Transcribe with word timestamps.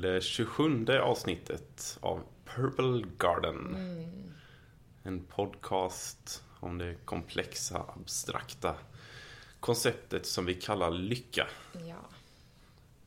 till 0.00 0.12
det 0.12 0.20
27 0.20 0.86
avsnittet 1.02 1.98
av 2.00 2.22
Purple 2.44 3.06
Garden. 3.18 3.76
En 5.02 5.24
podcast 5.24 6.42
om 6.60 6.78
det 6.78 6.94
komplexa, 7.04 7.84
abstrakta 7.96 8.74
konceptet 9.60 10.26
som 10.26 10.46
vi 10.46 10.54
kallar 10.54 10.90
lycka. 10.90 11.46
Ja. 11.72 11.96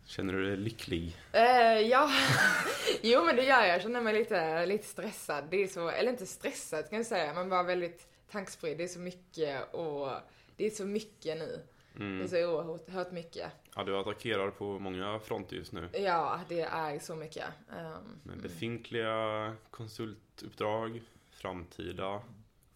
Känner 0.06 0.34
du 0.34 0.46
dig 0.46 0.58
lycklig? 0.58 1.18
Eh, 1.32 1.80
ja. 1.80 2.12
jo 3.02 3.24
men 3.26 3.36
det 3.36 3.44
gör 3.44 3.62
jag. 3.62 3.68
Jag 3.68 3.82
känner 3.82 4.02
mig 4.02 4.14
lite, 4.14 4.66
lite 4.66 4.88
stressad. 4.88 5.44
Det 5.50 5.64
är 5.64 5.68
så, 5.68 5.90
eller 5.90 6.12
inte 6.12 6.26
stressad 6.26 6.90
kan 6.90 6.98
jag 6.98 7.06
säga, 7.06 7.34
men 7.34 7.50
bara 7.50 7.64
väldigt 7.64 8.08
tankspridd. 8.32 8.78
Det 8.78 8.84
är 8.84 8.88
så 8.88 9.00
mycket 9.00 9.74
och 9.74 10.12
det 10.58 10.66
är 10.66 10.70
så 10.70 10.86
mycket 10.86 11.38
nu. 11.38 11.64
Det 11.94 12.04
är 12.24 12.28
så 12.28 12.48
oerhört 12.62 13.12
mycket. 13.12 13.52
Ja, 13.76 13.84
du 13.84 13.98
attackerar 13.98 14.52
på 14.52 14.80
många 14.80 15.20
fronter 15.20 15.56
just 15.56 15.72
nu. 15.72 15.90
Ja, 15.94 16.40
det 16.50 16.62
är 16.62 17.00
så 17.00 17.16
mycket. 17.16 17.46
Ehm, 17.78 18.20
Med 18.24 18.42
befintliga 18.42 19.54
konsultuppdrag, 19.72 21.02
framtida 21.32 22.22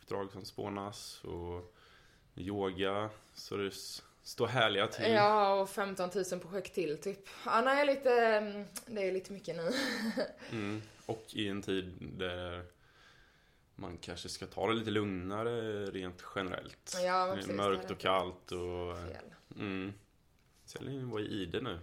uppdrag 0.01 0.31
som 0.31 0.45
spånas 0.45 1.21
och 1.23 1.73
yoga. 2.35 3.09
Så 3.33 3.57
det 3.57 3.71
står 4.23 4.47
härliga 4.47 4.87
till. 4.87 5.11
ja, 5.11 5.53
och 5.61 5.69
15 5.69 6.09
000 6.31 6.39
projekt 6.39 6.75
till 6.75 6.97
typ. 6.97 7.19
Ja, 7.45 7.61
nej, 7.61 7.85
lite, 7.85 8.11
mm, 8.13 8.65
det 8.85 9.07
är 9.07 9.11
lite 9.11 9.33
mycket 9.33 9.55
nu. 9.55 9.71
Mm. 10.51 10.81
Och 11.05 11.25
i 11.33 11.47
en 11.47 11.61
tid 11.61 11.93
där 11.99 12.63
man 13.79 13.97
kanske 13.97 14.29
ska 14.29 14.45
ta 14.45 14.67
det 14.67 14.73
lite 14.73 14.91
lugnare 14.91 15.85
rent 15.85 16.23
generellt. 16.35 16.97
Ja, 17.03 17.25
men 17.25 17.27
det 17.27 17.31
är 17.31 17.35
precis, 17.35 17.55
mörkt 17.55 17.87
det 17.87 17.93
och 17.93 17.99
kallt 17.99 18.51
och... 18.51 18.97
Fel. 18.97 19.33
Mm. 19.55 19.93
Sällan 20.65 21.09
var 21.09 21.19
i 21.19 21.23
ide 21.23 21.61
nu. 21.61 21.79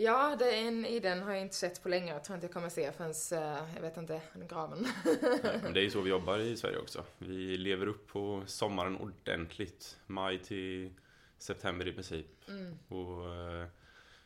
Ja, 0.00 0.36
det 0.38 0.54
är 0.54 0.68
en, 0.68 0.86
i 0.86 1.00
den 1.00 1.22
har 1.22 1.32
jag 1.32 1.40
inte 1.42 1.54
sett 1.54 1.82
på 1.82 1.88
länge. 1.88 2.12
Jag 2.12 2.24
tror 2.24 2.34
inte 2.34 2.46
jag 2.46 2.54
kommer 2.54 2.68
se 2.68 2.92
förrän, 2.92 3.42
eh, 3.42 3.74
jag 3.74 3.82
vet 3.82 3.96
inte, 3.96 4.20
graven. 4.48 4.86
Nej, 5.22 5.60
Men 5.62 5.72
det 5.72 5.80
är 5.80 5.84
ju 5.84 5.90
så 5.90 6.00
vi 6.00 6.10
jobbar 6.10 6.38
i 6.38 6.56
Sverige 6.56 6.78
också. 6.78 7.04
Vi 7.18 7.56
lever 7.56 7.86
upp 7.86 8.06
på 8.06 8.42
sommaren 8.46 8.96
ordentligt. 8.96 9.98
Maj 10.06 10.38
till 10.38 10.92
september 11.38 11.88
i 11.88 11.92
princip. 11.92 12.26
Mm. 12.48 12.78
Och 12.88 13.34
eh, 13.34 13.66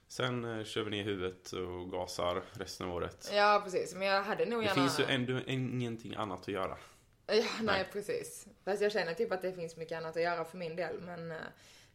sen 0.09 0.45
eh, 0.59 0.65
kör 0.65 0.83
vi 0.83 0.91
ner 0.91 1.05
huvudet 1.05 1.53
och 1.53 1.91
gasar 1.91 2.43
resten 2.53 2.87
av 2.89 2.95
året. 2.95 3.31
Ja, 3.33 3.61
precis. 3.65 3.95
Men 3.95 4.07
jag 4.07 4.23
hade 4.23 4.47
nog 4.47 4.61
Det 4.61 4.67
gärna... 4.67 4.75
finns 4.75 5.01
ju 5.01 5.05
ändå 5.05 5.41
ingenting 5.47 6.15
annat 6.15 6.41
att 6.41 6.49
göra. 6.49 6.77
Ja, 7.27 7.35
nej, 7.35 7.47
Nej. 7.63 7.89
precis. 7.93 8.47
Fast 8.65 8.83
jag 8.83 8.93
känner 8.93 9.15
typ 9.15 9.33
att 9.33 9.43
det 9.43 9.53
finns 9.53 9.77
mycket 9.77 9.99
annat 9.99 10.17
att 10.17 10.23
göra 10.23 10.45
för 10.45 10.59
min 10.59 10.77
del. 10.77 11.01
Men 11.01 11.31
eh, 11.31 11.37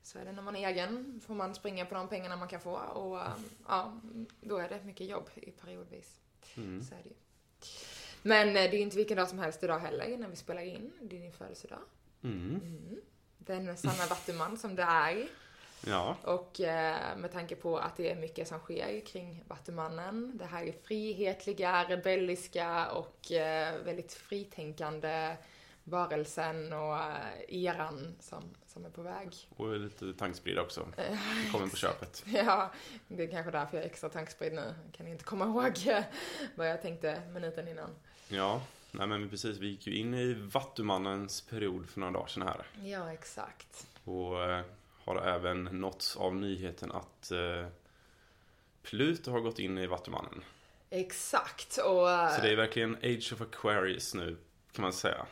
så 0.02 0.20
är 0.20 0.26
det 0.26 0.32
när 0.32 0.42
man 0.42 0.56
är 0.56 0.70
egen. 0.70 1.22
Får 1.28 1.34
man 1.34 1.56
springa 1.56 1.86
på 1.86 1.96
de 1.96 2.08
pengarna 2.08 2.36
man 2.36 2.48
kan 2.48 2.60
få. 2.60 2.76
Och 2.76 3.20
eh, 3.20 3.32
ja, 3.68 4.02
då 4.42 4.58
är 4.58 4.70
det 4.70 4.84
mycket 4.84 5.08
jobb 5.08 5.30
i 5.36 5.52
periodvis. 5.52 6.20
Mm. 6.58 6.84
Så 6.84 6.96
är 6.96 7.00
det 7.04 7.10
ju. 7.10 7.16
Men 8.22 8.48
eh, 8.48 8.54
det 8.54 8.70
är 8.70 8.74
ju 8.74 8.80
inte 8.80 8.98
vilken 8.98 9.18
dag 9.18 9.30
som 9.30 9.40
helst 9.40 9.64
idag 9.64 9.80
heller 9.80 10.18
när 10.18 10.28
vi 10.28 10.36
spelar 10.36 10.62
in. 10.62 10.92
Det 11.02 11.16
är 11.18 11.22
din 11.22 11.34
födelsedag. 11.34 11.80
Mm. 12.24 12.62
Den 13.38 13.78
sanna 13.78 14.06
vattuman 14.10 14.58
som 14.58 14.76
det 14.76 14.84
är. 14.84 15.28
Ja. 15.88 16.16
Och 16.24 16.62
eh, 16.62 17.18
med 17.18 17.32
tanke 17.32 17.56
på 17.56 17.78
att 17.78 17.96
det 17.96 18.12
är 18.12 18.16
mycket 18.16 18.48
som 18.48 18.60
sker 18.60 19.06
kring 19.06 19.44
Vattumannen. 19.48 20.38
Det 20.38 20.46
här 20.46 20.64
är 20.64 20.74
frihetliga, 20.84 21.86
rebelliska 21.90 22.92
och 22.92 23.32
eh, 23.32 23.82
väldigt 23.84 24.14
fritänkande 24.14 25.36
varelsen 25.84 26.74
och 26.74 26.98
eh, 26.98 27.66
eran 27.66 28.16
som, 28.20 28.44
som 28.68 28.86
är 28.86 28.90
på 28.90 29.02
väg. 29.02 29.36
Och 29.56 29.80
lite 29.80 30.14
tankspridd 30.14 30.60
också. 30.60 30.88
Det 30.96 31.20
kommer 31.52 31.68
på 31.68 31.76
köpet. 31.76 32.24
Ja, 32.26 32.72
det 33.08 33.24
är 33.24 33.28
kanske 33.28 33.52
därför 33.52 33.78
jag 33.78 33.84
är 33.84 33.90
extra 33.90 34.10
tankspridd 34.10 34.54
nu. 34.54 34.74
Jag 34.86 34.94
kan 34.94 35.08
inte 35.08 35.24
komma 35.24 35.46
ihåg 35.46 36.04
vad 36.56 36.70
jag 36.70 36.82
tänkte 36.82 37.22
minuten 37.34 37.68
innan. 37.68 37.90
Ja, 38.28 38.62
nej 38.92 39.08
men 39.08 39.30
precis. 39.30 39.58
Vi 39.58 39.68
gick 39.68 39.88
ju 39.88 39.96
in 39.96 40.14
i 40.14 40.34
Vattumannens 40.34 41.42
period 41.42 41.90
för 41.90 42.00
några 42.00 42.14
dagar 42.14 42.28
sedan 42.28 42.44
här. 42.44 42.66
Ja, 42.84 43.14
exakt. 43.14 43.88
Och 44.04 44.36
har 45.08 45.22
även 45.22 45.64
nåtts 45.64 46.18
av 46.18 46.36
nyheten 46.36 46.92
att 46.92 47.32
eh, 47.32 47.68
Pluto 48.84 49.32
har 49.32 49.40
gått 49.40 49.60
in 49.60 49.78
i 49.78 49.88
Vattumannen. 49.88 50.44
Exakt, 50.90 51.78
och... 51.78 52.12
eh, 52.12 52.30
Så 52.36 52.42
det 52.42 52.50
är 52.52 52.56
verkligen 52.56 52.96
Age 52.96 53.34
of 53.34 53.42
Aquarius 53.42 54.14
nu, 54.14 54.38
kan 54.72 54.82
man 54.84 54.94
säga. 54.94 55.26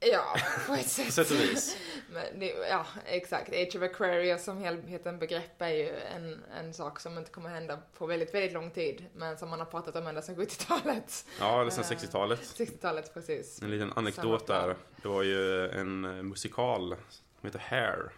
Ja, 0.00 0.36
på 0.66 0.72
ett 0.74 0.82
På 0.82 0.88
sätt. 0.88 1.12
sätt 1.12 1.30
och 1.30 1.36
vis. 1.36 1.76
Men 2.12 2.40
det, 2.40 2.46
ja, 2.70 2.86
exakt. 3.06 3.48
Age 3.52 3.76
of 3.76 3.82
Aquarius 3.82 4.44
som 4.44 4.58
helheten 4.58 5.18
begrepp 5.18 5.62
är 5.62 5.68
ju 5.68 5.96
en, 5.98 6.44
en 6.58 6.74
sak 6.74 7.00
som 7.00 7.18
inte 7.18 7.30
kommer 7.30 7.50
hända 7.50 7.78
på 7.98 8.06
väldigt, 8.06 8.34
väldigt 8.34 8.52
lång 8.52 8.70
tid. 8.70 9.06
Men 9.14 9.38
som 9.38 9.48
man 9.50 9.58
har 9.58 9.66
pratat 9.66 9.96
om 9.96 10.06
ända 10.06 10.22
sedan 10.22 10.36
70-talet. 10.36 11.26
Ja, 11.40 11.60
eller 11.60 11.70
sedan 11.70 11.84
Eh, 11.84 11.96
60-talet. 11.98 12.40
60-talet, 12.40 13.14
precis. 13.14 13.62
En 13.62 13.70
liten 13.70 13.92
anekdot 13.96 14.46
där. 14.46 14.76
Det 15.02 15.08
var 15.08 15.22
ju 15.22 15.68
en 15.68 16.00
musikal 16.28 16.96
som 17.40 17.46
heter 17.46 17.58
Hair. 17.58 18.12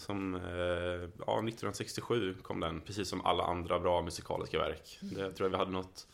Som, 0.00 0.34
eh, 0.34 1.08
ja, 1.26 1.42
1967 1.42 2.34
kom 2.42 2.60
den, 2.60 2.80
precis 2.80 3.08
som 3.08 3.26
alla 3.26 3.44
andra 3.44 3.80
bra 3.80 4.02
musikaliska 4.02 4.58
verk. 4.58 4.98
Det 5.00 5.20
jag 5.20 5.36
tror 5.36 5.46
jag 5.46 5.50
vi 5.50 5.56
hade 5.56 5.70
något, 5.70 6.06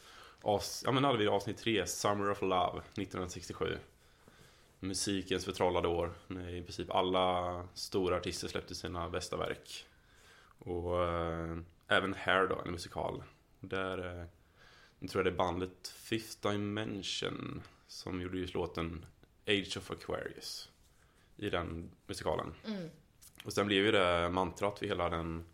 ja 0.85 0.93
men 0.93 1.05
hade 1.05 1.19
vi 1.19 1.29
avsnitt 1.29 1.59
3, 1.59 1.87
Summer 1.87 2.31
of 2.31 2.43
Love, 2.43 2.79
1967. 2.79 3.79
Musikens 4.81 5.45
förtrollade 5.45 5.89
år, 5.89 6.13
när 6.27 6.49
i 6.49 6.63
princip 6.63 6.91
alla 6.91 7.63
stora 7.75 8.17
artister 8.17 8.49
släppte 8.49 8.75
sina 8.75 9.09
bästa 9.09 9.37
verk. 9.37 9.87
Och 10.59 11.05
eh, 11.05 11.57
även 11.89 12.15
Hair 12.15 12.47
då, 12.47 12.63
en 12.65 12.73
musikal. 12.73 13.23
Där, 13.61 13.99
eh, 13.99 14.27
jag 14.99 15.11
tror 15.11 15.25
jag 15.25 15.33
det 15.33 15.35
är 15.35 15.39
bandet 15.39 15.89
Fifth 15.89 16.49
Dimension 16.49 17.63
som 17.87 18.21
gjorde 18.21 18.39
just 18.39 18.55
låten 18.55 19.07
Age 19.47 19.77
of 19.77 19.91
Aquarius 19.91 20.71
i 21.37 21.51
den 21.51 21.91
musikalen. 22.07 22.55
Mm. 22.67 22.91
Och 23.47 23.53
sen 23.53 23.67
blev 23.67 23.85
ju 23.85 23.93
det 23.93 24.31
mantrat 24.31 24.79
för 24.79 24.87
hela 24.87 25.09
den 25.09 25.45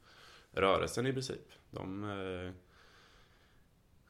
rörelsen 0.52 1.06
i 1.06 1.12
princip. 1.12 1.52
De, 1.70 2.04
eh, 2.04 2.52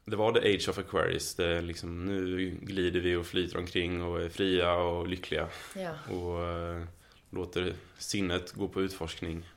det 0.05 0.15
var 0.15 0.33
the 0.33 0.55
Age 0.55 0.69
of 0.69 0.77
Aquarius. 0.77 1.35
Det 1.35 1.45
är 1.45 1.61
liksom, 1.61 2.05
nu 2.05 2.49
glider 2.61 2.99
vi 2.99 3.15
och 3.15 3.25
flyter 3.25 3.57
omkring 3.57 4.03
och 4.03 4.21
är 4.21 4.29
fria 4.29 4.75
och 4.75 5.07
lyckliga. 5.07 5.49
Ja. 5.75 6.13
Och 6.13 6.47
eh, 6.47 6.83
låter 7.29 7.73
sinnet 7.97 8.51
gå 8.51 8.67
på 8.67 8.81
utforskning. 8.81 9.49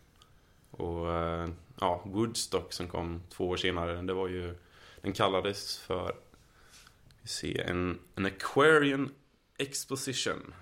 Och 0.71 1.13
eh, 1.13 1.49
ja, 1.81 2.03
Woodstock 2.05 2.73
som 2.73 2.89
kom 2.89 3.23
två 3.29 3.49
år 3.49 3.57
senare, 3.57 4.03
det 4.03 4.13
var 4.13 4.29
ju, 4.29 4.55
den 5.01 5.13
kallades 5.13 5.79
för, 5.79 6.17
se, 7.25 7.61
en, 7.61 7.99
en 8.15 8.27
Aquarian 8.27 9.15
Exposition. 9.59 10.55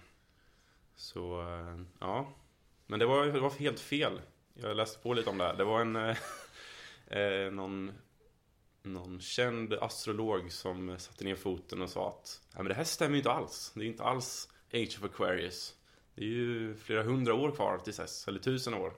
Så, 0.96 1.44
ja. 1.98 2.34
Men 2.86 2.98
det 2.98 3.06
var, 3.06 3.26
det 3.26 3.40
var 3.40 3.50
helt 3.50 3.80
fel. 3.80 4.20
Jag 4.54 4.76
läste 4.76 4.98
på 4.98 5.14
lite 5.14 5.30
om 5.30 5.38
det 5.38 5.44
här. 5.44 5.54
Det 5.54 5.64
var 5.64 5.80
en, 5.80 5.96
eh, 5.96 6.16
eh, 7.18 7.50
någon, 7.52 7.92
någon 8.82 9.20
känd 9.20 9.74
astrolog 9.74 10.52
som 10.52 10.98
satte 10.98 11.24
ner 11.24 11.34
foten 11.34 11.82
och 11.82 11.90
sa 11.90 12.08
att 12.08 12.40
ja, 12.52 12.58
men 12.58 12.68
det 12.68 12.74
här 12.74 12.84
stämmer 12.84 13.12
ju 13.12 13.18
inte 13.18 13.30
alls. 13.30 13.72
Det 13.74 13.80
är 13.80 13.86
inte 13.86 14.02
alls 14.02 14.48
Age 14.72 14.98
of 14.98 15.04
Aquarius. 15.04 15.74
Det 16.14 16.22
är 16.24 16.28
ju 16.28 16.74
flera 16.74 17.02
hundra 17.02 17.34
år 17.34 17.50
kvar 17.50 17.78
till 17.78 17.92
dess, 17.92 18.28
eller 18.28 18.38
tusen 18.38 18.74
år. 18.74 18.92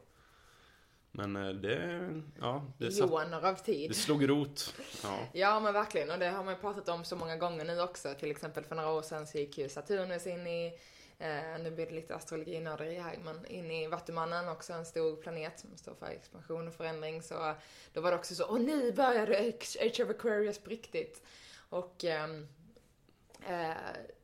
Men 1.17 1.37
eh, 1.37 1.49
det, 1.49 2.11
ja, 2.41 2.65
det, 2.79 2.99
Joner 2.99 3.47
av 3.47 3.55
tid. 3.55 3.91
det 3.91 3.95
slog 3.95 4.29
rot. 4.29 4.75
Ja. 5.03 5.19
Ja 5.33 5.61
men 5.61 5.73
verkligen 5.73 6.11
och 6.11 6.19
det 6.19 6.29
har 6.29 6.45
man 6.45 6.55
ju 6.55 6.61
pratat 6.61 6.89
om 6.89 7.05
så 7.05 7.17
många 7.17 7.37
gånger 7.37 7.65
nu 7.65 7.81
också. 7.81 8.15
Till 8.15 8.31
exempel 8.31 8.65
för 8.65 8.75
några 8.75 8.91
år 8.91 9.03
sedan 9.03 9.27
så 9.27 9.39
gick 9.39 9.59
ju 9.59 9.69
Saturnus 9.69 10.27
in 10.27 10.47
i, 10.47 10.79
eh, 11.19 11.59
nu 11.63 11.71
blir 11.71 11.87
det 11.87 11.95
lite 11.95 12.15
astrologinörderi 12.15 12.99
här, 12.99 13.19
men 13.25 13.47
in 13.47 13.71
i 13.71 13.87
Vattumannen, 13.87 14.49
också 14.49 14.73
en 14.73 14.87
stor 14.87 15.17
planet 15.17 15.61
som 15.61 15.77
står 15.77 15.95
för 15.95 16.07
expansion 16.07 16.69
och 16.69 16.75
förändring. 16.75 17.23
Så 17.23 17.55
då 17.93 18.01
var 18.01 18.11
det 18.11 18.17
också 18.17 18.35
så, 18.35 18.47
och 18.47 18.61
nu 18.61 18.93
började 18.93 19.39
Age 19.81 20.01
of 20.01 20.11
Aquarius 20.11 20.59
på 20.59 20.71
riktigt. 20.71 21.23
Och 21.69 22.05
ehm, 22.05 22.49
eh, 23.49 23.77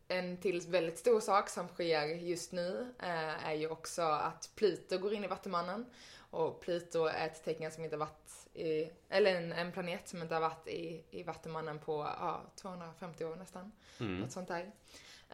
en 0.08 0.36
till 0.36 0.60
väldigt 0.60 0.98
stor 0.98 1.20
sak 1.20 1.48
som 1.48 1.68
sker 1.68 2.04
just 2.04 2.52
nu 2.52 2.94
eh, 2.98 3.46
är 3.46 3.54
ju 3.54 3.68
också 3.68 4.02
att 4.02 4.50
Pluto 4.54 4.98
går 4.98 5.14
in 5.14 5.24
i 5.24 5.26
Vattumannen. 5.26 5.86
Och 6.30 6.60
Pluto 6.60 7.04
är 7.04 7.26
ett 7.26 7.44
tecken 7.44 7.70
som 7.70 7.84
inte 7.84 7.96
har 7.96 8.06
varit 8.06 8.48
i, 8.54 8.90
eller 9.08 9.36
en, 9.36 9.52
en 9.52 9.72
planet 9.72 10.08
som 10.08 10.22
inte 10.22 10.34
har 10.34 10.40
varit 10.40 10.68
i, 10.68 11.04
i 11.10 11.22
Vattumannen 11.22 11.78
på 11.78 12.14
ja, 12.18 12.42
250 12.56 13.24
år 13.24 13.36
nästan. 13.36 13.72
Mm. 14.00 14.20
Något 14.20 14.32
sånt 14.32 14.48
där. 14.48 14.72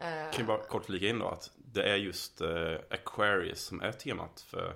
Eh, 0.01 0.31
Kan 0.31 0.37
jag 0.37 0.45
bara 0.45 0.63
kort 0.63 0.85
flika 0.85 1.07
in 1.07 1.19
då 1.19 1.27
att 1.27 1.51
det 1.55 1.83
är 1.83 1.95
just 1.95 2.41
eh, 2.41 2.75
Aquarius 2.89 3.61
som 3.61 3.81
är 3.81 3.91
temat 3.91 4.41
för 4.41 4.75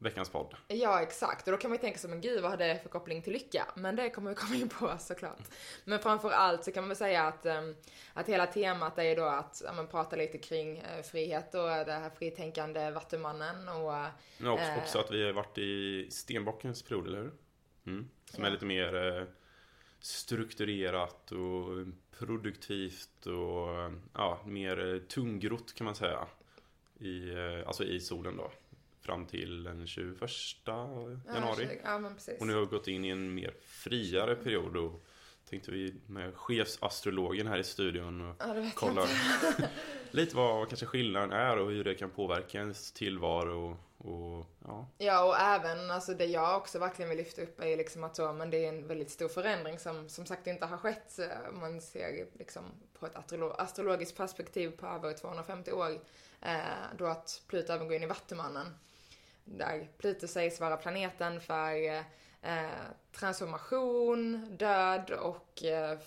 veckans 0.00 0.28
podd. 0.28 0.54
Ja, 0.68 1.02
exakt. 1.02 1.48
Och 1.48 1.52
då 1.52 1.58
kan 1.58 1.70
man 1.70 1.76
ju 1.76 1.80
tänka 1.80 1.98
sig, 1.98 2.10
men 2.10 2.20
gud 2.20 2.42
vad 2.42 2.50
har 2.50 2.58
det 2.58 2.78
för 2.82 2.88
koppling 2.88 3.22
till 3.22 3.32
lycka? 3.32 3.66
Men 3.74 3.96
det 3.96 4.10
kommer 4.10 4.30
vi 4.30 4.36
komma 4.36 4.54
in 4.54 4.68
på 4.68 4.96
såklart. 4.98 5.42
Men 5.84 5.98
framför 5.98 6.30
allt 6.30 6.64
så 6.64 6.72
kan 6.72 6.82
man 6.82 6.88
väl 6.88 6.96
säga 6.96 7.22
att, 7.22 7.46
um, 7.46 7.76
att 8.12 8.28
hela 8.28 8.46
temat 8.46 8.98
är 8.98 9.02
ju 9.02 9.14
då 9.14 9.24
att 9.24 9.62
ja, 9.64 9.72
man 9.72 9.86
prata 9.86 10.16
lite 10.16 10.38
kring 10.38 10.76
uh, 10.76 11.02
frihet 11.02 11.54
och 11.54 11.68
det 11.68 11.92
här 11.92 12.10
fritänkande 12.18 12.90
Vattumannen 12.90 13.68
och... 13.68 13.92
Ja, 14.38 14.52
också, 14.52 14.72
också 14.78 14.98
att 14.98 15.10
vi 15.10 15.26
har 15.26 15.32
varit 15.32 15.58
i 15.58 16.06
Stenbockens 16.10 16.82
period, 16.82 17.06
eller 17.06 17.18
hur? 17.18 17.32
Mm. 17.86 18.08
Som 18.30 18.44
ja. 18.44 18.48
är 18.48 18.52
lite 18.52 18.66
mer 18.66 19.26
strukturerat 20.00 21.32
och 21.32 21.86
produktivt 22.18 23.26
och 23.26 23.92
ja, 24.12 24.40
mer 24.46 25.02
tungrott 25.08 25.74
kan 25.74 25.84
man 25.84 25.94
säga. 25.94 26.26
I, 27.00 27.32
alltså 27.66 27.84
i 27.84 28.00
solen 28.00 28.36
då 28.36 28.52
fram 29.00 29.26
till 29.26 29.62
den 29.62 29.86
21 29.86 30.20
januari. 30.66 31.80
Ja, 31.84 32.10
och 32.40 32.46
nu 32.46 32.54
har 32.54 32.60
vi 32.60 32.66
gått 32.66 32.88
in 32.88 33.04
i 33.04 33.08
en 33.08 33.34
mer 33.34 33.54
friare 33.62 34.34
period 34.34 34.76
och 34.76 35.04
tänkte 35.50 35.70
vi 35.70 35.94
med 36.06 36.34
chefsastrologen 36.36 37.46
här 37.46 37.58
i 37.58 37.64
studion 37.64 38.30
och 38.30 38.36
ja, 38.38 38.70
kolla 38.74 39.06
lite 40.10 40.36
vad 40.36 40.68
kanske 40.68 40.86
skillnaden 40.86 41.32
är 41.32 41.58
och 41.58 41.70
hur 41.70 41.84
det 41.84 41.94
kan 41.94 42.10
påverka 42.10 42.58
ens 42.58 42.92
tillvaro 42.92 43.76
och, 43.98 44.46
ja. 44.64 44.86
ja, 44.98 45.24
och 45.24 45.36
även 45.36 45.90
alltså 45.90 46.14
det 46.14 46.24
jag 46.24 46.56
också 46.56 46.78
verkligen 46.78 47.08
vill 47.08 47.18
lyfta 47.18 47.42
upp 47.42 47.60
är 47.60 47.76
liksom 47.76 48.04
att 48.04 48.16
så, 48.16 48.32
men 48.32 48.50
det 48.50 48.64
är 48.64 48.68
en 48.68 48.88
väldigt 48.88 49.10
stor 49.10 49.28
förändring 49.28 49.78
som 49.78 50.08
som 50.08 50.26
sagt 50.26 50.46
inte 50.46 50.66
har 50.66 50.76
skett. 50.76 51.18
Man 51.52 51.80
ser 51.80 52.26
liksom 52.38 52.62
på 52.98 53.06
ett 53.06 53.16
astrologiskt 53.58 54.16
perspektiv 54.16 54.70
på 54.70 54.86
över 54.86 55.12
250 55.12 55.72
år. 55.72 56.00
Eh, 56.42 56.58
då 56.98 57.06
att 57.06 57.42
Pluto 57.46 57.72
även 57.72 57.86
går 57.86 57.96
in 57.96 58.02
i 58.02 58.06
Vattumannen 58.06 58.66
där 59.44 59.88
Pluto 59.98 60.26
sägs 60.26 60.60
vara 60.60 60.76
planeten 60.76 61.40
för 61.40 62.04
eh, 62.42 62.90
transformation, 63.12 64.46
död 64.56 65.10
och 65.10 65.64
eh, 65.64 65.98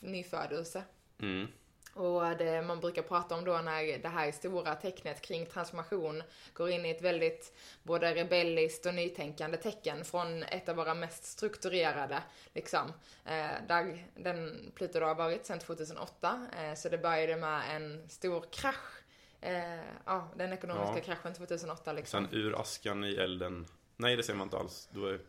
nyfödelse. 0.00 0.82
Mm. 1.22 1.48
Och 1.94 2.36
det 2.36 2.62
man 2.62 2.80
brukar 2.80 3.02
prata 3.02 3.34
om 3.34 3.44
då 3.44 3.52
när 3.52 3.98
det 3.98 4.08
här 4.08 4.32
stora 4.32 4.74
tecknet 4.74 5.22
kring 5.22 5.46
transformation 5.46 6.22
går 6.54 6.70
in 6.70 6.86
i 6.86 6.90
ett 6.90 7.02
väldigt 7.02 7.56
både 7.82 8.14
rebelliskt 8.14 8.86
och 8.86 8.94
nytänkande 8.94 9.56
tecken 9.56 10.04
från 10.04 10.42
ett 10.42 10.68
av 10.68 10.76
våra 10.76 10.94
mest 10.94 11.24
strukturerade, 11.24 12.22
liksom. 12.54 12.92
Eh, 13.24 13.50
där 13.68 14.06
den 14.16 14.72
Pluto 14.74 15.00
då 15.00 15.06
har 15.06 15.14
varit 15.14 15.46
sedan 15.46 15.58
2008. 15.58 16.46
Eh, 16.62 16.74
så 16.74 16.88
det 16.88 16.98
började 16.98 17.36
med 17.36 17.76
en 17.76 18.08
stor 18.08 18.44
krasch 18.50 19.00
Eh, 19.40 19.80
ja, 20.04 20.28
den 20.36 20.52
ekonomiska 20.52 20.96
ja. 20.96 21.02
kraschen 21.04 21.34
2008 21.34 21.92
liksom. 21.92 22.24
Sen 22.24 22.34
ur 22.40 22.60
askan 22.60 23.04
i 23.04 23.14
elden. 23.14 23.66
Nej, 23.96 24.16
det 24.16 24.22
säger 24.22 24.38
man 24.38 24.46
inte 24.46 24.56
alls. 24.56 24.88
Då 24.92 25.06
är, 25.06 25.20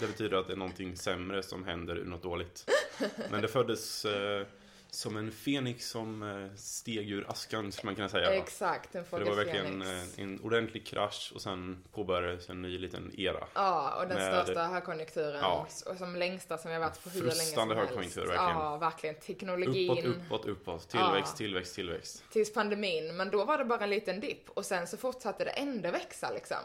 det 0.00 0.06
betyder 0.06 0.36
att 0.36 0.46
det 0.46 0.52
är 0.52 0.56
någonting 0.56 0.96
sämre 0.96 1.42
som 1.42 1.64
händer 1.64 1.96
ur 1.96 2.04
något 2.04 2.22
dåligt. 2.22 2.70
Men 3.30 3.42
det 3.42 3.48
föddes 3.48 4.04
eh, 4.04 4.46
som 4.90 5.16
en 5.16 5.32
fenix 5.32 5.88
som 5.88 6.22
eh, 6.22 6.56
steg 6.56 7.10
ur 7.10 7.30
askan, 7.30 7.72
skulle 7.72 7.86
man 7.86 7.94
kunna 7.94 8.08
säga. 8.08 8.34
Exakt, 8.34 8.94
en 8.94 9.04
För 9.04 9.18
Det 9.18 9.24
var 9.24 9.36
verkligen 9.36 9.82
eh, 9.82 10.04
en 10.16 10.40
ordentlig 10.40 10.86
krasch 10.86 11.32
och 11.34 11.42
sen 11.42 11.84
påbörjades 11.92 12.48
en 12.48 12.62
ny 12.62 12.78
liten 12.78 13.12
era. 13.18 13.46
Ja, 13.54 14.00
och 14.00 14.08
den 14.08 14.18
med, 14.18 14.44
största 14.44 14.64
högkonjunkturen. 14.64 15.40
Ja. 15.40 15.66
Och 15.86 15.96
som 15.96 16.16
längsta 16.16 16.58
som 16.58 16.68
vi 16.68 16.74
har 16.74 16.80
varit 16.80 17.04
på 17.04 17.10
hur 17.10 17.22
länge 17.22 17.34
som 17.34 17.70
högkonjunktur, 17.70 18.20
verkligen. 18.20 18.44
Ja, 18.44 18.76
verkligen. 18.76 19.14
Teknologin. 19.14 19.90
Uppåt, 19.90 20.06
uppåt, 20.06 20.46
uppåt. 20.46 20.88
Tillväxt, 20.88 21.32
ja. 21.32 21.36
tillväxt, 21.36 21.74
tillväxt. 21.74 22.24
Tills 22.32 22.52
pandemin. 22.52 23.16
Men 23.16 23.30
då 23.30 23.44
var 23.44 23.58
det 23.58 23.64
bara 23.64 23.84
en 23.84 23.90
liten 23.90 24.20
dipp. 24.20 24.48
Och 24.48 24.66
sen 24.66 24.86
så 24.86 24.96
fortsatte 24.96 25.44
det 25.44 25.50
ändå 25.50 25.90
växa 25.90 26.30
liksom. 26.30 26.58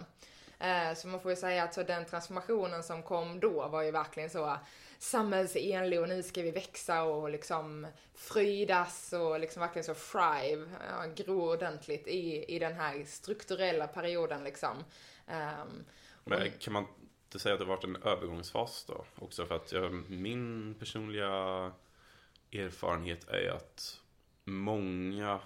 Eh, 0.63 0.93
så 0.95 1.07
man 1.07 1.19
får 1.19 1.31
ju 1.31 1.37
säga 1.37 1.63
att 1.63 1.73
så 1.73 1.83
den 1.83 2.05
transformationen 2.05 2.83
som 2.83 3.03
kom 3.03 3.39
då 3.39 3.67
var 3.67 3.81
ju 3.81 3.91
verkligen 3.91 4.29
så 4.29 4.57
samhällsenlig 4.97 6.01
och 6.01 6.09
nu 6.09 6.23
ska 6.23 6.41
vi 6.41 6.51
växa 6.51 7.03
och 7.03 7.29
liksom 7.29 7.87
frydas 8.13 9.13
och 9.13 9.39
liksom 9.39 9.59
verkligen 9.59 9.83
så 9.83 9.93
thrive, 9.93 10.65
ja, 10.89 11.05
gro 11.15 11.51
ordentligt 11.51 12.07
i, 12.07 12.55
i 12.55 12.59
den 12.59 12.73
här 12.73 13.03
strukturella 13.05 13.87
perioden 13.87 14.43
liksom. 14.43 14.77
Um, 15.27 15.85
Men 16.23 16.51
kan 16.59 16.73
man 16.73 16.85
inte 17.25 17.39
säga 17.39 17.53
att 17.53 17.59
det 17.59 17.65
varit 17.65 17.83
en 17.83 17.95
övergångsfas 17.95 18.85
då? 18.87 19.05
Också 19.15 19.45
för 19.45 19.55
att 19.55 19.71
jag, 19.71 19.93
min 20.09 20.75
personliga 20.79 21.71
erfarenhet 22.51 23.27
är 23.27 23.49
att 23.49 23.99
många 24.43 25.39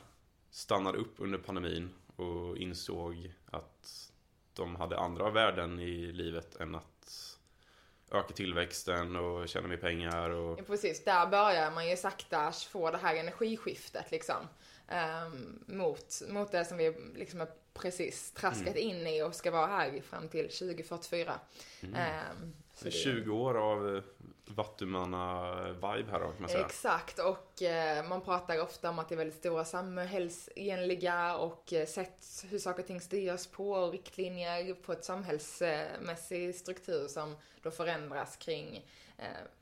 stannade 0.49 0.97
upp 0.97 1.15
under 1.17 1.37
pandemin 1.37 1.89
och 2.15 2.57
insåg 2.57 3.33
att 3.45 4.11
de 4.57 4.75
hade 4.75 5.00
andra 5.00 5.30
värden 5.30 5.80
i 5.80 6.12
livet 6.12 6.56
än 6.56 6.75
att 6.75 7.38
öka 8.12 8.33
tillväxten 8.33 9.15
och 9.15 9.50
tjäna 9.50 9.68
mer 9.68 9.77
pengar. 9.77 10.30
Och... 10.30 10.59
Ja, 10.59 10.63
precis, 10.68 11.04
där 11.04 11.27
börjar 11.27 11.71
man 11.71 11.89
ju 11.89 11.98
sakta 11.98 12.51
få 12.51 12.92
det 12.92 12.98
här 12.98 13.15
energiskiftet 13.15 14.12
liksom. 14.12 14.48
Um, 15.25 15.63
mot, 15.77 16.21
mot 16.30 16.51
det 16.51 16.65
som 16.65 16.77
vi 16.77 16.95
liksom 17.15 17.48
precis 17.74 18.31
traskat 18.31 18.68
mm. 18.68 18.77
in 18.77 19.07
i 19.07 19.24
och 19.24 19.36
ska 19.36 19.51
vara 19.51 19.68
här 19.68 20.01
fram 20.01 20.30
till 20.30 20.50
2044. 20.50 21.39
Mm. 21.81 21.94
Um, 21.95 22.53
så 22.77 22.89
20 22.89 23.31
år 23.31 23.57
av 23.57 23.95
eh, 23.95 24.03
Vattumanna-vibe 24.45 26.12
här 26.12 26.19
då, 26.19 26.25
kan 26.25 26.35
man 26.39 26.50
säga. 26.50 26.65
Exakt, 26.65 27.19
och 27.19 27.62
eh, 27.62 28.07
man 28.07 28.21
pratar 28.21 28.62
ofta 28.62 28.89
om 28.89 29.00
att 29.00 29.09
det 29.09 29.15
är 29.15 29.18
väldigt 29.18 29.39
stora 29.39 29.65
samhällsenliga 29.65 31.38
och 31.38 31.74
eh, 31.74 31.88
sätt 31.88 32.45
hur 32.50 32.59
saker 32.59 32.81
och 32.83 32.88
ting 32.88 33.01
styrs 33.01 33.47
på 33.47 33.71
och 33.71 33.91
riktlinjer 33.91 34.74
på 34.74 34.94
ett 34.94 35.06
samhällsmässig 35.06 36.56
struktur 36.56 37.07
som 37.07 37.35
då 37.62 37.71
förändras 37.71 38.35
kring 38.38 38.85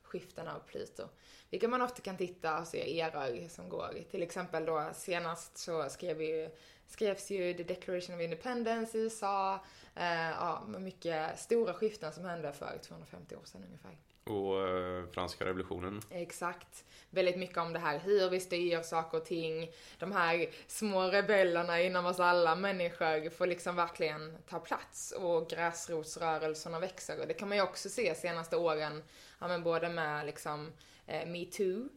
skiften 0.03 0.47
av 0.47 0.59
Pluto. 0.59 1.03
Vilket 1.50 1.69
man 1.69 1.81
ofta 1.81 2.01
kan 2.01 2.17
titta 2.17 2.59
och 2.59 2.67
se 2.67 3.01
eror 3.01 3.50
som 3.50 3.69
går. 3.69 3.89
Till 4.12 4.23
exempel 4.23 4.65
då 4.65 4.89
senast 4.94 5.57
så 5.57 5.89
skrev 5.89 6.17
vi, 6.17 6.50
skrevs 6.87 7.31
ju 7.31 7.53
The 7.53 7.63
Declaration 7.63 8.15
of 8.15 8.21
Independence 8.21 8.97
i 8.97 9.01
USA. 9.01 9.63
Eh, 9.95 10.29
ja, 10.29 10.63
mycket 10.79 11.39
stora 11.39 11.73
skiften 11.73 12.13
som 12.13 12.25
hände 12.25 12.53
för 12.53 12.79
250 12.83 13.35
år 13.35 13.45
sedan 13.45 13.63
ungefär. 13.67 13.97
Och 14.25 14.67
eh, 14.69 15.05
franska 15.11 15.45
revolutionen. 15.45 16.01
Exakt. 16.09 16.83
Väldigt 17.09 17.37
mycket 17.37 17.57
om 17.57 17.73
det 17.73 17.79
här 17.79 17.99
hur 17.99 18.29
vi 18.29 18.39
styr 18.39 18.81
saker 18.81 19.17
och 19.17 19.25
ting. 19.25 19.71
De 19.99 20.11
här 20.11 20.49
små 20.67 21.01
rebellerna 21.01 21.81
inom 21.81 22.05
oss 22.05 22.19
alla 22.19 22.55
människor 22.55 23.29
får 23.29 23.48
liksom 23.48 23.75
verkligen 23.75 24.38
ta 24.50 24.60
plats 24.60 25.12
och 25.12 25.50
gräsrotsrörelserna 25.50 26.79
växer. 26.79 27.19
Och 27.19 27.27
det 27.27 27.33
kan 27.33 27.48
man 27.48 27.57
ju 27.57 27.63
också 27.63 27.89
se 27.89 28.15
senaste 28.15 28.57
åren, 28.57 29.03
ja 29.39 29.48
men 29.48 29.63
både 29.63 29.89
med 29.89 30.25
liksom 30.25 30.71
eh, 31.07 31.27
metoo, 31.27 31.89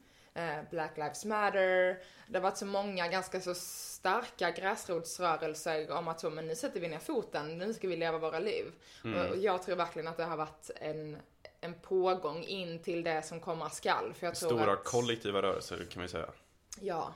Black 0.71 0.97
Lives 0.97 1.25
Matter. 1.25 1.99
Det 2.27 2.39
har 2.39 2.41
varit 2.41 2.57
så 2.57 2.67
många 2.67 3.09
ganska 3.09 3.41
så 3.41 3.55
starka 3.55 4.51
gräsrotsrörelser 4.51 5.91
om 5.91 6.09
att 6.09 6.21
så, 6.21 6.31
men 6.31 6.47
nu 6.47 6.55
sätter 6.55 6.81
vi 6.81 6.89
ner 6.89 6.99
foten, 6.99 7.59
nu 7.59 7.75
ska 7.75 7.89
vi 7.89 7.97
leva 7.97 8.19
våra 8.19 8.39
liv. 8.39 8.65
Mm. 9.05 9.31
Och 9.31 9.37
jag 9.37 9.63
tror 9.63 9.77
verkligen 9.77 10.09
att 10.09 10.17
det 10.17 10.25
har 10.25 10.37
varit 10.37 10.71
en 10.75 11.19
en 11.61 11.75
pågång 11.75 12.43
in 12.43 12.79
till 12.79 13.05
det 13.05 13.23
som 13.23 13.41
komma 13.41 13.71
skall. 13.71 14.15
För 14.15 14.27
jag 14.27 14.35
tror 14.35 14.49
Stora 14.49 14.73
att, 14.73 14.85
kollektiva 14.85 15.43
rörelser 15.43 15.87
kan 15.91 16.03
man 16.03 16.09
säga. 16.09 16.31
Ja. 16.81 17.15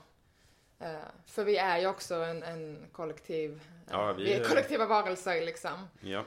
Uh, 0.83 0.89
för 1.27 1.45
vi 1.45 1.57
är 1.57 1.79
ju 1.79 1.87
också 1.87 2.15
en, 2.15 2.43
en 2.43 2.87
kollektiv, 2.93 3.61
ja, 3.91 4.13
vi, 4.13 4.25
vi 4.25 4.33
är 4.33 4.45
kollektiva 4.45 4.87
varelser 4.87 5.47
liksom. 5.47 5.89
Ja, 6.01 6.19
uh, 6.19 6.25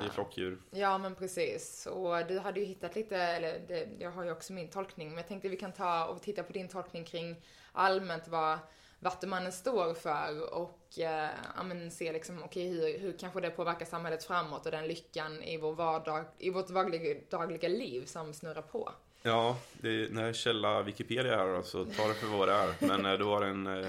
vi 0.00 0.06
är 0.06 0.10
flockdjur. 0.14 0.58
Ja 0.70 0.98
men 0.98 1.14
precis. 1.14 1.86
Och 1.86 2.26
du 2.26 2.38
hade 2.38 2.60
ju 2.60 2.66
hittat 2.66 2.94
lite, 2.94 3.16
eller 3.16 3.60
det, 3.68 3.88
jag 3.98 4.10
har 4.10 4.24
ju 4.24 4.32
också 4.32 4.52
min 4.52 4.68
tolkning, 4.68 5.08
men 5.08 5.16
jag 5.16 5.28
tänkte 5.28 5.48
vi 5.48 5.56
kan 5.56 5.72
ta 5.72 6.06
och 6.06 6.22
titta 6.22 6.42
på 6.42 6.52
din 6.52 6.68
tolkning 6.68 7.04
kring 7.04 7.42
allmänt 7.72 8.28
vad 8.28 8.58
Vattumannen 9.02 9.52
står 9.52 9.94
för 9.94 10.54
och 10.54 10.98
eh, 10.98 11.30
ja, 11.56 11.62
men 11.62 11.90
se 11.90 12.12
liksom, 12.12 12.42
okej 12.42 12.78
okay, 12.78 12.92
hur, 12.92 12.98
hur 12.98 13.18
kanske 13.18 13.40
det 13.40 13.50
påverkar 13.50 13.86
samhället 13.86 14.24
framåt 14.24 14.66
och 14.66 14.72
den 14.72 14.86
lyckan 14.86 15.42
i, 15.42 15.56
vår 15.56 15.72
vardag, 15.72 16.24
i 16.38 16.50
vårt 16.50 16.68
dagliga, 16.68 17.20
dagliga 17.30 17.68
liv 17.68 18.04
som 18.04 18.34
snurrar 18.34 18.62
på. 18.62 18.92
Ja, 19.24 19.58
det 19.80 19.88
är, 19.88 20.10
när 20.10 20.26
jag 20.26 20.36
källa 20.36 20.82
Wikipedia 20.82 21.36
här 21.36 21.54
då, 21.56 21.62
så 21.62 21.84
ta 21.84 22.08
det 22.08 22.14
för 22.14 22.26
vad 22.26 22.48
det 22.48 22.54
är. 22.54 22.74
Men 22.80 23.06
eh, 23.06 23.18
då 23.18 23.26
var 23.26 23.40
det 23.40 23.46
en, 23.46 23.66
eh, 23.66 23.88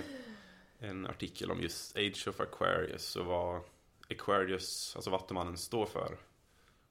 en 0.79 1.07
artikel 1.07 1.51
om 1.51 1.61
just 1.61 1.97
Age 1.97 2.27
of 2.27 2.39
Aquarius 2.39 3.15
och 3.15 3.25
vad 3.25 3.61
Aquarius, 4.09 4.93
alltså 4.95 5.09
Vattumannen, 5.09 5.57
står 5.57 5.85
för. 5.85 6.17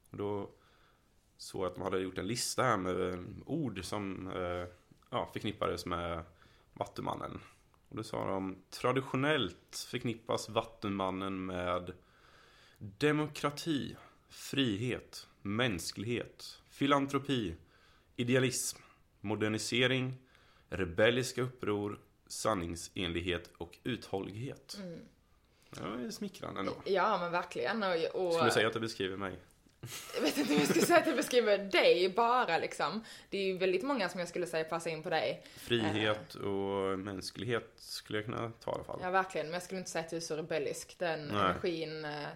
Och 0.09 0.17
då 0.17 0.49
såg 1.37 1.61
jag 1.61 1.69
att 1.69 1.75
de 1.75 1.83
hade 1.83 1.99
gjort 1.99 2.17
en 2.17 2.27
lista 2.27 2.63
här 2.63 2.77
med 2.77 3.09
eh, 3.09 3.19
ord 3.45 3.85
som 3.85 4.31
ja, 5.09 5.29
förknippades 5.33 5.85
med 5.85 6.23
Vattumannen. 6.73 7.39
Och 7.89 7.95
då 7.95 8.03
sa 8.03 8.25
de 8.25 8.57
traditionellt 8.69 9.87
förknippas 9.89 10.49
Vattenmannen 10.49 11.45
med 11.45 11.93
demokrati, 12.77 13.95
frihet, 14.29 15.27
mänsklighet, 15.41 16.61
filantropi, 16.69 17.55
idealism, 18.15 18.79
modernisering, 19.21 20.17
rebelliska 20.69 21.41
uppror, 21.41 21.99
sanningsenlighet 22.27 23.49
och 23.57 23.77
uthållighet. 23.83 24.77
Mm. 24.79 24.99
Det 25.69 26.05
är 26.07 26.11
smickrande 26.11 26.59
ändå. 26.59 26.73
Ja, 26.85 27.17
men 27.17 27.31
verkligen. 27.31 27.83
Och, 27.83 27.95
och, 27.95 28.33
Skulle 28.33 28.47
du 28.47 28.51
säga 28.51 28.67
att 28.67 28.73
det 28.73 28.79
beskriver 28.79 29.17
mig? 29.17 29.39
Jag 30.15 30.21
vet 30.21 30.37
inte 30.37 30.53
om 30.53 30.59
jag 30.59 30.67
skulle 30.67 30.85
säga 30.85 30.99
att 30.99 31.05
det 31.05 31.13
beskriver 31.13 31.57
dig 31.57 32.09
bara 32.09 32.57
liksom. 32.57 33.03
Det 33.29 33.37
är 33.37 33.43
ju 33.43 33.57
väldigt 33.57 33.83
många 33.83 34.09
som 34.09 34.19
jag 34.19 34.29
skulle 34.29 34.47
säga 34.47 34.63
passar 34.63 34.91
in 34.91 35.03
på 35.03 35.09
dig. 35.09 35.43
Frihet 35.55 36.35
och 36.35 36.99
mänsklighet 36.99 37.73
skulle 37.75 38.19
jag 38.19 38.25
kunna 38.25 38.51
ta 38.59 38.71
i 38.71 38.75
alla 38.75 38.83
fall. 38.83 38.99
Ja, 39.01 39.09
verkligen. 39.09 39.47
Men 39.47 39.53
jag 39.53 39.63
skulle 39.63 39.79
inte 39.79 39.91
säga 39.91 40.03
att 40.03 40.09
du 40.09 40.15
är 40.15 40.21
så 40.21 40.35
rebellisk. 40.35 40.95
Den 40.99 41.27
Nej. 41.27 41.37
energin 41.37 42.05
eh, 42.05 42.27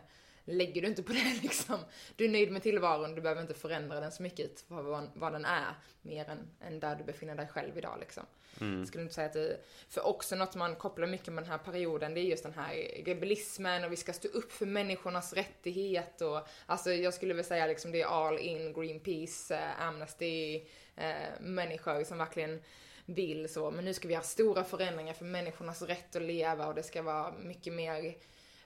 lägger 0.48 0.82
du 0.82 0.88
inte 0.88 1.04
på 1.04 1.14
det 1.14 1.42
liksom. 1.42 1.80
Du 2.16 2.26
är 2.26 2.30
nöjd 2.30 2.52
med 2.52 2.64
tillvaron, 2.64 3.16
du 3.16 3.22
behöver 3.22 3.42
inte 3.42 3.54
förändra 3.54 4.00
den 4.00 4.12
så 4.12 4.24
mycket 4.24 4.62
för 4.62 4.82
vad, 4.82 5.10
vad 5.14 5.34
den 5.34 5.46
är. 5.46 5.74
Mer 6.02 6.30
än, 6.30 6.48
än 6.62 6.80
där 6.80 6.96
du 6.96 7.04
befinner 7.04 7.36
dig 7.36 7.48
själv 7.48 7.78
idag 7.78 7.98
liksom. 8.00 8.24
Mm. 8.62 8.86
Skulle 8.86 9.04
inte 9.04 9.16
säga 9.16 9.28
att 9.28 9.34
det, 9.34 9.58
för 9.90 10.06
också 10.06 10.36
något 10.36 10.56
man 10.56 10.76
kopplar 10.76 11.08
mycket 11.08 11.34
med 11.34 11.44
den 11.44 11.52
här 11.52 11.58
perioden, 11.58 12.14
det 12.14 12.20
är 12.20 12.24
just 12.24 12.44
den 12.44 12.54
här 12.54 13.04
rebellismen 13.06 13.84
och 13.84 13.92
vi 13.92 13.96
ska 13.96 14.14
stå 14.14 14.28
upp 14.28 14.52
för 14.52 14.66
människornas 14.66 15.34
rättighet 15.34 16.22
och 16.22 16.48
alltså 16.66 16.92
jag 16.92 17.14
skulle 17.14 17.34
väl 17.34 17.46
säga 17.46 17.68
liksom 17.68 17.92
det 17.92 18.02
är 18.02 18.06
all 18.06 18.40
in, 18.40 18.74
Greenpeace, 18.74 19.56
eh, 19.56 19.82
Amnesty, 19.82 20.64
eh, 20.96 21.16
människor 21.40 22.04
som 22.04 22.18
verkligen 22.18 22.62
vill 23.06 23.50
så, 23.50 23.72
men 23.72 23.86
nu 23.86 23.94
ska 23.94 24.08
vi 24.08 24.14
göra 24.14 24.24
stora 24.24 24.64
förändringar 24.64 25.14
för 25.14 25.26
människornas 25.26 25.82
rätt 25.82 26.16
att 26.16 26.22
leva 26.22 26.68
och 26.68 26.76
det 26.76 26.84
ska 26.84 27.02
vara 27.02 27.32
mycket 27.32 27.74
mer, 27.74 28.16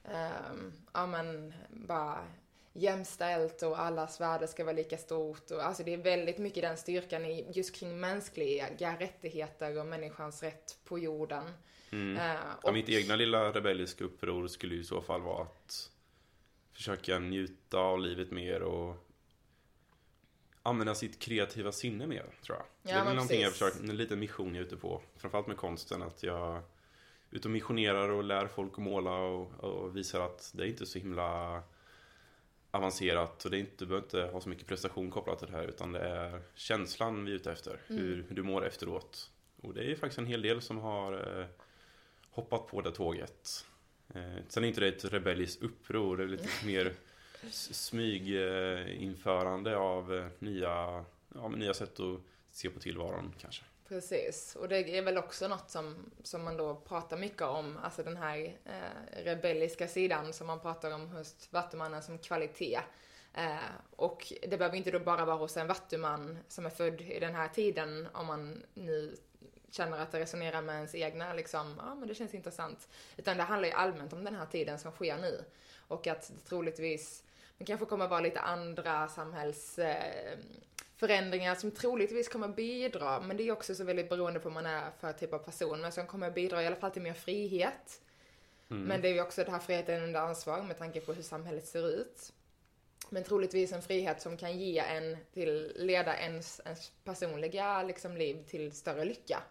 ehm, 0.03 0.73
ja 0.93 1.05
men 1.05 1.53
bara 1.69 2.27
jämställt 2.73 3.63
och 3.63 3.79
allas 3.79 4.21
värde 4.21 4.47
ska 4.47 4.63
vara 4.63 4.75
lika 4.75 4.97
stort. 4.97 5.51
Och, 5.51 5.63
alltså 5.63 5.83
det 5.83 5.93
är 5.93 5.97
väldigt 5.97 6.37
mycket 6.37 6.63
den 6.63 6.77
styrkan 6.77 7.25
i 7.25 7.51
just 7.53 7.75
kring 7.75 7.99
mänskliga 7.99 8.95
rättigheter 8.99 9.79
och 9.79 9.85
människans 9.85 10.43
rätt 10.43 10.77
på 10.85 10.99
jorden. 10.99 11.43
Mm. 11.91 12.15
Ja, 12.15 12.37
och, 12.63 12.73
mitt 12.73 12.89
egna 12.89 13.15
lilla 13.15 13.53
rebelliska 13.53 14.03
uppror 14.03 14.47
skulle 14.47 14.75
ju 14.75 14.81
i 14.81 14.83
så 14.83 15.01
fall 15.01 15.21
vara 15.21 15.41
att 15.41 15.91
försöka 16.73 17.19
njuta 17.19 17.77
av 17.77 17.99
livet 17.99 18.31
mer 18.31 18.61
och 18.61 19.07
använda 20.63 20.95
sitt 20.95 21.19
kreativa 21.19 21.71
sinne 21.71 22.07
mer, 22.07 22.25
tror 22.45 22.57
jag. 22.57 22.65
det 22.81 22.91
är 22.99 23.13
någonting 23.13 23.41
jag 23.41 23.51
precis. 23.51 23.67
försöker, 23.67 23.89
en 23.89 23.97
liten 23.97 24.19
mission 24.19 24.55
jag 24.55 24.61
är 24.61 24.65
ute 24.65 24.77
på. 24.77 25.01
Framförallt 25.17 25.47
med 25.47 25.57
konsten, 25.57 26.01
att 26.01 26.23
jag 26.23 26.61
ute 27.31 27.47
och 27.47 27.51
missionerar 27.51 28.09
och 28.09 28.23
lär 28.23 28.47
folk 28.47 28.71
att 28.73 28.77
måla 28.77 29.15
och, 29.17 29.63
och 29.63 29.97
visar 29.97 30.19
att 30.21 30.51
det 30.55 30.63
är 30.63 30.67
inte 30.67 30.85
så 30.85 30.99
himla 30.99 31.61
avancerat 32.71 33.45
och 33.45 33.51
det 33.51 33.57
är 33.57 33.59
inte, 33.59 33.71
du 33.77 33.85
behöver 33.85 34.05
inte 34.05 34.21
ha 34.33 34.41
så 34.41 34.49
mycket 34.49 34.67
prestation 34.67 35.11
kopplat 35.11 35.39
till 35.39 35.47
det 35.51 35.57
här 35.57 35.67
utan 35.67 35.91
det 35.91 35.99
är 35.99 36.41
känslan 36.55 37.25
vi 37.25 37.31
är 37.31 37.35
ute 37.35 37.51
efter, 37.51 37.79
Mm. 37.89 38.01
hur, 38.01 38.25
hur 38.29 38.35
du 38.35 38.43
mår 38.43 38.65
efteråt. 38.67 39.31
Och 39.61 39.73
det 39.73 39.91
är 39.91 39.95
faktiskt 39.95 40.19
en 40.19 40.25
hel 40.25 40.41
del 40.41 40.61
som 40.61 40.77
har 40.77 41.39
eh, 41.39 41.45
hoppat 42.29 42.67
på 42.67 42.81
det 42.81 42.91
tåget. 42.91 43.65
Eh, 44.13 44.35
sen 44.47 44.63
är 44.63 44.67
inte 44.67 44.81
det 44.81 44.87
ett 44.87 45.05
rebelliskt 45.13 45.63
uppror, 45.63 46.17
det 46.17 46.23
är 46.23 46.27
lite 46.27 46.49
mer 46.65 46.93
smyginförande 48.61 49.77
av 49.77 50.13
eh, 50.15 50.25
nya, 50.39 51.05
ja, 51.35 51.47
nya 51.47 51.73
sätt 51.73 51.99
att 51.99 52.19
se 52.51 52.69
på 52.69 52.79
tillvaron 52.79 53.33
kanske. 53.41 53.63
Precis, 53.91 54.55
och 54.55 54.69
det 54.69 54.97
är 54.97 55.01
väl 55.01 55.17
också 55.17 55.47
något 55.47 55.69
som, 55.69 56.11
som 56.23 56.43
man 56.43 56.57
då 56.57 56.75
pratar 56.75 57.17
mycket 57.17 57.41
om, 57.41 57.77
alltså 57.83 58.03
den 58.03 58.17
här 58.17 58.57
eh, 58.65 59.23
rebelliska 59.23 59.87
sidan 59.87 60.33
som 60.33 60.47
man 60.47 60.59
pratar 60.59 60.91
om 60.91 61.07
hos 61.07 61.47
Vattumannen 61.49 62.03
som 62.03 62.17
kvalitet. 62.17 62.79
Eh, 63.33 63.55
och 63.95 64.33
det 64.47 64.57
behöver 64.57 64.77
inte 64.77 64.91
då 64.91 64.99
bara 64.99 65.25
vara 65.25 65.37
hos 65.37 65.57
en 65.57 65.67
Vattuman 65.67 66.37
som 66.47 66.65
är 66.65 66.69
född 66.69 67.01
i 67.01 67.19
den 67.19 67.35
här 67.35 67.47
tiden, 67.47 68.07
om 68.13 68.25
man 68.25 68.63
nu 68.73 69.15
känner 69.71 69.99
att 69.99 70.11
det 70.11 70.19
resonerar 70.19 70.61
med 70.61 70.75
ens 70.75 70.95
egna, 70.95 71.33
liksom, 71.33 71.75
ja 71.77 71.95
men 71.95 72.07
det 72.07 72.15
känns 72.15 72.33
intressant. 72.33 72.87
Utan 73.17 73.37
det 73.37 73.43
handlar 73.43 73.69
ju 73.69 73.73
allmänt 73.75 74.13
om 74.13 74.23
den 74.23 74.35
här 74.35 74.45
tiden 74.45 74.79
som 74.79 74.91
sker 74.91 75.17
nu. 75.17 75.43
Och 75.87 76.07
att 76.07 76.27
det 76.27 76.49
troligtvis, 76.49 77.23
det 77.57 77.65
kanske 77.65 77.85
kommer 77.85 78.07
vara 78.07 78.21
lite 78.21 78.39
andra 78.39 79.07
samhälls... 79.07 79.79
Eh, 79.79 80.37
förändringar 81.01 81.55
som 81.55 81.71
troligtvis 81.71 82.27
kommer 82.27 82.47
bidra, 82.47 83.19
men 83.19 83.37
det 83.37 83.47
är 83.47 83.51
också 83.51 83.75
så 83.75 83.83
väldigt 83.83 84.09
beroende 84.09 84.39
på 84.39 84.49
vad 84.49 84.53
man 84.53 84.65
är 84.65 84.91
för 84.99 85.13
typ 85.13 85.33
av 85.33 85.39
person, 85.39 85.81
men 85.81 85.91
som 85.91 86.07
kommer 86.07 86.31
bidra 86.31 86.63
i 86.63 86.67
alla 86.67 86.75
fall 86.75 86.91
till 86.91 87.01
mer 87.01 87.13
frihet. 87.13 88.01
Mm. 88.71 88.83
Men 88.83 89.01
det 89.01 89.07
är 89.09 89.13
ju 89.13 89.21
också 89.21 89.43
det 89.43 89.51
här 89.51 89.59
friheten 89.59 90.03
under 90.03 90.19
ansvar 90.19 90.61
med 90.61 90.77
tanke 90.77 91.01
på 91.01 91.13
hur 91.13 91.23
samhället 91.23 91.67
ser 91.67 91.89
ut. 91.89 92.33
Men 93.09 93.23
troligtvis 93.23 93.71
en 93.71 93.81
frihet 93.81 94.21
som 94.21 94.37
kan 94.37 94.59
ge 94.59 94.79
en 94.79 95.17
till, 95.33 95.71
leda 95.75 96.17
ens, 96.17 96.61
ens 96.65 96.91
personliga 97.03 97.83
liksom, 97.83 98.17
liv 98.17 98.43
till 98.49 98.71
större 98.71 99.05
lycka. 99.05 99.43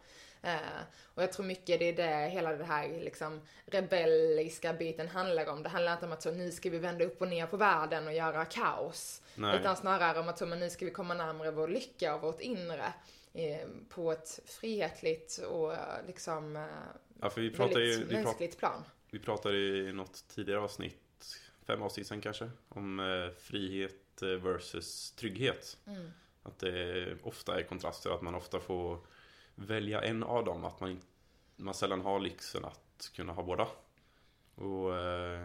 Eh, 0.42 0.80
och 1.14 1.22
jag 1.22 1.32
tror 1.32 1.46
mycket 1.46 1.78
det 1.78 1.88
är 1.88 1.96
det 1.96 2.28
hela 2.28 2.52
det 2.52 2.64
här 2.64 2.88
liksom 2.88 3.40
rebelliska 3.66 4.72
biten 4.72 5.08
handlar 5.08 5.46
om. 5.46 5.62
Det 5.62 5.68
handlar 5.68 5.92
inte 5.92 6.06
om 6.06 6.12
att 6.12 6.22
så, 6.22 6.30
nu 6.30 6.50
ska 6.50 6.70
vi 6.70 6.78
vända 6.78 7.04
upp 7.04 7.20
och 7.20 7.28
ner 7.28 7.46
på 7.46 7.56
världen 7.56 8.06
och 8.06 8.12
göra 8.12 8.44
kaos. 8.44 9.22
Nej. 9.34 9.60
Utan 9.60 9.76
snarare 9.76 10.18
om 10.20 10.28
att 10.28 10.38
så, 10.38 10.46
men 10.46 10.60
nu 10.60 10.70
ska 10.70 10.84
vi 10.84 10.90
komma 10.90 11.14
närmare 11.14 11.50
vår 11.50 11.68
lycka 11.68 12.14
och 12.14 12.22
vårt 12.22 12.40
inre. 12.40 12.92
Eh, 13.32 13.68
på 13.88 14.12
ett 14.12 14.40
frihetligt 14.46 15.38
och 15.38 15.72
eh, 15.72 16.06
liksom 16.06 16.56
eh, 16.56 16.62
Ja, 17.20 17.30
för 17.30 17.40
vi 17.40 17.50
pratar 17.50 17.80
ju, 17.80 18.04
vi, 18.04 18.14
mänskligt 18.14 18.58
plan. 18.58 18.84
vi 19.10 19.18
pratade 19.18 19.58
i 19.58 19.92
något 19.92 20.24
tidigare 20.28 20.60
avsnitt, 20.60 21.36
fem 21.66 21.82
avsnitt 21.82 22.06
sen 22.06 22.20
kanske, 22.20 22.50
om 22.68 23.00
eh, 23.00 23.34
frihet 23.38 24.22
eh, 24.22 24.28
versus 24.28 25.12
trygghet. 25.12 25.76
Mm. 25.86 26.10
Att 26.42 26.58
det 26.58 27.16
ofta 27.22 27.60
är 27.60 27.62
kontraster, 27.62 28.10
att 28.10 28.22
man 28.22 28.34
ofta 28.34 28.60
får 28.60 28.98
välja 29.54 30.02
en 30.02 30.22
av 30.22 30.44
dem. 30.44 30.64
Att 30.64 30.80
man, 30.80 31.00
man 31.56 31.74
sällan 31.74 32.00
har 32.00 32.20
lyxen 32.20 32.64
att 32.64 33.10
kunna 33.14 33.32
ha 33.32 33.42
båda. 33.42 33.68
Och 34.54 34.96
eh, 34.96 35.44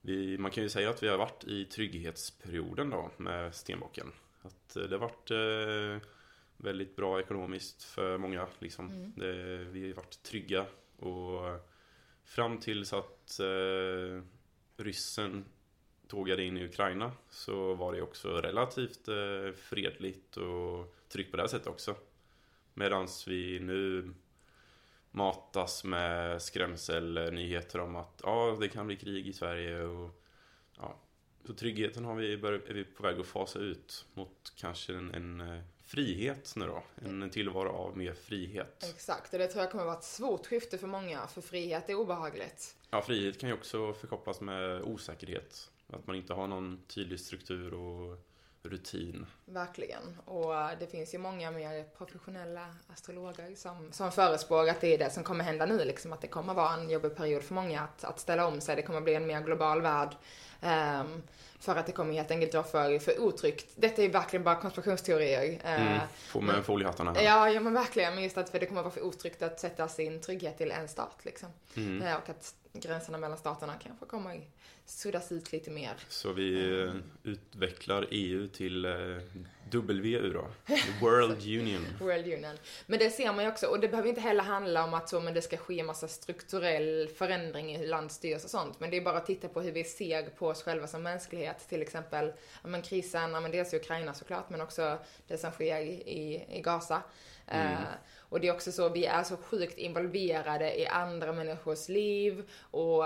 vi, 0.00 0.38
man 0.38 0.50
kan 0.50 0.62
ju 0.62 0.68
säga 0.68 0.90
att 0.90 1.02
vi 1.02 1.08
har 1.08 1.18
varit 1.18 1.44
i 1.44 1.64
trygghetsperioden 1.64 2.90
då 2.90 3.10
med 3.16 3.54
Stenbocken. 3.54 4.12
Att 4.42 4.76
eh, 4.76 4.82
det 4.82 4.98
har 4.98 5.08
varit 5.08 5.30
eh, 5.30 6.08
väldigt 6.56 6.96
bra 6.96 7.20
ekonomiskt 7.20 7.82
för 7.82 8.18
många. 8.18 8.46
Liksom. 8.58 8.90
Mm. 8.90 9.12
Det, 9.16 9.56
vi 9.56 9.88
har 9.88 9.94
varit 9.94 10.22
trygga. 10.22 10.66
Och 10.96 11.60
fram 12.24 12.58
tills 12.58 12.92
att 12.92 13.40
eh, 13.40 14.22
ryssen 14.76 15.44
tågade 16.08 16.44
in 16.44 16.56
i 16.56 16.64
Ukraina 16.64 17.12
så 17.30 17.74
var 17.74 17.92
det 17.92 18.02
också 18.02 18.28
relativt 18.28 19.08
eh, 19.08 19.52
fredligt 19.56 20.36
och 20.36 20.94
tryggt 21.08 21.30
på 21.30 21.36
det 21.36 21.42
här 21.42 21.48
sättet 21.48 21.66
också. 21.66 21.94
Medan 22.80 23.08
vi 23.26 23.58
nu 23.60 24.14
matas 25.10 25.84
med 25.84 26.42
skrämselnyheter 26.42 27.80
om 27.80 27.96
att 27.96 28.20
ja, 28.22 28.56
det 28.60 28.68
kan 28.68 28.86
bli 28.86 28.96
krig 28.96 29.28
i 29.28 29.32
Sverige 29.32 29.82
och 29.82 30.22
ja. 30.76 30.96
Så 31.46 31.54
tryggheten 31.54 32.04
har 32.04 32.14
vi 32.14 32.36
bör, 32.36 32.52
är 32.52 32.74
vi 32.74 32.84
på 32.84 33.02
väg 33.02 33.20
att 33.20 33.26
fasa 33.26 33.58
ut 33.58 34.06
mot 34.14 34.52
kanske 34.56 34.94
en, 34.94 35.14
en 35.14 35.40
eh, 35.40 35.62
frihet 35.84 36.52
nu 36.56 36.66
då. 36.66 36.82
En 36.94 37.30
tillvaro 37.30 37.68
av 37.68 37.96
mer 37.96 38.14
frihet. 38.14 38.84
Exakt, 38.94 39.32
och 39.32 39.38
det 39.38 39.46
tror 39.46 39.62
jag 39.62 39.70
kommer 39.70 39.84
vara 39.84 39.96
ett 39.96 40.04
svårt 40.04 40.46
skifte 40.46 40.78
för 40.78 40.86
många, 40.86 41.26
för 41.26 41.40
frihet 41.40 41.88
är 41.88 41.94
obehagligt. 41.94 42.76
Ja, 42.90 43.02
frihet 43.02 43.40
kan 43.40 43.48
ju 43.48 43.54
också 43.54 43.92
förkopplas 43.92 44.40
med 44.40 44.82
osäkerhet. 44.82 45.70
Att 45.86 46.06
man 46.06 46.16
inte 46.16 46.34
har 46.34 46.46
någon 46.46 46.82
tydlig 46.86 47.20
struktur 47.20 47.74
och 47.74 48.29
rutin. 48.62 49.26
Verkligen. 49.44 50.18
Och 50.24 50.54
det 50.80 50.86
finns 50.86 51.14
ju 51.14 51.18
många 51.18 51.50
mer 51.50 51.84
professionella 51.98 52.66
astrologer 52.92 53.54
som, 53.56 53.92
som 53.92 54.12
förespråkar 54.12 54.70
att 54.72 54.80
det 54.80 54.94
är 54.94 54.98
det 54.98 55.10
som 55.10 55.24
kommer 55.24 55.44
hända 55.44 55.66
nu, 55.66 55.84
liksom 55.84 56.12
att 56.12 56.20
det 56.20 56.26
kommer 56.28 56.54
vara 56.54 56.74
en 56.74 56.90
jobbig 56.90 57.16
period 57.16 57.42
för 57.42 57.54
många 57.54 57.80
att, 57.82 58.04
att 58.04 58.20
ställa 58.20 58.46
om 58.46 58.60
sig. 58.60 58.76
Det 58.76 58.82
kommer 58.82 59.00
bli 59.00 59.14
en 59.14 59.26
mer 59.26 59.40
global 59.40 59.82
värld. 59.82 60.16
ehm, 60.60 61.22
för 61.60 61.76
att 61.76 61.86
det 61.86 61.92
kommer 61.92 62.14
helt 62.14 62.30
enkelt 62.30 62.54
vara 62.54 62.64
för, 62.64 62.98
för 62.98 63.20
otryggt. 63.20 63.66
Detta 63.76 64.02
är 64.02 64.06
ju 64.06 64.12
verkligen 64.12 64.44
bara 64.44 64.54
konspirationsteorier. 64.54 65.60
eh, 65.64 65.80
Mm. 65.86 65.98
Få 66.16 66.40
med 66.40 66.64
foliehattarna 66.64 67.12
här. 67.12 67.22
Ja, 67.22 67.50
ja 67.50 67.60
men 67.60 67.74
verkligen. 67.74 68.14
Men 68.14 68.24
just 68.24 68.38
att 68.38 68.50
för 68.50 68.60
det 68.60 68.66
kommer 68.66 68.82
vara 68.82 68.92
för 68.92 69.02
otryggt 69.02 69.42
att 69.42 69.60
sätta 69.60 69.88
sin 69.88 70.20
trygghet 70.20 70.58
till 70.58 70.70
en 70.70 70.88
stat 70.88 71.16
liksom. 71.22 71.48
Mm. 71.76 72.02
Eh, 72.02 72.14
Och 72.16 72.28
att 72.28 72.54
gränserna 72.72 73.18
mellan 73.18 73.38
staterna 73.38 73.74
kanske 73.82 74.06
kommer 74.06 74.40
suddas 74.86 75.32
ut 75.32 75.52
lite 75.52 75.70
mer. 75.70 75.94
Så 76.08 76.32
vi 76.32 76.80
eh, 76.82 76.94
utvecklar 77.22 78.06
EU 78.10 78.48
till 78.48 78.84
eh, 78.84 78.92
WU 79.72 80.32
då. 80.32 80.46
World 81.00 81.42
Union. 81.60 81.86
World 82.00 82.26
Union. 82.26 82.58
Men 82.86 82.98
det 82.98 83.10
ser 83.10 83.32
man 83.32 83.44
ju 83.44 83.50
också, 83.50 83.66
och 83.66 83.80
det 83.80 83.88
behöver 83.88 84.08
inte 84.08 84.20
heller 84.20 84.42
handla 84.42 84.84
om 84.84 84.94
att 84.94 85.08
så, 85.08 85.20
men 85.20 85.34
det 85.34 85.42
ska 85.42 85.56
ske 85.56 85.82
massa 85.82 86.08
strukturell 86.08 87.08
förändring 87.16 87.74
i 87.74 87.78
hur 87.78 87.86
land 87.86 88.12
styrs 88.12 88.44
och 88.44 88.50
sånt. 88.50 88.80
Men 88.80 88.90
det 88.90 88.96
är 88.96 89.00
bara 89.00 89.16
att 89.16 89.26
titta 89.26 89.48
på 89.48 89.60
hur 89.60 89.72
vi 89.72 89.84
ser 89.84 90.22
på 90.22 90.48
oss 90.48 90.62
själva 90.62 90.86
som 90.86 91.02
mänsklighet. 91.02 91.68
Till 91.68 91.82
exempel, 91.82 92.32
ja, 92.62 92.68
men 92.68 92.82
krisen, 92.82 93.32
ja, 93.32 93.40
men 93.40 93.50
dels 93.50 93.74
i 93.74 93.76
Ukraina 93.76 94.14
såklart, 94.14 94.50
men 94.50 94.60
också 94.60 94.98
det 95.28 95.38
som 95.38 95.52
sker 95.52 95.80
i, 95.80 96.46
i 96.50 96.60
Gaza. 96.60 97.02
Mm. 97.46 97.72
Eh, 97.72 97.78
Och 98.30 98.40
det 98.40 98.48
är 98.48 98.52
också 98.52 98.72
så, 98.72 98.88
vi 98.88 99.04
är 99.04 99.22
så 99.22 99.36
sjukt 99.36 99.78
involverade 99.78 100.80
i 100.80 100.86
andra 100.86 101.32
människors 101.32 101.88
liv 101.88 102.50
och 102.70 103.04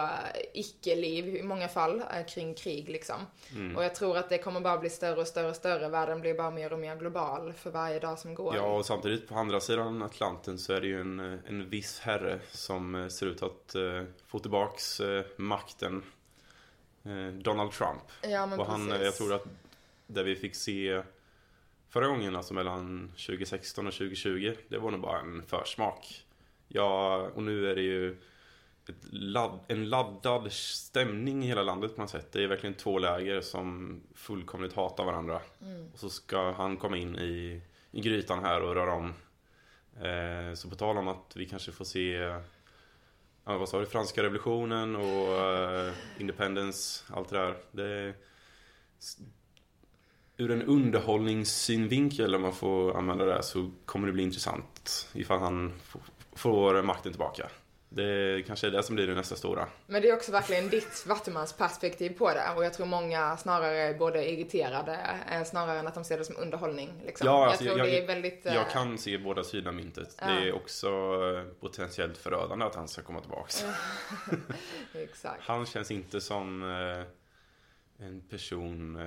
icke-liv 0.53 1.37
i 1.37 1.43
många 1.43 1.69
fall 1.69 1.97
uh, 1.97 2.27
kring 2.29 2.55
krig 2.55 2.89
liksom. 2.89 3.17
Mm. 3.55 3.77
Och 3.77 3.85
jag 3.85 3.95
tror 3.95 4.17
att 4.17 4.29
det 4.29 4.39
kommer 4.39 4.61
bara 4.61 4.79
bli 4.79 4.91
större 4.91 5.21
och 5.21 5.27
större 5.27 5.49
och 5.49 5.57
större. 5.57 5.89
Världen 5.89 6.21
blir 6.21 6.35
bara 6.35 6.51
mer 6.51 6.73
och 6.73 6.79
mer 6.79 6.97
global 6.97 7.53
för 7.53 7.71
varje 7.71 7.99
dag 7.99 8.19
som 8.19 8.35
går. 8.35 8.57
Ja, 8.57 8.63
och 8.63 8.87
samtidigt 8.87 9.29
på 9.29 9.35
andra 9.35 9.61
sidan 9.61 10.03
Atlanten 10.03 10.59
så 10.59 10.73
är 10.73 10.81
det 10.81 10.87
ju 10.87 11.01
en, 11.01 11.21
en 11.21 11.71
viss 11.71 12.01
herre 12.01 12.41
som 12.51 12.95
eh, 12.95 13.09
ser 13.09 13.27
ut 13.27 13.43
att 13.43 13.77
uh, 13.77 14.05
få 14.27 14.39
tillbaks 14.39 15.01
uh, 15.01 15.23
makten. 15.37 16.03
Uh, 17.07 17.29
Donald 17.29 17.73
Trump. 17.73 18.03
Ja, 18.23 18.47
men 18.47 18.61
och 18.61 18.67
han, 18.67 18.89
precis. 18.89 19.05
jag 19.05 19.15
tror 19.15 19.35
att 19.35 19.45
där 20.07 20.25
vi 20.25 20.37
fick 20.37 20.55
se 20.55 21.03
förra 21.95 22.07
gången, 22.07 22.37
alltså 22.37 22.55
mellan 22.55 23.09
2016 23.09 23.87
och 23.87 23.93
2020, 23.93 24.55
det 24.69 24.79
var 24.79 24.91
nog 24.91 25.01
bara 25.01 25.21
en 25.21 25.43
försmak. 25.43 26.25
Ja, 26.69 27.17
och 27.35 27.43
nu 27.43 27.71
är 27.71 27.75
det 27.75 27.83
ju 27.83 28.17
ett 28.89 29.05
ladd, 29.11 29.59
en 29.69 29.89
laddad 29.89 30.53
stämning 30.53 31.45
i 31.45 31.47
hela 31.47 31.63
landet 31.63 31.95
på 31.95 32.01
något 32.01 32.11
sätt. 32.11 32.33
Det 32.33 32.43
är 32.43 32.49
verkligen 32.49 32.75
två 32.75 32.99
läger 32.99 33.41
som 33.41 34.01
fullkomligt 34.15 34.73
hatar 34.73 35.05
varandra. 35.05 35.41
Mm. 35.61 35.89
Och 35.93 35.99
så 35.99 36.11
ska 36.11 36.53
han 36.53 36.77
komma 36.77 36.97
in 36.97 37.17
i, 37.17 37.63
i 37.91 38.01
grytan 38.01 38.45
här 38.45 38.63
och 38.63 38.75
röra 38.75 38.93
om. 38.93 39.15
Eh, 40.03 40.55
så 40.55 40.71
på 40.71 40.77
tal 40.77 40.99
om 40.99 41.09
att 41.09 41.37
vi 41.37 41.47
kanske 41.47 41.73
får 41.73 41.85
se 41.85 42.13
ja, 43.45 43.59
vad 43.59 43.69
sa 43.69 43.81
du, 43.81 43.87
franska 43.87 44.23
revolutionen 44.23 44.97
och 44.97 45.41
eh, 45.41 45.93
independence, 46.19 47.05
allt 47.13 47.29
det 47.29 47.39
där. 47.39 47.57
Det, 47.73 48.15
ur 50.37 50.51
en 50.51 50.63
underhållningssynvinkel, 50.63 52.35
om 52.35 52.43
man 52.43 52.53
får 52.53 52.97
använda 52.97 53.25
det, 53.25 53.43
så 53.43 53.71
kommer 53.87 54.07
det 54.07 54.13
bli 54.13 54.23
intressant 54.23 55.09
ifall 55.13 55.39
han 55.39 55.73
får 56.37 56.83
makten 56.83 57.13
tillbaka. 57.13 57.49
Det 57.89 58.43
kanske 58.47 58.67
är 58.67 58.71
det 58.71 58.83
som 58.83 58.95
blir 58.95 59.07
det 59.07 59.15
nästa 59.15 59.37
stora. 59.37 59.67
Men 59.87 60.03
det 60.03 60.09
är 60.09 60.15
också 60.15 60.33
verkligen 60.33 60.69
ditt 60.69 61.05
Vattumans 61.09 61.53
perspektiv 61.53 62.11
på 62.19 62.29
det. 62.29 62.43
Och 62.57 62.65
jag 62.65 62.75
tror 62.75 62.87
många 62.87 63.37
snarare 63.37 63.77
är 63.79 63.95
både 63.99 64.31
irriterade, 64.31 64.99
eh, 65.33 65.45
snarare 65.45 65.79
än 65.79 65.87
att 65.87 65.95
de 65.95 66.05
ser 66.05 66.19
det 66.19 66.25
som 66.25 66.37
underhållning. 66.37 66.91
Liksom. 67.07 67.27
Ja, 67.27 67.41
jag 67.43 67.49
alltså, 67.49 67.65
jag- 67.65 67.79
det 67.79 68.03
är 68.03 68.07
väldigt... 68.07 68.47
eh, 68.47 68.55
Jag 68.55 68.71
kan 68.71 68.99
se 68.99 69.19
båda 69.19 69.45
sidor 69.45 69.69
av 69.69 69.75
myntet. 69.75 70.17
Ja. 70.21 70.27
Det 70.27 70.49
är 70.49 70.53
också 70.53 70.89
eh, 70.89 71.45
potentiellt 71.61 72.19
förödande 72.19 72.65
att 72.65 72.75
han 72.75 72.89
ska 72.89 73.03
komma 73.03 73.21
tillbaks. 73.21 73.65
Han 75.41 75.67
känns 75.67 75.91
inte 75.91 76.21
som 76.21 76.63
eh, 76.63 78.07
en 78.07 78.21
person 78.31 78.97
eh, 78.97 79.07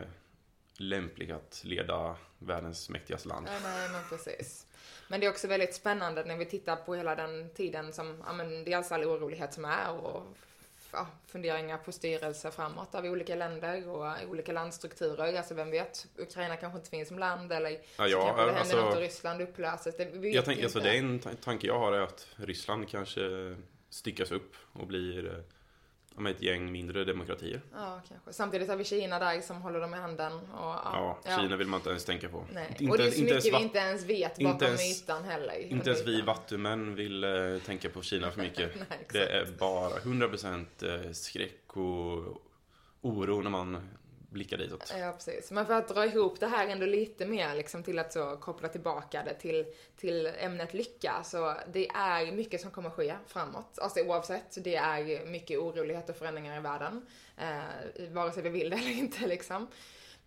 lämplig 0.77 1.31
att 1.31 1.61
leda 1.63 2.15
världens 2.39 2.89
mäktigaste 2.89 3.27
land. 3.27 3.47
Ja, 3.49 3.59
nej, 3.63 3.89
men 3.89 4.01
precis. 4.09 4.65
Men 5.07 5.19
det 5.19 5.25
är 5.25 5.29
också 5.29 5.47
väldigt 5.47 5.75
spännande 5.75 6.23
när 6.23 6.37
vi 6.37 6.45
tittar 6.45 6.75
på 6.75 6.95
hela 6.95 7.15
den 7.15 7.49
tiden 7.49 7.93
som, 7.93 8.23
ja 8.25 8.33
men 8.33 8.63
dels 8.63 8.91
all 8.91 9.03
orolighet 9.03 9.53
som 9.53 9.65
är 9.65 9.91
och 9.91 10.23
ja, 10.91 11.07
funderingar 11.27 11.77
på 11.77 11.91
styrelse 11.91 12.51
framåt 12.51 12.95
av 12.95 13.05
olika 13.05 13.35
länder 13.35 13.89
och 13.89 14.13
olika 14.29 14.51
landstrukturer. 14.51 15.37
Alltså 15.37 15.53
vem 15.53 15.71
vet, 15.71 16.07
Ukraina 16.17 16.55
kanske 16.57 16.77
inte 16.77 16.89
finns 16.89 17.07
som 17.07 17.19
land 17.19 17.51
eller 17.51 17.69
Ja, 17.71 17.77
så 17.97 18.03
ja, 18.07 18.25
kanske 18.25 18.41
det 18.41 18.45
händer 18.45 18.59
alltså- 18.59 18.81
något 18.81 18.95
och 18.95 19.01
Ryssland 19.01 19.41
upplöses. 19.41 19.97
Det, 19.97 20.05
vet 20.05 20.33
Jag 20.35 20.45
tänker, 20.45 20.61
ju 20.61 20.65
alltså, 20.65 20.79
det 20.79 20.89
är 20.89 20.99
en 20.99 21.19
ta- 21.19 21.29
tanke 21.43 21.67
jag 21.67 21.79
har 21.79 21.91
är 21.93 22.01
att 22.01 22.27
Ryssland 22.35 22.89
kanske 22.89 23.55
styckas 23.89 24.31
upp 24.31 24.55
och 24.73 24.87
blir 24.87 25.43
men 26.17 26.35
ett 26.35 26.41
gäng 26.41 26.71
mindre 26.71 27.03
demokratier. 27.03 27.61
Ja, 27.73 28.01
kanske. 28.07 28.33
Samtidigt 28.33 28.69
har 28.69 28.75
vi 28.75 28.83
Kina 28.83 29.19
där 29.19 29.41
som 29.41 29.61
håller 29.61 29.79
dem 29.79 29.93
i 29.93 29.97
handen. 29.97 30.33
Och, 30.33 30.39
Ja, 30.59 31.17
ja, 31.25 31.37
Kina 31.37 31.55
vill 31.57 31.67
man 31.67 31.79
inte 31.79 31.89
ens 31.89 32.05
tänka 32.05 32.29
på. 32.29 32.45
Nej. 32.53 32.75
Inte, 32.79 32.91
och 32.91 32.97
det 32.97 33.03
är 33.07 33.11
så 33.11 33.17
inte 33.21 33.33
mycket 33.33 33.45
ens 33.45 33.61
vi 33.61 33.63
inte 33.63 33.77
ens 33.79 34.03
vet 34.03 34.39
inte 34.39 34.53
bakom 34.53 34.67
ens- 34.67 35.01
ytan 35.03 35.23
heller. 35.23 35.59
Inte 35.59 35.89
ens 35.89 36.07
vi 36.07 36.21
vattumän 36.21 36.95
vill 36.95 37.23
eh, 37.23 37.29
tänka 37.65 37.89
på 37.89 38.01
Kina 38.01 38.31
för 38.31 38.41
mycket. 38.41 38.71
Nej, 38.89 39.07
det 39.11 39.25
är 39.25 39.45
bara 39.59 39.89
100% 39.99 40.65
eh, 41.05 41.11
skräck 41.11 41.77
och 41.77 42.41
oro 43.01 43.41
när 43.41 43.49
man 43.49 43.89
blicka 44.29 44.57
ditåt. 44.57 44.93
Ja, 44.99 45.11
precis. 45.11 45.51
Men 45.51 45.65
för 45.65 45.73
att 45.73 45.87
dra 45.87 46.05
ihop 46.05 46.39
det 46.39 46.47
här 46.47 46.67
ändå 46.67 46.85
lite 46.85 47.25
mer 47.25 47.55
liksom 47.55 47.83
till 47.83 47.99
att 47.99 48.13
så 48.13 48.37
koppla 48.37 48.67
tillbaka 48.67 49.23
det 49.25 49.33
till, 49.33 49.65
till 49.97 50.25
ämnet 50.25 50.73
lycka. 50.73 51.23
Så 51.23 51.53
det 51.73 51.87
är 51.87 52.31
mycket 52.31 52.61
som 52.61 52.71
kommer 52.71 52.89
ske 52.89 53.15
framåt. 53.27 53.79
Alltså 53.79 53.99
oavsett, 53.99 54.63
det 54.63 54.75
är 54.75 55.25
mycket 55.25 55.59
oroligheter 55.59 56.13
och 56.13 56.19
förändringar 56.19 56.57
i 56.57 56.61
världen. 56.61 57.05
Eh, 57.37 58.09
vare 58.09 58.31
sig 58.31 58.43
vi 58.43 58.49
vill 58.49 58.69
det 58.69 58.75
eller 58.75 58.91
inte 58.91 59.27
liksom. 59.27 59.67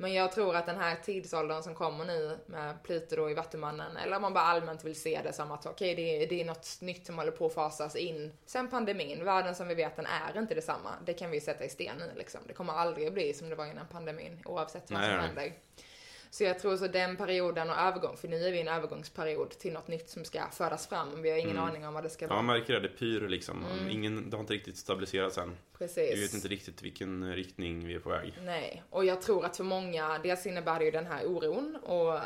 Men 0.01 0.13
jag 0.13 0.33
tror 0.33 0.57
att 0.57 0.67
den 0.67 0.79
här 0.79 0.97
tidsåldern 1.05 1.63
som 1.63 1.75
kommer 1.75 2.05
nu 2.05 2.39
med 2.47 2.83
Pluto 2.83 3.17
då 3.17 3.31
i 3.31 3.35
Vattumannen, 3.35 3.97
eller 3.97 4.17
om 4.17 4.23
man 4.23 4.33
bara 4.35 4.45
allmänt 4.45 4.85
vill 4.85 5.01
se 5.01 5.21
det 5.25 5.33
som 5.33 5.53
att 5.53 5.67
okej, 5.67 5.95
det, 5.95 6.23
är- 6.23 6.27
det 6.29 6.41
är 6.41 6.45
något 6.45 6.79
nytt 6.81 7.07
som 7.07 7.19
håller 7.19 7.31
på 7.33 7.47
att 7.47 7.55
fasas 7.55 7.97
in. 7.97 8.33
Sen 8.47 8.69
pandemin, 8.71 9.25
världen 9.25 9.55
som 9.55 9.69
vi 9.69 9.75
vet 9.75 9.97
den 9.97 10.07
är 10.07 10.39
inte 10.39 10.55
detsamma. 10.55 10.91
Det 11.07 11.13
kan 11.15 11.31
vi 11.31 11.41
sätta 11.41 11.65
i 11.65 11.69
sten 11.69 11.97
nu 11.99 12.11
liksom. 12.17 12.41
Det 12.47 12.53
kommer 12.53 12.73
aldrig 12.73 13.13
bli 13.13 13.35
som 13.35 13.49
det 13.49 13.55
var 13.55 13.67
innan 13.67 13.87
pandemin, 13.87 14.43
oavsett 14.45 14.91
vad 14.91 15.01
Nej, 15.01 15.09
som 15.11 15.17
nej. 15.19 15.27
händer. 15.27 15.53
Så 16.33 16.45
jag 16.45 16.59
tror 16.59 16.77
så 16.77 16.87
den 16.87 17.17
perioden 17.17 17.71
och 17.71 17.77
övergång, 17.77 18.17
för 18.17 18.29
nu 18.29 18.45
är 18.47 18.51
vi 18.53 18.59
i 18.59 18.61
en 18.61 18.69
övergångsperiod 18.69 19.51
till 19.51 19.73
något 19.73 19.89
nytt 19.89 20.09
som 20.11 20.25
ska 20.25 20.41
födas 20.53 20.87
fram. 20.87 21.23
Vi 21.23 21.31
har 21.31 21.37
ingen 21.39 21.51
Mm. 21.57 21.65
aning 21.65 21.87
om 21.87 21.95
vad 21.95 22.03
det 22.03 22.11
ska 22.11 22.25
Ja, 22.25 22.29
vara. 22.29 22.43
man 22.43 22.57
märker 22.59 22.73
det. 22.73 22.81
Det 22.81 22.89
pyr 22.89 23.29
liksom. 23.29 23.65
Mm. 23.65 23.91
Ingen, 23.91 24.31
det 24.31 24.37
har 24.37 24.41
inte 24.41 24.53
riktigt 24.55 24.77
stabiliserats 24.77 25.39
än. 25.39 25.57
Precis. 25.79 26.17
Vi 26.17 26.21
vet 26.23 26.35
inte 26.35 26.49
riktigt 26.49 26.83
vilken 26.83 27.35
riktning 27.35 27.87
vi 27.87 27.95
är 27.95 27.99
på 27.99 28.09
väg. 28.09 28.39
Nej, 28.43 28.83
och 28.91 29.05
jag 29.05 29.23
tror 29.23 29.45
att 29.45 29.57
för 29.57 29.65
många, 29.65 30.19
dels 30.19 30.47
innebär 30.47 30.79
det 30.79 30.85
ju 30.85 30.91
den 30.91 31.07
här 31.07 31.27
oron 31.27 31.77
och 31.83 32.19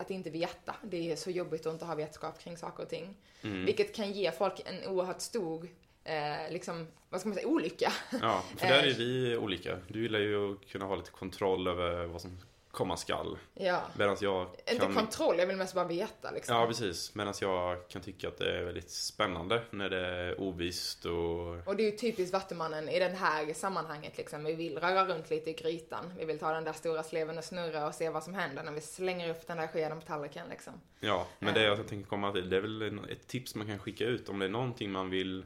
att 0.00 0.10
inte 0.10 0.30
veta. 0.30 0.74
Det 0.82 1.12
är 1.12 1.16
så 1.16 1.30
jobbigt 1.30 1.66
att 1.66 1.72
inte 1.72 1.84
ha 1.84 1.94
vetskap 1.94 2.40
kring 2.40 2.56
saker 2.56 2.82
och 2.82 2.88
ting. 2.88 3.16
Mm. 3.42 3.64
Vilket 3.64 3.94
kan 3.94 4.12
ge 4.12 4.32
folk 4.32 4.62
en 4.64 4.88
oerhört 4.90 5.20
stor, 5.20 5.68
eh, 6.04 6.50
liksom, 6.52 6.86
vad 7.08 7.20
ska 7.20 7.28
man 7.28 7.36
säga, 7.36 7.48
olycka. 7.48 7.92
Ja, 8.22 8.44
för 8.56 8.66
där 8.66 8.82
Eh. 8.84 8.90
är 8.90 8.94
vi 8.98 9.36
olika. 9.36 9.78
Du 9.88 10.02
gillar 10.02 10.18
ju 10.18 10.52
att 10.52 10.66
kunna 10.68 10.84
ha 10.84 10.96
lite 10.96 11.10
kontroll 11.10 11.68
över 11.68 12.06
vad 12.06 12.20
som 12.20 12.38
komma 12.70 12.96
skall. 12.96 13.38
Ja. 13.54 13.82
Medan 13.96 14.16
jag 14.20 14.46
Inte 14.66 14.86
kan... 14.86 14.94
kontroll, 14.94 15.38
jag 15.38 15.46
vill 15.46 15.56
mest 15.56 15.74
bara 15.74 15.84
veta 15.84 16.30
liksom. 16.30 16.56
Ja, 16.56 16.66
precis. 16.66 17.14
Medan 17.14 17.34
jag 17.40 17.88
kan 17.88 18.02
tycka 18.02 18.28
att 18.28 18.38
det 18.38 18.58
är 18.58 18.64
väldigt 18.64 18.90
spännande 18.90 19.62
när 19.70 19.90
det 19.90 20.06
är 20.06 20.40
ovisst 20.40 21.04
och... 21.04 21.66
Och 21.66 21.76
det 21.76 21.82
är 21.82 21.90
ju 21.90 21.96
typiskt 21.96 22.32
Vattumannen 22.32 22.88
i 22.88 22.98
det 22.98 23.08
här 23.08 23.54
sammanhanget 23.54 24.18
liksom. 24.18 24.44
Vi 24.44 24.54
vill 24.54 24.78
röra 24.78 25.06
runt 25.06 25.30
lite 25.30 25.50
i 25.50 25.52
grytan. 25.52 26.12
Vi 26.18 26.24
vill 26.24 26.38
ta 26.38 26.52
den 26.52 26.64
där 26.64 26.72
stora 26.72 27.02
sleven 27.02 27.38
och 27.38 27.44
snurra 27.44 27.86
och 27.86 27.94
se 27.94 28.10
vad 28.10 28.24
som 28.24 28.34
händer 28.34 28.62
när 28.62 28.72
vi 28.72 28.80
slänger 28.80 29.30
upp 29.30 29.46
den 29.46 29.56
där 29.56 29.66
skeden 29.66 30.00
på 30.00 30.06
tallriken 30.06 30.48
liksom. 30.50 30.72
Ja, 31.00 31.26
men 31.38 31.54
det 31.54 31.62
jag 31.62 31.86
tänker 31.88 32.08
komma 32.08 32.32
till, 32.32 32.50
det 32.50 32.56
är 32.56 32.60
väl 32.60 33.00
ett 33.10 33.26
tips 33.26 33.54
man 33.54 33.66
kan 33.66 33.78
skicka 33.78 34.04
ut 34.04 34.28
om 34.28 34.38
det 34.38 34.44
är 34.44 34.50
någonting 34.50 34.90
man 34.90 35.10
vill 35.10 35.44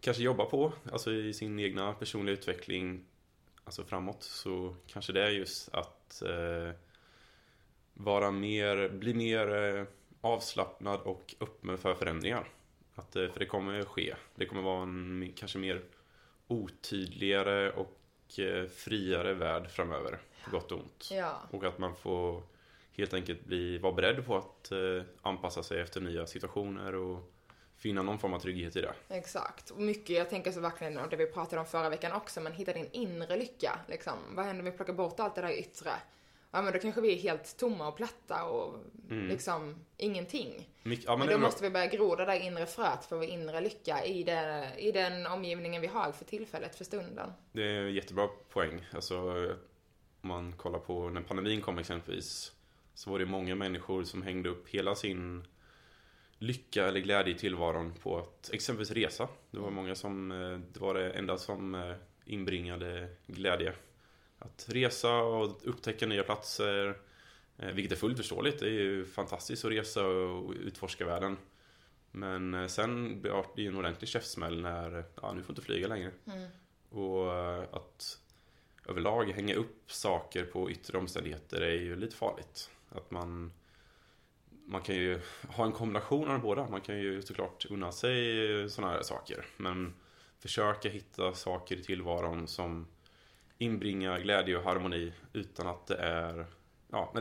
kanske 0.00 0.22
jobba 0.22 0.44
på, 0.44 0.72
alltså 0.92 1.12
i 1.12 1.32
sin 1.32 1.58
egna 1.58 1.92
personliga 1.92 2.32
utveckling, 2.32 3.04
alltså 3.64 3.84
framåt, 3.84 4.22
så 4.22 4.74
kanske 4.86 5.12
det 5.12 5.22
är 5.22 5.30
just 5.30 5.74
att 5.74 6.22
eh, 6.22 6.70
vara 7.94 8.30
mer, 8.30 8.88
bli 8.88 9.14
mer 9.14 9.54
eh, 9.54 9.84
avslappnad 10.20 11.00
och 11.00 11.34
öppen 11.40 11.78
för 11.78 11.94
förändringar. 11.94 12.48
Att, 12.94 13.16
eh, 13.16 13.28
för 13.28 13.38
det 13.38 13.46
kommer 13.46 13.84
ske. 13.84 14.14
Det 14.34 14.46
kommer 14.46 14.62
vara 14.62 14.82
en 14.82 15.32
kanske 15.36 15.58
mer 15.58 15.82
otydligare 16.46 17.70
och 17.70 18.38
eh, 18.38 18.66
friare 18.66 19.34
värld 19.34 19.70
framöver, 19.70 20.18
på 20.44 20.50
gott 20.50 20.72
och 20.72 20.78
ont. 20.78 21.08
Ja. 21.12 21.42
Och 21.50 21.64
att 21.64 21.78
man 21.78 21.96
får 21.96 22.42
helt 22.92 23.14
enkelt 23.14 23.44
bli, 23.44 23.78
vara 23.78 23.92
beredd 23.92 24.26
på 24.26 24.36
att 24.36 24.72
eh, 24.72 25.02
anpassa 25.22 25.62
sig 25.62 25.80
efter 25.80 26.00
nya 26.00 26.26
situationer 26.26 26.94
och 26.94 27.32
finna 27.80 28.02
någon 28.02 28.18
form 28.18 28.34
av 28.34 28.38
trygghet 28.38 28.76
i 28.76 28.80
det. 28.80 28.94
Exakt. 29.08 29.70
Och 29.70 29.80
mycket, 29.80 30.16
jag 30.16 30.30
tänker 30.30 30.52
så 30.52 30.60
verkligen, 30.60 30.98
och 30.98 31.08
det 31.08 31.16
vi 31.16 31.26
pratade 31.26 31.60
om 31.60 31.66
förra 31.66 31.88
veckan 31.90 32.12
också, 32.12 32.40
men 32.40 32.52
hitta 32.52 32.72
din 32.72 32.88
inre 32.92 33.36
lycka. 33.36 33.78
Liksom. 33.88 34.12
Vad 34.30 34.44
händer 34.44 34.60
om 34.62 34.70
vi 34.70 34.76
plockar 34.76 34.92
bort 34.92 35.20
allt 35.20 35.34
det 35.34 35.40
där 35.40 35.58
yttre? 35.58 35.90
Ja 36.52 36.62
men 36.62 36.72
då 36.72 36.78
kanske 36.78 37.00
vi 37.00 37.12
är 37.12 37.16
helt 37.16 37.56
tomma 37.56 37.88
och 37.88 37.96
platta 37.96 38.44
och 38.44 38.78
liksom 39.08 39.84
ingenting. 39.96 40.68
Mycket, 40.82 41.04
ja, 41.04 41.16
Men, 41.16 41.26
men 41.26 41.40
då 41.40 41.46
måste 41.46 41.62
vi 41.62 41.70
börja 41.70 41.86
gro 41.86 42.14
det 42.14 42.24
där 42.24 42.40
inre 42.40 42.66
fröet 42.66 43.04
för 43.04 43.16
vår 43.16 43.24
inre 43.24 43.60
lycka 43.60 44.04
i, 44.04 44.22
det, 44.22 44.68
i 44.78 44.92
den 44.92 45.26
omgivningen 45.26 45.82
vi 45.82 45.86
har 45.86 46.12
för 46.12 46.24
tillfället, 46.24 46.74
för 46.76 46.84
stunden. 46.84 47.32
det 47.52 47.62
är 47.62 47.82
en 47.82 47.94
jättebra 47.94 48.28
poäng. 48.52 48.86
Alltså, 48.92 49.16
om 50.20 50.28
man 50.28 50.52
kollar 50.52 50.78
på 50.78 51.08
när 51.08 51.22
pandemin 51.22 51.60
kom 51.60 51.78
exempelvis, 51.78 52.52
så 52.94 53.10
var 53.10 53.18
det 53.18 53.26
många 53.26 53.54
människor 53.54 54.04
som 54.04 54.22
hängde 54.22 54.48
upp 54.48 54.68
hela 54.68 54.94
sin 54.94 55.46
lycka 56.40 56.88
eller 56.88 57.00
glädje 57.00 57.34
i 57.34 57.38
tillvaron 57.38 57.94
på 58.02 58.18
att 58.18 58.50
exempelvis 58.52 58.90
resa. 58.90 59.28
Det 59.50 59.58
var 59.58 59.70
många 59.70 59.94
som, 59.94 60.32
eh, 60.32 60.58
det 60.72 60.80
var 60.80 60.94
det 60.94 61.10
enda 61.10 61.38
som 61.38 61.74
eh, 61.74 61.94
inbringade 62.24 63.08
glädje. 63.26 63.72
Att 64.38 64.66
resa 64.68 65.16
och 65.16 65.60
upptäcka 65.64 66.06
nya 66.06 66.22
platser, 66.22 66.98
eh, 67.58 67.68
vilket 67.68 67.92
är 67.92 67.96
fullt 67.96 68.16
förståeligt. 68.16 68.60
Det 68.60 68.66
är 68.66 68.70
ju 68.70 69.04
fantastiskt 69.04 69.64
att 69.64 69.70
resa 69.70 70.06
och 70.06 70.52
utforska 70.52 71.06
världen. 71.06 71.36
Men 72.10 72.68
sen 72.68 73.20
blev 73.20 73.44
det 73.56 73.62
ju 73.62 73.68
en 73.68 73.76
ordentlig 73.76 74.08
käftsmäll 74.08 74.60
när, 74.60 75.04
ja 75.22 75.32
nu 75.32 75.42
får 75.42 75.52
inte 75.52 75.62
flyga 75.62 75.88
längre. 75.88 76.10
Och 76.90 77.34
eh, 77.34 77.64
att 77.72 78.18
överlag 78.88 79.24
hänga 79.24 79.54
upp 79.54 79.92
saker 79.92 80.44
på 80.44 80.70
yttre 80.70 80.98
omständigheter 80.98 81.60
är 81.60 81.74
ju 81.74 81.96
lite 81.96 82.16
farligt. 82.16 82.70
Att 82.88 83.10
man, 83.10 83.52
man 84.70 84.80
kan 84.80 84.94
ju 84.94 85.20
ha 85.48 85.64
en 85.64 85.72
kombination 85.72 86.30
av 86.30 86.40
båda. 86.40 86.68
Man 86.68 86.80
kan 86.80 86.98
ju 86.98 87.22
såklart 87.22 87.66
unna 87.70 87.92
sig 87.92 88.70
sådana 88.70 88.92
här 88.92 89.02
saker. 89.02 89.46
Men 89.56 89.94
försöka 90.38 90.88
hitta 90.88 91.34
saker 91.34 91.76
i 91.76 91.82
tillvaron 91.82 92.48
som 92.48 92.86
inbringar 93.58 94.18
glädje 94.18 94.56
och 94.56 94.64
harmoni 94.64 95.12
utan 95.32 95.66
att 95.66 95.86
det 95.86 95.96
är 95.96 96.46
Ja, 96.92 97.12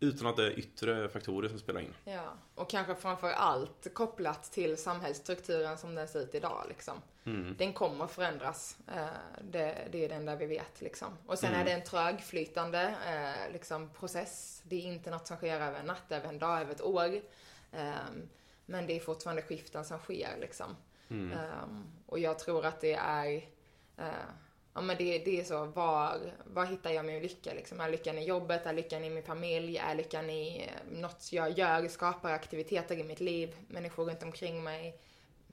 utan 0.00 0.26
att 0.26 0.36
det 0.36 0.46
är 0.46 0.58
yttre 0.58 1.08
faktorer 1.08 1.48
som 1.48 1.58
spelar 1.58 1.80
in. 1.80 1.94
Ja, 2.04 2.32
och 2.54 2.70
kanske 2.70 2.94
framför 2.94 3.30
allt 3.30 3.94
kopplat 3.94 4.42
till 4.52 4.76
samhällsstrukturen 4.76 5.78
som 5.78 5.94
den 5.94 6.08
ser 6.08 6.20
ut 6.20 6.34
idag 6.34 6.64
liksom. 6.68 6.94
Mm. 7.24 7.54
Den 7.58 7.72
kommer 7.72 8.06
förändras. 8.06 8.78
Eh, 8.96 9.06
det, 9.42 9.88
det 9.92 10.04
är 10.04 10.08
det 10.08 10.14
enda 10.14 10.36
vi 10.36 10.46
vet 10.46 10.80
liksom. 10.80 11.08
Och 11.26 11.38
sen 11.38 11.48
Mm. 11.48 11.60
är 11.60 11.64
det 11.64 11.72
en 11.72 11.84
trögflytande 11.84 12.94
eh, 13.06 13.52
liksom, 13.52 13.90
process. 13.90 14.62
Det 14.64 14.76
är 14.76 14.80
inte 14.92 15.10
något 15.10 15.26
som 15.26 15.36
sker 15.36 15.60
över 15.60 15.80
en 15.80 15.86
natt, 15.86 16.12
över 16.12 16.28
en 16.28 16.38
dag, 16.38 16.60
över 16.60 16.72
ett 16.72 16.82
år. 16.82 17.20
Ehm, 17.72 18.28
Men 18.66 18.86
det 18.86 18.96
är 18.96 19.00
fortfarande 19.00 19.42
skiften 19.42 19.84
som 19.84 19.98
sker 19.98 20.36
liksom. 20.40 20.76
Mm. 21.08 21.38
Ehm, 21.38 21.84
och 22.06 22.18
jag 22.18 22.38
tror 22.38 22.66
att 22.66 22.80
det 22.80 22.94
är, 22.94 23.34
eh, 23.96 24.04
ja 24.78 24.82
men 24.82 24.96
det, 24.96 25.18
det 25.18 25.40
är 25.40 25.44
så, 25.44 25.64
var, 25.64 26.18
var 26.44 26.66
hittar 26.66 26.90
jag 26.90 27.04
min 27.04 27.22
lycka 27.22 27.54
liksom? 27.54 27.80
Är 27.80 27.90
lyckan 27.90 28.18
i 28.18 28.24
jobbet? 28.24 28.66
Är 28.66 28.72
lyckan 28.72 29.04
i 29.04 29.10
min 29.10 29.22
familj? 29.22 29.76
Är 29.78 29.94
lyckan 29.94 30.30
i 30.30 30.62
eh, 30.62 31.00
något 31.00 31.32
jag 31.32 31.58
gör, 31.58 31.88
skapar 31.88 32.32
aktiviteter 32.32 32.96
i 32.96 33.04
mitt 33.04 33.20
liv? 33.20 33.56
Människor 33.68 34.04
runt 34.04 34.22
omkring 34.22 34.64
mig? 34.64 35.00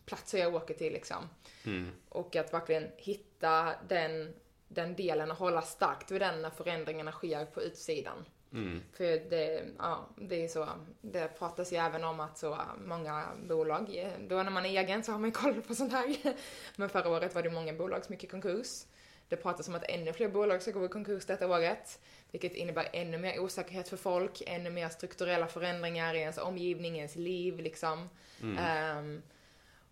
Platser 0.05 0.37
jag 0.37 0.55
åker 0.55 0.73
till 0.73 0.93
liksom. 0.93 1.29
Mm. 1.65 1.91
Och 2.09 2.35
att 2.35 2.53
verkligen 2.53 2.87
hitta 2.97 3.73
den, 3.87 4.33
den 4.67 4.95
delen 4.95 5.31
och 5.31 5.37
hålla 5.37 5.61
starkt 5.61 6.11
vid 6.11 6.21
den 6.21 6.41
när 6.41 6.49
förändringarna 6.49 7.11
sker 7.11 7.45
på 7.45 7.61
utsidan. 7.61 8.25
Mm. 8.53 8.81
För 8.93 9.29
det, 9.29 9.63
ja, 9.77 10.09
det 10.17 10.43
är 10.43 10.47
så, 10.47 10.67
det 11.01 11.27
pratas 11.27 11.73
ju 11.73 11.77
även 11.77 12.03
om 12.03 12.19
att 12.19 12.37
så 12.37 12.57
många 12.85 13.25
bolag, 13.47 13.97
eh, 13.97 14.11
då 14.27 14.43
när 14.43 14.51
man 14.51 14.65
är 14.65 14.69
egen 14.69 15.03
så 15.03 15.11
har 15.11 15.19
man 15.19 15.31
koll 15.31 15.61
på 15.61 15.75
sånt 15.75 15.91
här. 15.91 16.15
Men 16.75 16.89
förra 16.89 17.09
året 17.09 17.35
var 17.35 17.43
det 17.43 17.49
många 17.49 17.73
bolag 17.73 18.05
som 18.05 18.13
gick 18.13 18.23
i 18.23 18.27
konkurs. 18.27 18.85
Det 19.29 19.35
pratas 19.35 19.67
om 19.67 19.75
att 19.75 19.83
ännu 19.83 20.13
fler 20.13 20.27
bolag 20.29 20.61
ska 20.61 20.71
gå 20.71 20.85
i 20.85 20.89
konkurs 20.89 21.25
detta 21.25 21.47
året. 21.47 21.99
Vilket 22.31 22.53
innebär 22.53 22.89
ännu 22.93 23.17
mer 23.17 23.39
osäkerhet 23.39 23.89
för 23.89 23.97
folk, 23.97 24.41
ännu 24.47 24.69
mer 24.69 24.89
strukturella 24.89 25.47
förändringar 25.47 26.13
i 26.13 26.19
ens 26.19 26.37
omgivning, 26.37 26.95
i 26.95 26.97
ens 26.97 27.15
liv 27.15 27.59
liksom. 27.59 28.09
Mm. 28.41 28.57
Ehm, 28.57 29.21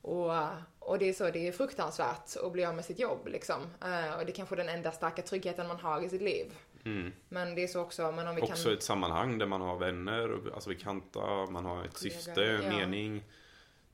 och, 0.01 0.31
och 0.79 0.99
det 0.99 1.09
är 1.09 1.13
så, 1.13 1.29
det 1.31 1.47
är 1.47 1.51
fruktansvärt 1.51 2.35
att 2.43 2.51
bli 2.51 2.65
av 2.65 2.75
med 2.75 2.85
sitt 2.85 2.99
jobb 2.99 3.27
liksom. 3.27 3.61
Eh, 3.61 4.13
och 4.19 4.25
det 4.25 4.31
är 4.31 4.35
kanske 4.35 4.55
den 4.55 4.69
enda 4.69 4.91
starka 4.91 5.21
tryggheten 5.21 5.67
man 5.67 5.79
har 5.79 6.01
i 6.01 6.09
sitt 6.09 6.21
liv. 6.21 6.45
Mm. 6.85 7.13
Men 7.29 7.55
det 7.55 7.63
är 7.63 7.67
så 7.67 7.81
också, 7.81 8.11
men 8.11 8.27
om 8.27 8.35
vi 8.35 8.41
Också 8.41 8.63
kan... 8.63 8.73
ett 8.73 8.83
sammanhang 8.83 9.37
där 9.37 9.45
man 9.45 9.61
har 9.61 9.77
vänner, 9.79 10.31
och- 10.31 10.53
alltså 10.53 10.69
bekanta, 10.69 11.45
man 11.49 11.65
har 11.65 11.85
ett 11.85 11.97
syfte, 11.97 12.41
ja. 12.63 12.69
mening. 12.69 13.23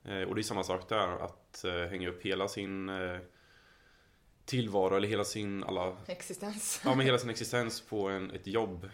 Eh, 0.06 0.21
Och 0.21 0.36
det 0.36 0.41
är 0.41 0.43
samma 0.43 0.63
sak 0.63 0.89
där, 0.89 1.23
att 1.23 1.63
eh, 1.63 1.73
hänga 1.89 2.10
upp 2.10 2.21
hela 2.25 2.47
sin 2.47 2.89
eh, 2.89 3.17
tillvaro 4.50 4.96
eller 4.96 5.08
hela 5.08 5.24
sin, 5.24 5.64
alla, 5.64 5.98
Existens. 6.08 6.82
ja 6.86 6.96
men 6.96 7.06
hela 7.06 7.18
sin 7.18 7.30
existens 7.30 7.82
på 7.82 8.08
en, 8.10 8.32
ett 8.32 8.48
jobb 8.48 8.90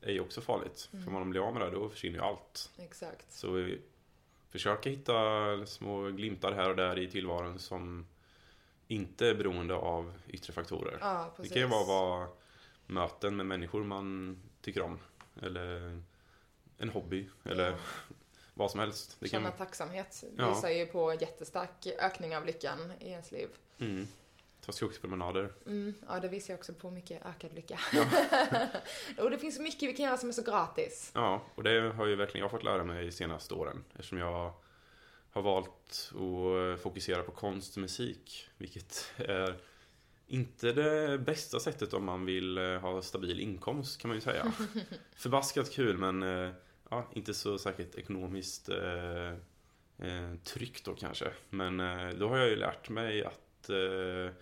är 0.00 0.12
ju 0.12 0.20
också 0.20 0.40
farligt. 0.40 0.88
Mm. 0.92 1.04
För 1.04 1.08
om 1.10 1.18
man 1.18 1.30
blir 1.30 1.46
av 1.46 1.52
med 1.54 1.62
det, 1.62 1.70
då 1.70 1.88
försvinner 1.88 2.18
ju 2.18 2.24
allt. 2.24 2.70
Exakt. 2.78 3.32
Så 3.32 3.58
eh, 3.58 3.74
försöka 4.50 4.90
hitta 4.90 5.14
små 5.66 6.10
glimtar 6.10 6.52
här 6.52 6.70
och 6.70 6.76
där 6.76 6.98
i 6.98 7.10
tillvaron 7.10 7.58
som 7.58 8.06
inte 8.88 9.28
är 9.28 9.34
beroende 9.34 9.74
av 9.74 10.12
yttre 10.28 10.52
faktorer. 10.52 10.98
Ja, 11.00 11.24
Det 11.30 11.36
precis. 11.36 11.52
kan 11.52 11.62
ju 11.62 11.68
vara, 11.68 11.84
vara 11.84 12.28
möten 12.86 13.36
med 13.36 13.46
människor 13.46 13.84
man 13.84 14.38
tycker 14.62 14.82
om. 14.82 14.98
Eller 15.42 16.02
en 16.78 16.88
hobby. 16.90 17.28
Eller 17.44 17.70
Ja. 17.70 17.76
vad 18.54 18.70
som 18.70 18.80
helst. 18.80 19.16
Det 19.20 19.28
kan, 19.28 19.40
Känna 19.42 19.50
tacksamhet 19.50 20.24
Ja. 20.36 20.54
visar 20.54 20.68
ju 20.70 20.86
på 20.86 21.14
jättestark 21.14 21.86
ökning 21.98 22.36
av 22.36 22.46
lyckan 22.46 22.92
i 23.00 23.08
ens 23.10 23.32
liv. 23.32 23.48
mm, 23.78 24.06
ta 24.70 24.76
skogspromenader. 24.76 25.52
Mm, 25.66 25.94
ja, 26.08 26.20
det 26.20 26.28
visar 26.28 26.54
ju 26.54 26.58
också 26.58 26.72
på 26.72 26.90
mycket 26.90 27.26
ökad 27.26 27.54
lycka. 27.54 27.80
och 29.18 29.30
det 29.30 29.38
finns 29.38 29.56
så 29.56 29.62
mycket 29.62 29.88
vi 29.88 29.92
kan 29.92 30.04
göra 30.04 30.16
som 30.16 30.28
är 30.28 30.32
så 30.32 30.42
gratis. 30.42 31.10
Ja, 31.14 31.42
och 31.54 31.62
det 31.62 31.92
har 31.92 32.06
ju 32.06 32.16
verkligen 32.16 32.42
jag 32.44 32.50
fått 32.50 32.64
lära 32.64 32.84
mig 32.84 33.04
de 33.04 33.12
senaste 33.12 33.54
åren. 33.54 33.84
Eftersom 33.94 34.18
jag 34.18 34.52
har 35.30 35.42
valt 35.42 36.12
att 36.14 36.80
fokusera 36.80 37.22
på 37.22 37.32
konst 37.32 37.76
och 37.76 37.80
musik. 37.80 38.48
Vilket 38.58 39.12
är 39.16 39.56
inte 40.26 40.72
det 40.72 41.18
bästa 41.18 41.60
sättet 41.60 41.92
om 41.92 42.04
man 42.04 42.26
vill 42.26 42.58
eh, 42.58 42.78
ha 42.78 43.02
stabil 43.02 43.40
inkomst 43.40 44.00
kan 44.00 44.08
man 44.08 44.16
ju 44.16 44.20
säga. 44.20 44.52
Förbaskat 45.16 45.72
kul 45.72 45.98
men 45.98 46.22
eh, 46.22 46.50
ja, 46.90 47.10
inte 47.12 47.34
så 47.34 47.58
säkert 47.58 47.94
ekonomiskt 47.94 48.68
eh, 48.68 49.30
eh, 49.98 50.34
tryggt 50.44 50.84
då 50.84 50.94
kanske. 50.94 51.32
Men 51.50 51.80
eh, 51.80 52.08
då 52.08 52.28
har 52.28 52.36
jag 52.36 52.48
ju 52.48 52.56
lärt 52.56 52.88
mig 52.88 53.24
att 53.24 53.70
eh, 53.70 54.34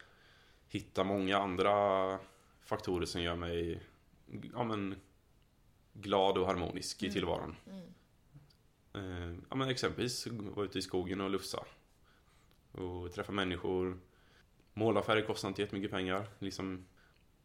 hitta 0.68 1.04
många 1.04 1.38
andra 1.38 2.18
faktorer 2.60 3.06
som 3.06 3.22
gör 3.22 3.36
mig 3.36 3.80
ja, 4.54 4.64
men, 4.64 4.94
glad 5.92 6.38
och 6.38 6.46
harmonisk 6.46 7.02
i 7.02 7.06
Mm. 7.06 7.14
tillvaron. 7.14 7.56
Mm. 7.66 7.82
Eh, 8.94 9.38
ja, 9.50 9.56
men 9.56 9.68
exempelvis 9.68 10.26
vara 10.26 10.66
ute 10.66 10.78
i 10.78 10.82
skogen 10.82 11.20
och 11.20 11.30
lufsa. 11.30 11.64
Och 12.72 13.12
träffa 13.12 13.32
människor. 13.32 13.98
Målarfärg 14.74 15.26
kostar 15.26 15.48
inte 15.48 15.62
jättemycket 15.62 15.90
pengar. 15.90 16.26
Liksom, 16.38 16.84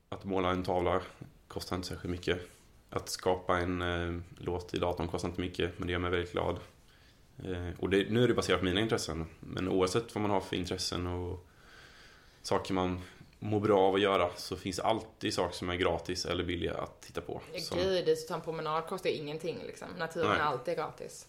att 0.10 0.24
måla 0.24 0.52
en 0.52 0.64
tavla 0.64 1.02
kostar 1.48 1.76
inte 1.76 1.88
särskilt 1.88 2.12
mycket. 2.12 2.42
Att 2.90 3.10
skapa 3.10 3.60
en 3.60 3.82
eh, 3.82 4.22
låt 4.38 4.74
i 4.74 4.80
datorn 4.80 5.08
kostar 5.08 5.30
inte 5.30 5.42
mycket, 5.42 5.80
men 5.80 5.88
det 5.88 5.92
gör 5.92 6.00
mig 6.00 6.12
väldigt 6.12 6.32
glad. 6.32 6.60
Eh, 7.44 7.80
och 7.80 7.90
det, 7.90 8.10
nu 8.10 8.24
är 8.24 8.28
det 8.28 8.34
baserat 8.34 8.60
på 8.60 8.66
mina 8.66 8.82
intressen. 8.82 9.26
Men 9.40 9.68
oavsett 9.68 10.16
vad 10.16 10.22
man 10.22 10.32
har 10.32 10.42
för 10.42 10.56
intressen 10.56 11.08
och 11.08 11.48
saker 12.42 12.74
man 12.74 13.02
mår 13.44 13.60
bra 13.60 13.80
av 13.82 13.96
att 13.96 14.02
göra 14.02 14.30
så 14.36 14.56
finns 14.56 14.80
alltid 14.80 15.34
saker 15.34 15.56
som 15.56 15.70
är 15.70 15.76
gratis 15.76 16.26
eller 16.26 16.44
billiga 16.44 16.74
att 16.74 17.02
titta 17.02 17.22
på. 17.22 17.42
Som, 17.60 17.78
Gud, 17.78 18.18
en 18.30 18.42
promenad 18.42 18.86
kostar 18.88 19.10
ingenting 19.10 19.58
liksom. 19.68 19.88
Naturen 20.00 20.30
Nej. 20.30 20.38
är 20.40 20.44
alltid 20.44 20.76
gratis. 20.78 21.28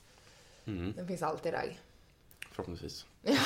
mm, 0.67 0.93
Den 0.97 1.07
finns 1.09 1.23
alltid 1.23 1.53
där. 1.53 1.79
förhoppningsvis. 2.51 3.07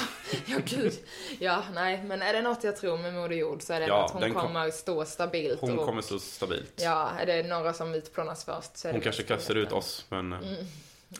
Ja, 0.47 0.59
gud. 0.65 0.93
Ja, 1.39 1.63
nej, 1.75 2.03
men 2.05 2.23
är 2.23 2.33
det 2.33 2.43
något 2.43 2.65
jag 2.65 2.77
tror 2.77 2.99
med 2.99 3.15
Moder 3.15 3.37
Jord 3.37 3.63
så 3.63 3.73
är 3.73 3.81
det 3.81 3.87
Ja, 3.87 4.05
att 4.05 4.11
hon 4.11 4.21
den 4.21 4.33
kom- 4.33 4.43
kommer 4.43 4.71
stå 4.71 5.05
stabilt. 5.05 5.61
Hon 5.61 5.79
och, 5.79 5.87
kommer 5.87 6.03
stå 6.03 6.19
stabilt. 6.19 6.73
Ja, 6.77 7.11
är 7.19 7.27
det 7.27 7.43
några 7.43 7.73
som 7.73 7.95
utplånas 7.95 8.45
först 8.45 8.77
så 8.77 8.89
är 8.89 8.93
Hon 8.93 9.01
det 9.01 9.05
kanske 9.05 9.23
kastar 9.23 9.55
ut 9.55 9.73
oss, 9.73 10.07
men 10.09 10.33
eh, 10.33 10.39
Mm. 10.39 10.65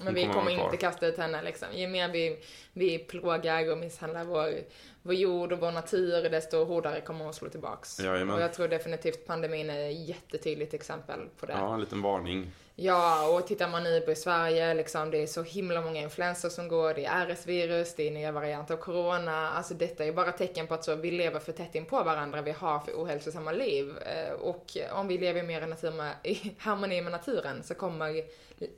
Men 0.05 0.15
vi 0.15 0.27
kommer 0.27 0.51
inte 0.51 0.77
kasta 0.77 1.07
ut 1.07 1.19
henne 1.19 1.43
liksom. 1.43 1.69
Ju 1.75 1.87
mer 1.87 2.09
vi, 2.09 2.39
vi 2.73 2.99
plågar 2.99 3.73
och 3.73 3.79
misshandlar 3.79 4.25
vår, 4.25 4.55
vår 5.03 5.15
jord 5.15 5.53
och 5.53 5.59
vår 5.59 5.73
natur, 5.73 6.31
desto 6.31 6.65
hårdare 6.65 7.01
kommer 7.01 7.25
hon 7.25 7.35
slå 7.35 7.49
tillbaks. 7.49 8.01
Jajamän. 8.01 8.37
Och 8.37 8.43
jag 8.43 8.53
tror 8.55 8.69
definitivt 8.69 9.27
pandemin 9.27 9.71
är 9.71 9.91
ett 9.91 10.09
jättetydligt 10.09 10.75
exempel 10.75 11.21
på 11.41 11.47
det. 11.47 11.53
ja, 11.53 11.75
en 11.75 11.81
liten 11.81 12.03
varning. 12.03 12.51
Ja, 12.81 13.29
och 13.29 13.47
tittar 13.47 13.69
man 13.69 13.83
nu 13.85 14.01
på 14.01 14.15
Sverige, 14.15 14.75
liksom, 14.75 15.11
det 15.11 15.23
är 15.23 15.27
så 15.27 15.43
himla 15.43 15.81
många 15.81 16.01
influenser 16.01 16.49
som 16.49 16.69
går, 16.69 16.95
det 16.95 17.05
är 17.05 17.27
RS-virus, 17.27 17.95
det 17.97 18.07
är 18.09 18.11
nya 18.11 18.33
varianter 18.33 18.75
av 18.75 18.79
corona. 18.79 19.51
Alltså 19.51 19.75
detta 19.75 20.05
är 20.05 20.13
bara 20.13 20.33
tecken 20.33 20.67
på 20.67 20.75
att 20.75 20.85
så, 20.85 20.95
vi 20.95 21.11
lever 21.11 21.41
för 21.41 21.53
tätt 21.53 21.75
in 21.75 21.85
på 21.85 22.03
varandra, 22.03 22.43
vi 22.43 22.51
har 22.51 22.79
för 22.81 22.93
ohälsosamma 22.93 23.53
liv. 23.53 23.99
Eh, 23.99 24.33
Och 24.33 24.77
om 24.93 25.09
vi 25.09 25.19
lever 25.19 25.43
mer 25.43 25.63
i, 25.63 25.67
natur 25.67 25.91
med, 25.91 26.15
i 26.25 26.55
harmoni 26.59 27.01
med 27.01 27.13
naturen 27.13 27.63
så 27.63 27.75
kommer 27.75 28.25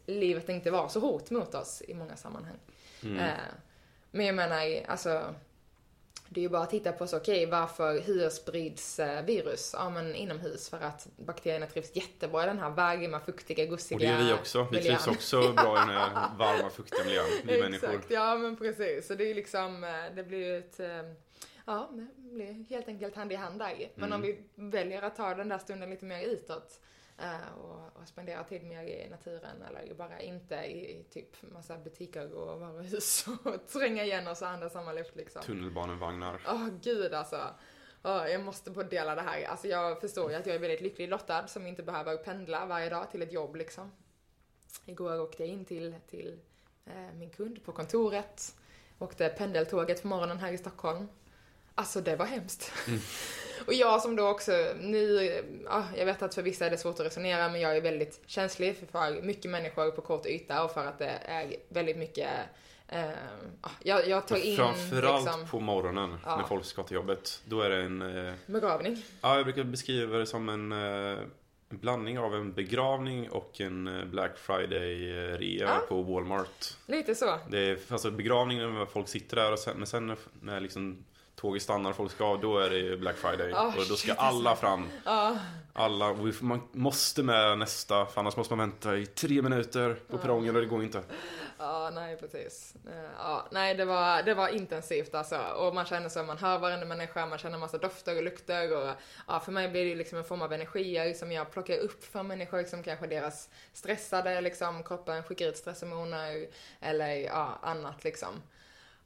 livet 0.06 0.48
inte 0.48 0.70
vara 0.70 0.88
så 0.88 1.00
hot 1.00 1.30
mot 1.30 1.54
oss 1.54 1.82
i 1.88 1.94
många 1.94 2.16
sammanhang. 2.16 2.58
Mm. 3.02 3.18
Eh, 3.18 3.30
Men 4.10 4.26
jag 4.26 4.34
menar, 4.34 4.84
alltså 4.86 5.34
det 6.32 6.40
är 6.40 6.42
ju 6.42 6.48
bara 6.48 6.62
att 6.62 6.70
titta 6.70 6.92
på 6.92 7.06
så, 7.06 7.16
okej, 7.16 7.46
varför 7.46 8.00
hur 8.00 8.28
sprids 8.28 8.98
eh, 8.98 9.24
virus? 9.24 9.74
Ja, 9.78 9.90
men 9.90 10.14
inomhus 10.14 10.68
för 10.70 10.80
att 10.80 11.08
bakterierna 11.16 11.66
trivs 11.66 11.96
jättebra 11.96 12.42
i 12.44 12.46
den 12.46 12.58
här 12.58 12.70
varma, 12.70 13.20
fuktiga, 13.20 13.64
gussiga 13.66 13.96
Och 13.96 14.00
det 14.00 14.06
gör 14.06 14.24
vi 14.24 14.32
också. 14.32 14.66
Vi 14.70 14.76
miljön. 14.76 14.96
trivs 14.96 15.06
också 15.16 15.52
bra 15.56 15.76
i 15.76 15.80
den 15.80 15.88
här 15.96 16.36
varma, 16.38 16.70
fuktiga 16.70 17.04
miljön. 17.04 17.24
Vi 17.44 17.60
människor. 17.62 17.88
Exakt, 17.88 18.10
ja 18.10 18.36
men 18.36 18.56
precis. 18.56 19.06
Så 19.06 19.14
det 19.14 19.24
är 19.24 19.28
ju 19.28 19.34
liksom, 19.34 19.84
eh, 19.84 19.90
det 20.16 20.22
blir 20.22 20.38
ju 20.38 20.58
ett, 20.58 20.80
eh, 20.80 21.12
ja, 21.66 21.90
det 21.92 22.06
blir 22.16 22.64
helt 22.70 22.88
enkelt 22.88 23.16
hand 23.16 23.32
i 23.32 23.34
hand 23.34 23.58
där. 23.58 23.90
Men 23.94 24.04
Mm. 24.12 24.16
om 24.16 24.22
vi 24.22 24.38
väljer 24.54 25.02
att 25.02 25.16
ta 25.16 25.34
den 25.34 25.48
där 25.48 25.58
stunden 25.58 25.90
lite 25.90 26.04
mer 26.04 26.22
utåt 26.26 26.80
och, 27.62 28.00
och 28.00 28.09
spendera 28.09 28.44
tid 28.44 28.64
mer 28.64 28.83
i 28.83 29.09
naturen 29.11 29.62
eller 29.62 29.94
bara 29.94 30.20
inte 30.20 30.54
i, 30.54 31.00
i 31.00 31.04
typ 31.11 31.52
massa 31.52 31.78
butiker 31.78 32.33
och 32.33 32.61
varuhus 32.61 33.26
och 33.44 33.66
tränga 33.66 34.04
igen 34.04 34.28
oss 34.28 34.42
och 34.42 34.48
andas 34.48 34.72
samma 34.72 34.92
luft 34.92 35.16
liksom. 35.16 35.42
Tunnelbanevagnar. 35.42 36.40
Åh 36.46 36.68
gud 36.83 37.14
alltså. 37.14 37.40
Åh, 38.02 38.30
jag 38.30 38.40
måste 38.40 38.72
få 38.72 38.83
dela 38.83 39.14
det 39.14 39.20
här. 39.22 39.44
Alltså 39.44 39.68
jag 39.68 40.00
förstår 40.00 40.30
ju 40.30 40.37
att 40.37 40.46
jag 40.46 40.54
är 40.54 40.61
väldigt 40.61 40.80
lycklig 40.80 41.09
lottad 41.09 41.46
som 41.46 41.66
inte 41.66 41.83
behöver 41.83 42.16
pendla 42.16 42.66
varje 42.66 42.90
dag 42.90 43.11
till 43.11 43.22
ett 43.22 43.33
jobb 43.33 43.56
liksom. 43.56 43.92
Igår 44.87 45.20
åkte 45.20 45.42
jag 45.42 45.52
in 45.52 45.64
till, 45.64 45.94
till 46.11 46.40
eh, 46.85 47.14
min 47.14 47.30
kund 47.30 47.64
på 47.64 47.72
kontoret. 47.72 48.54
Åkte 48.98 49.28
pendeltåget 49.28 50.02
på 50.02 50.09
morgonen 50.09 50.38
här 50.38 50.52
i 50.52 50.59
Stockholm. 50.59 51.09
Alltså 51.74 52.00
det 52.00 52.16
var 52.16 52.26
hemskt. 52.26 52.72
Och 53.66 53.74
jag 53.74 54.02
som 54.02 54.16
då 54.16 54.28
också, 54.28 54.52
nu, 54.80 55.30
ja, 55.64 55.84
jag 55.96 56.06
vet 56.06 56.22
att 56.22 56.34
för 56.34 56.42
vissa 56.42 56.66
är 56.66 56.70
det 56.70 56.78
svårt 56.78 57.00
att 57.00 57.06
resonera 57.06 57.48
men 57.48 57.60
jag 57.60 57.76
är 57.76 57.80
väldigt 57.80 58.20
känslig 58.26 58.76
för, 58.92 59.22
mycket 59.22 59.50
människor 59.50 59.90
på 59.90 60.00
kort 60.00 60.26
yta 60.26 60.64
och 60.64 60.70
för 60.70 60.86
att 60.86 60.98
det 60.98 61.18
är 61.24 61.56
väldigt 61.68 61.96
mycket 61.96 62.28
ja, 62.90 63.70
jag, 63.82 64.08
jag 64.08 64.28
tar 64.28 64.36
in 64.36 64.56
Framförallt 64.56 65.24
liksom, 65.24 65.46
på 65.46 65.60
morgonen 65.60 66.18
Ja. 66.24 66.36
när 66.36 66.44
folk 66.44 66.64
ska 66.64 66.82
till 66.82 66.94
jobbet. 66.94 67.42
Då 67.44 67.60
är 67.60 67.70
det 67.70 67.82
en... 67.82 68.26
Eh, 68.26 68.34
begravning. 68.46 69.04
ja, 69.20 69.36
jag 69.36 69.44
brukar 69.44 69.64
beskriva 69.64 70.18
det 70.18 70.26
som 70.26 70.48
en, 70.48 70.72
en 70.72 71.30
blandning 71.68 72.18
av 72.18 72.34
en 72.34 72.52
begravning 72.52 73.30
och 73.30 73.60
en 73.60 74.10
Black 74.10 74.38
Friday-rea 74.38 75.78
på 75.88 76.02
Walmart. 76.02 76.76
Lite 76.86 77.14
så. 77.14 77.38
Det 77.50 77.58
är 77.58 77.78
alltså 77.88 78.10
begravningen 78.10 78.74
när 78.74 78.86
folk 78.86 79.08
sitter 79.08 79.36
där 79.36 79.52
och 79.52 79.58
sen, 79.58 79.76
men 79.76 79.86
sen 79.86 80.06
när, 80.06 80.18
när 80.40 80.60
liksom 80.60 81.04
tåget 81.40 81.62
stannar 81.62 81.90
och 81.90 81.96
folk 81.96 82.12
ska 82.12 82.24
av, 82.24 82.40
då 82.40 82.59
är 82.59 82.70
det 82.70 82.79
ju 82.79 82.96
Black 82.96 83.16
Friday. 83.16 83.53
Oh, 83.53 83.79
och 83.79 83.85
då 83.88 83.94
ska 83.96 84.12
alla 84.12 84.57
fram. 84.57 84.88
Ja, 85.05 85.37
Alla, 85.72 86.16
man 86.40 86.61
måste 86.72 87.22
med 87.22 87.59
nästa, 87.59 88.07
för 88.07 88.20
annars 88.20 88.37
måste 88.37 88.57
man 88.57 88.68
vänta 88.68 88.96
i 88.96 89.07
tre 89.07 89.42
minuter 89.42 89.96
på 90.09 90.18
perrongen 90.18 90.55
och 90.57 90.62
det 90.62 90.68
går 90.68 90.83
inte. 90.83 91.03
ja, 91.59 91.90
nej 91.94 92.16
precis. 92.16 92.74
Eh, 92.87 93.11
Ja, 93.18 93.46
nej, 93.50 93.74
det 93.74 93.85
var, 93.85 94.22
det 94.22 94.35
var 94.35 94.48
intensivt 94.48 95.14
alltså. 95.14 95.38
Och 95.38 95.74
man 95.74 95.85
känner 95.85 96.09
så, 96.09 96.22
man 96.22 96.38
hör 96.38 96.59
varenda 96.59 96.87
människa, 96.87 97.26
man 97.26 97.38
känner 97.38 97.59
massa 97.59 97.79
dofter 97.79 98.16
och 98.16 98.22
lukter 98.22 98.76
och 98.76 98.90
ja, 99.29 99.40
för 99.40 99.53
mig 99.53 99.68
blir 99.68 99.85
det 99.85 99.88
ju 99.90 99.94
liksom 99.96 100.18
en 100.18 100.24
form 100.24 100.42
av 100.42 100.53
energi 100.53 101.14
som 101.14 101.33
jag 101.33 101.50
plockar 101.53 101.79
upp 101.79 102.05
för 102.05 102.22
människor, 102.22 102.59
liksom 102.59 102.83
kanske 102.83 103.07
deras 103.07 103.48
stressade 103.72 104.40
liksom, 104.40 104.83
kroppen 104.83 105.22
skickar 105.22 105.46
ut 105.46 105.57
stresshormoner 105.57 106.46
eller 106.81 107.14
ja, 107.14 107.59
annat 107.62 108.05
liksom. 108.05 108.42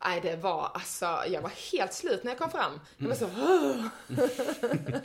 Nej, 0.04 0.20
det 0.20 0.36
var 0.36 0.70
alltså, 0.74 1.06
jag 1.26 1.42
var 1.42 1.72
helt 1.72 1.92
slut 1.92 2.24
när 2.24 2.30
jag 2.30 2.38
kom 2.38 2.50
fram. 2.50 2.80
Jag 2.98 3.08
var 3.08 3.14
så, 3.14 3.28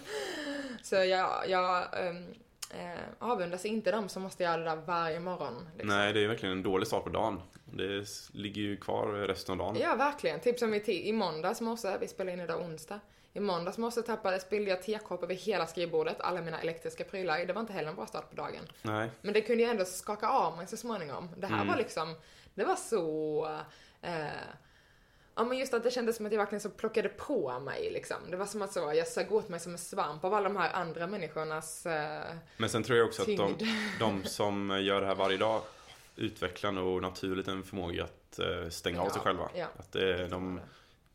Så 0.83 0.95
jag, 0.95 1.49
jag 1.49 1.87
ähm, 2.07 2.25
eh, 2.71 2.99
avundas 3.19 3.65
inte 3.65 3.91
dem 3.91 4.09
som 4.09 4.21
måste 4.23 4.43
göra 4.43 4.57
det 4.57 4.63
där 4.63 4.75
varje 4.75 5.19
morgon. 5.19 5.67
Liksom. 5.73 5.87
Nej, 5.97 6.13
det 6.13 6.23
är 6.23 6.27
verkligen 6.27 6.57
en 6.57 6.63
dålig 6.63 6.87
start 6.87 7.03
på 7.03 7.09
dagen. 7.09 7.41
Det 7.65 8.05
ligger 8.33 8.61
ju 8.61 8.77
kvar 8.77 9.07
resten 9.07 9.51
av 9.51 9.57
dagen. 9.57 9.77
Ja, 9.81 9.95
verkligen. 9.95 10.39
Typ 10.39 10.59
som 10.59 10.73
i, 10.73 11.09
i 11.09 11.13
måndags 11.13 11.61
morse, 11.61 11.97
vi 11.99 12.07
spelar 12.07 12.33
in 12.33 12.39
idag 12.39 12.61
onsdag. 12.61 12.99
I 13.33 13.39
måndags 13.39 13.77
morse 13.77 14.01
tappade, 14.01 14.39
spillde 14.39 14.69
jag 14.69 14.83
tekopp 14.83 15.23
över 15.23 15.35
hela 15.35 15.67
skrivbordet, 15.67 16.21
alla 16.21 16.41
mina 16.41 16.61
elektriska 16.61 17.03
prylar. 17.03 17.45
Det 17.45 17.53
var 17.53 17.61
inte 17.61 17.73
heller 17.73 17.89
en 17.89 17.95
bra 17.95 18.05
start 18.05 18.29
på 18.29 18.35
dagen. 18.35 18.63
Nej. 18.81 19.09
Men 19.21 19.33
det 19.33 19.41
kunde 19.41 19.63
jag 19.63 19.71
ändå 19.71 19.85
skaka 19.85 20.29
av 20.29 20.57
mig 20.57 20.67
så 20.67 20.77
småningom. 20.77 21.29
Det 21.37 21.47
här 21.47 21.55
Mm. 21.55 21.67
var 21.67 21.75
liksom, 21.77 22.15
det 22.53 22.63
var 22.63 22.75
så... 22.75 23.45
Eh, 24.01 24.25
ja 25.39 25.45
men 25.45 25.57
just 25.57 25.73
att 25.73 25.83
det 25.83 25.91
kändes 25.91 26.15
som 26.17 26.25
att 26.25 26.31
jag 26.31 26.39
verkligen 26.39 26.61
så 26.61 26.69
plockade 26.69 27.09
på 27.09 27.59
mig 27.59 27.89
liksom. 27.93 28.17
Det 28.31 28.37
var 28.37 28.45
som 28.45 28.61
att 28.61 28.73
så, 28.73 28.93
jag 28.95 29.07
sög 29.07 29.31
åt 29.31 29.49
mig 29.49 29.59
som 29.59 29.71
en 29.71 29.77
svamp 29.77 30.23
av 30.23 30.33
alla 30.33 30.49
de 30.49 30.57
här 30.57 30.73
andra 30.73 31.07
människornas... 31.07 31.85
Eh, 31.85 32.21
Men 32.57 32.69
sen 32.69 32.83
tror 32.83 32.97
jag 32.97 33.07
också 33.07 33.21
att 33.21 33.27
de, 33.27 33.37
Tyngd. 33.37 33.61
de 33.99 34.23
som 34.23 34.79
gör 34.83 35.01
det 35.01 35.07
här 35.07 35.15
varje 35.15 35.37
dag 35.37 35.61
utvecklar 36.15 36.71
nog 36.71 37.01
naturligt 37.01 37.47
en 37.47 37.63
förmåga 37.63 38.03
att 38.03 38.39
eh, 38.39 38.69
stänga 38.69 39.01
av 39.01 39.07
Ja, 39.07 39.13
sig 39.13 39.21
själva. 39.21 39.49
ja. 39.55 39.67
Att 39.77 39.91
det, 39.91 40.27
de 40.27 40.59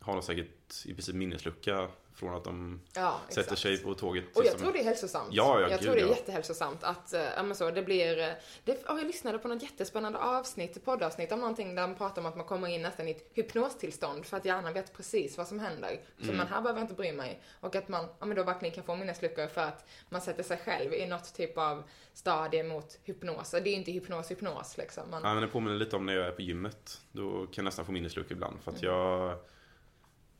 har 0.00 0.14
nog 0.14 0.24
säkert 0.24 0.86
i 0.86 0.92
princip 0.94 1.14
minneslucka 1.14 1.88
från 2.14 2.34
att 2.34 2.44
de 2.44 2.80
ja, 2.94 3.20
sätter 3.28 3.56
sig 3.56 3.78
på 3.82 3.94
tåget. 3.94 4.24
Och 4.36 4.44
jag 4.44 4.50
som- 4.52 4.60
tror 4.60 4.72
det 4.72 4.80
är 4.80 4.84
hälsosamt. 4.84 5.28
Ja, 5.32 5.54
ja, 5.54 5.60
jag 5.60 5.70
gud, 5.70 5.80
tror 5.80 5.94
det 5.94 6.00
är 6.00 6.06
ja. 6.06 6.10
jättehälsosamt 6.10 6.84
att, 6.84 7.12
eh, 7.14 7.22
ja 7.36 7.42
men 7.42 7.54
så, 7.56 7.70
det 7.70 7.82
blir, 7.82 8.18
eh, 8.18 8.28
det, 8.64 8.82
ja, 8.86 8.98
jag 8.98 9.06
lyssnade 9.06 9.38
på 9.38 9.48
något 9.48 9.62
jättespännande 9.62 10.18
avsnitt, 10.18 10.84
poddavsnitt 10.84 11.32
om 11.32 11.38
någonting 11.40 11.74
där 11.74 11.82
de 11.82 11.94
pratar 11.94 12.22
om 12.22 12.26
att 12.26 12.36
man 12.36 12.46
kommer 12.46 12.68
in 12.68 12.82
nästan 12.82 13.08
i 13.08 13.10
ett 13.10 13.30
hypnostillstånd 13.34 14.26
för 14.26 14.36
att 14.36 14.44
hjärnan 14.44 14.72
vet 14.72 14.92
precis 14.96 15.38
vad 15.38 15.48
som 15.48 15.58
händer. 15.60 16.00
Så 16.18 16.24
Mm. 16.24 16.36
men 16.36 16.46
här 16.46 16.60
behöver 16.62 16.80
jag 16.80 16.84
inte 16.84 16.94
bry 16.94 17.12
mig. 17.12 17.42
Och 17.60 17.76
att 17.76 17.88
man, 17.88 18.06
ja 18.18 18.26
men 18.26 18.36
då 18.36 18.42
verkligen 18.42 18.74
kan 18.74 18.84
få 18.84 18.96
minnesluckor 18.96 19.46
för 19.46 19.60
att 19.60 19.86
man 20.08 20.20
sätter 20.20 20.42
sig 20.42 20.56
själv 20.56 20.94
i 20.94 21.06
något 21.06 21.34
typ 21.34 21.58
av 21.58 21.82
stadie 22.12 22.62
mot 22.64 22.98
hypnos. 23.04 23.50
Det 23.50 23.58
är 23.58 23.66
ju 23.66 23.72
inte 23.72 23.92
hypnos, 23.92 24.30
hypnos 24.30 24.78
liksom. 24.78 25.10
Man, 25.10 25.20
Ja, 25.24 25.34
men 25.34 25.42
det 25.42 25.48
påminner 25.48 25.76
lite 25.76 25.96
om 25.96 26.06
när 26.06 26.14
jag 26.16 26.26
är 26.26 26.32
på 26.32 26.42
gymmet. 26.42 27.00
Då 27.12 27.30
kan 27.46 27.48
jag 27.56 27.64
nästan 27.64 27.86
få 27.86 27.92
minnesluckor 27.92 28.32
ibland. 28.32 28.60
För 28.62 28.70
att 28.70 28.82
Mm. 28.82 28.94
jag, 28.94 29.38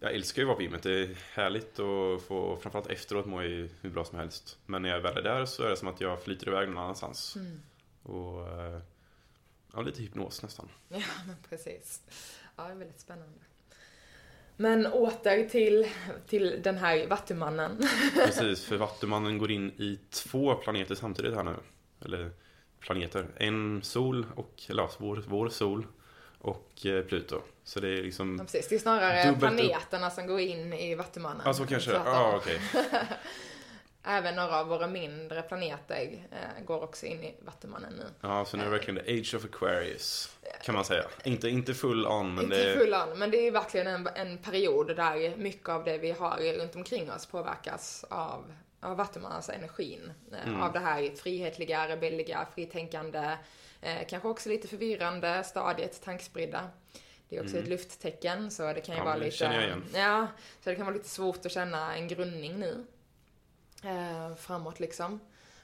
jag 0.05 0.14
älskar 0.14 0.43
ju 0.43 0.45
att 0.45 0.49
vara 0.49 0.57
på 0.57 0.62
gymmet. 0.62 0.83
Det 0.83 1.03
är 1.03 1.17
härligt 1.33 1.79
att 1.79 2.23
få, 2.23 2.59
framförallt 2.62 2.90
efteråt 2.90 3.27
må 3.27 3.43
jag 3.43 3.69
hur 3.81 3.90
bra 3.90 4.05
som 4.05 4.19
helst. 4.19 4.59
Men 4.67 4.83
när 4.83 4.88
jag 4.88 5.01
väl 5.01 5.17
är 5.17 5.23
där 5.23 5.45
så 5.45 5.62
är 5.62 5.71
det 5.71 5.77
som 5.77 5.88
att 5.88 6.01
jag 6.01 6.23
flyter 6.23 6.49
iväg 6.49 6.69
någon 6.69 6.79
annanstans. 6.79 7.37
Mm. 7.37 7.61
Och 8.03 8.49
eh, 8.49 8.81
ja, 9.73 9.81
lite 9.81 10.03
hypnos 10.03 10.43
nästan. 10.43 10.69
Ja, 10.88 11.01
men 11.27 11.37
precis. 11.49 12.03
Ja, 12.57 12.64
det 12.64 12.71
är 12.71 12.75
väldigt 12.75 13.01
spännande. 13.01 13.38
Men 14.57 14.87
åter 14.87 15.49
till, 15.49 15.88
till 16.27 16.61
den 16.62 16.77
här 16.77 17.07
vattumannen. 17.07 17.88
Precis, 18.14 18.64
för 18.64 18.77
Vattumannen 18.77 19.38
går 19.38 19.51
in 19.51 19.71
i 19.71 19.99
två 20.11 20.55
planeter 20.55 20.95
samtidigt 20.95 21.35
här 21.35 21.45
nu. 21.45 21.57
Eller 22.05 22.31
planeter. 22.81 23.27
En 23.37 23.83
sol 23.83 24.27
och, 24.37 24.62
eller 24.69 24.90
vår, 24.99 25.25
vår 25.29 25.49
sol 25.49 25.87
och 26.44 26.87
eh, 26.87 27.02
Pluto. 27.04 27.40
Så 27.64 27.80
det 27.80 27.88
är 27.88 27.96
Ja, 27.96 28.02
liksom... 28.02 28.38
precis. 28.38 28.68
Det 28.68 28.74
är 28.74 28.78
snarare 28.78 29.22
Dubbelt 29.30 29.52
upp. 29.52 29.59
planeterna 29.59 30.11
som 30.11 30.26
går 30.26 30.40
in 30.40 30.72
i 30.72 30.94
Vattumannen. 30.94 31.46
Alltså 31.46 31.66
kanske, 31.66 31.92
ja 31.92 32.37
okej. 32.37 32.61
Även 34.07 34.35
några 34.35 34.61
av 34.61 34.66
våra 34.66 34.87
mindre 34.87 35.42
planeter 35.42 36.26
eh, 36.30 36.64
går 36.64 36.83
också 36.83 37.07
in 37.07 37.24
i 37.24 37.35
Vattumannen 37.44 37.92
nu. 37.92 38.04
Ja, 38.20 38.44
så 38.44 38.57
nu 38.57 38.62
är 38.62 38.66
det 38.66 38.72
verkligen 38.72 39.04
the 39.04 39.20
age 39.20 39.35
of 39.35 39.44
Aquarius. 39.44 40.37
Kan 40.64 40.74
man 40.74 40.85
säga. 40.85 41.04
Inte, 41.24 41.48
inte 41.48 41.74
full 41.74 42.07
on, 42.07 42.35
men 42.35 42.44
Inte 42.44 42.57
det 42.57 42.70
är... 42.72 42.76
full 42.78 42.94
on, 42.94 43.18
men 43.18 43.30
det 43.30 43.46
är 43.46 43.50
verkligen 43.50 43.87
en, 43.87 44.09
en 44.14 44.38
period 44.38 44.96
där 44.96 45.37
mycket 45.37 45.68
av 45.68 45.85
det 45.85 45.98
vi 45.98 46.11
har 46.11 46.59
runt 46.59 46.76
omkring 46.76 47.12
oss 47.12 47.26
påverkas 47.26 48.04
av, 48.11 48.52
av 48.85 48.97
Vattumannens 48.97 49.49
energin. 49.49 50.12
Eh, 50.33 50.49
Mm. 50.49 50.61
Av 50.62 50.73
det 50.73 50.79
här 50.79 51.16
frihetliga, 51.16 51.88
rebelliga, 51.88 52.47
fritänkande, 52.55 53.37
eh, 53.81 54.07
kanske 54.09 54.29
också 54.29 54.49
lite 54.49 54.68
förvirrande 54.68 55.44
stadiet 55.44 56.03
tankspridda. 56.03 56.70
Det 57.29 57.37
är 57.37 57.42
också 57.42 57.57
ett 57.59 57.68
lufttecken, 57.68 58.51
så 58.51 58.62
det 58.73 58.81
kan 58.81 58.94
ju 58.94 59.01
Mm. 59.01 59.07
Ja, 59.07 59.14
vara 59.14 59.16
lite... 59.25 59.38
Ja, 59.99 60.27
så 60.61 60.70
det 60.70 60.77
kan 60.77 60.87
vara 60.87 60.97
lite 60.97 61.09
svårt 61.09 61.47
att 61.47 61.53
känna 61.53 61.97
en 61.97 62.09
grundning 62.09 62.59
nu. 62.59 62.87
Eh, 63.85 64.35
framåt 64.37 64.81
liksom. 64.81 65.20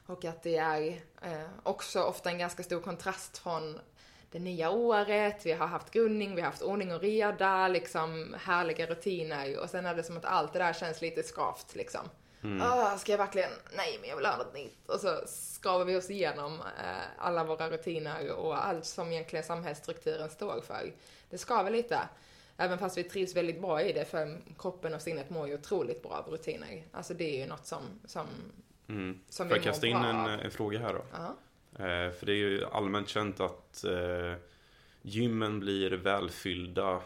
Och 0.07 0.25
att 0.25 0.43
det 0.43 0.57
är 0.57 0.87
eh, 1.23 1.49
också 1.63 2.03
ofta 2.03 2.31
en 2.31 2.39
ganska 2.39 2.63
stor 2.63 2.81
kontrast 2.81 3.39
från 3.39 3.81
det 4.31 4.39
nya 4.39 4.71
året, 4.71 5.47
vi 5.47 5.53
har 5.53 5.67
haft 5.67 5.91
grundning, 5.91 6.35
vi 6.35 6.41
har 6.41 6.51
haft 6.51 6.63
ordning 6.63 6.95
och 6.95 7.01
reda, 7.01 7.69
liksom 7.69 8.37
härliga 8.41 8.87
rutiner 8.87 9.59
och 9.59 9.71
sen 9.71 9.87
är 9.87 9.95
det 9.95 10.03
som 10.03 10.17
att 10.17 10.25
allt 10.25 10.53
det 10.53 10.59
där 10.59 10.73
känns 10.73 11.01
lite 11.01 11.23
skavt 11.23 11.75
liksom. 11.75 12.09
Mm. 12.43 12.63
Ah, 12.63 12.99
ska 12.99 13.13
jag 13.13 13.19
verkligen? 13.19 13.51
Nej, 13.77 13.99
men 14.01 14.09
jag 14.11 14.17
vill 14.17 14.27
ha 14.27 14.37
något 14.37 14.55
nytt. 14.55 14.89
Och 14.89 15.01
så 15.01 15.21
skavar 15.27 15.85
vi 15.85 15.97
oss 15.97 16.11
igenom 16.11 16.53
eh, 16.61 17.03
alla 17.19 17.45
våra 17.45 17.71
rutiner 17.71 18.33
och 18.33 18.67
allt 18.67 18.85
som 18.85 19.13
egentligen 19.13 19.45
samhällsstrukturen 19.45 20.31
står 20.31 20.61
för. 20.61 20.93
Det 21.31 21.39
skaver 21.39 21.71
lite. 21.71 21.99
Även 22.57 22.79
fast 22.79 22.99
vi 22.99 23.05
trivs 23.05 23.37
väldigt 23.37 23.61
bra 23.61 23.83
i 23.83 23.93
det, 23.93 24.05
för 24.05 24.41
kroppen 24.59 24.95
och 24.95 25.03
sinnet 25.03 25.31
mår 25.31 25.49
ju 25.49 25.55
otroligt 25.55 26.03
bra 26.03 26.13
av 26.13 26.33
rutiner. 26.33 26.85
Alltså 26.93 27.15
det 27.15 27.37
är 27.37 27.41
ju 27.41 27.47
något 27.47 27.67
som, 27.67 27.83
som, 28.05 28.27
Mm. 28.89 29.21
som 29.29 29.49
Får 29.49 29.55
vi 29.55 29.59
jag 29.59 29.65
kasta 29.65 29.87
mår 29.87 29.97
in 29.97 30.01
bra 30.01 30.11
en, 30.11 30.17
av. 30.17 30.29
en 30.41 30.51
fråga 30.51 30.79
här 30.79 30.95
då? 30.95 31.05
Ja. 31.13 31.37
Eh, 31.85 32.13
för 32.13 32.27
det 32.27 32.33
är 32.33 32.37
ju 32.37 32.65
allmänt 32.65 33.09
känt 33.09 33.41
att 33.41 33.85
eh, 33.85 34.35
gymmen 35.03 35.61
blir 35.61 35.91
välfyllda 35.91 37.01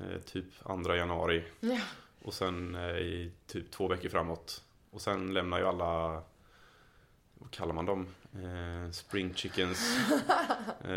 eh, 0.00 0.20
typ 0.24 0.44
2 0.62 0.94
januari. 0.94 1.44
Ja. 1.60 1.78
Och 2.22 2.34
sen 2.34 2.74
eh, 2.74 2.96
i 2.96 3.32
typ 3.46 3.70
två 3.70 3.88
veckor 3.88 4.08
framåt. 4.08 4.62
Och 4.96 5.02
sen 5.02 5.34
lämnar 5.34 5.58
ju 5.58 5.66
alla, 5.66 6.22
vad 7.34 7.50
kallar 7.50 7.72
man 7.74 7.86
dem? 7.86 8.06
Eh, 8.34 8.90
spring 8.90 9.34
chickens. 9.34 9.98
eh, 10.84 10.88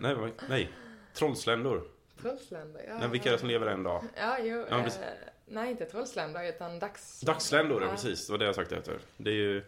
nej, 0.00 0.14
vad- 0.14 0.30
nej, 0.48 0.72
trollsländor. 1.12 1.82
Trollsländer, 2.20 2.84
ja. 2.88 2.98
Nej, 2.98 3.08
vilka 3.08 3.28
är 3.28 3.32
det 3.32 3.38
som 3.38 3.48
lever 3.48 3.66
en 3.66 3.82
dag? 3.82 4.04
Ja, 4.16 4.38
jo. 4.38 4.66
Ja, 4.70 4.78
eh, 4.78 4.84
precis. 4.84 5.00
nej, 5.46 5.70
inte 5.70 5.84
trollsländer 5.84 6.48
utan 6.48 6.78
dags... 6.78 7.20
Dagsländor, 7.20 7.82
ja. 7.82 7.88
Ja. 7.88 7.94
precis. 7.94 8.26
Det 8.26 8.32
var 8.32 8.38
det 8.38 8.44
jag 8.44 8.54
sökte 8.54 8.76
efter. 8.76 8.98
Det 9.16 9.30
är 9.30 9.34
ju 9.34 9.64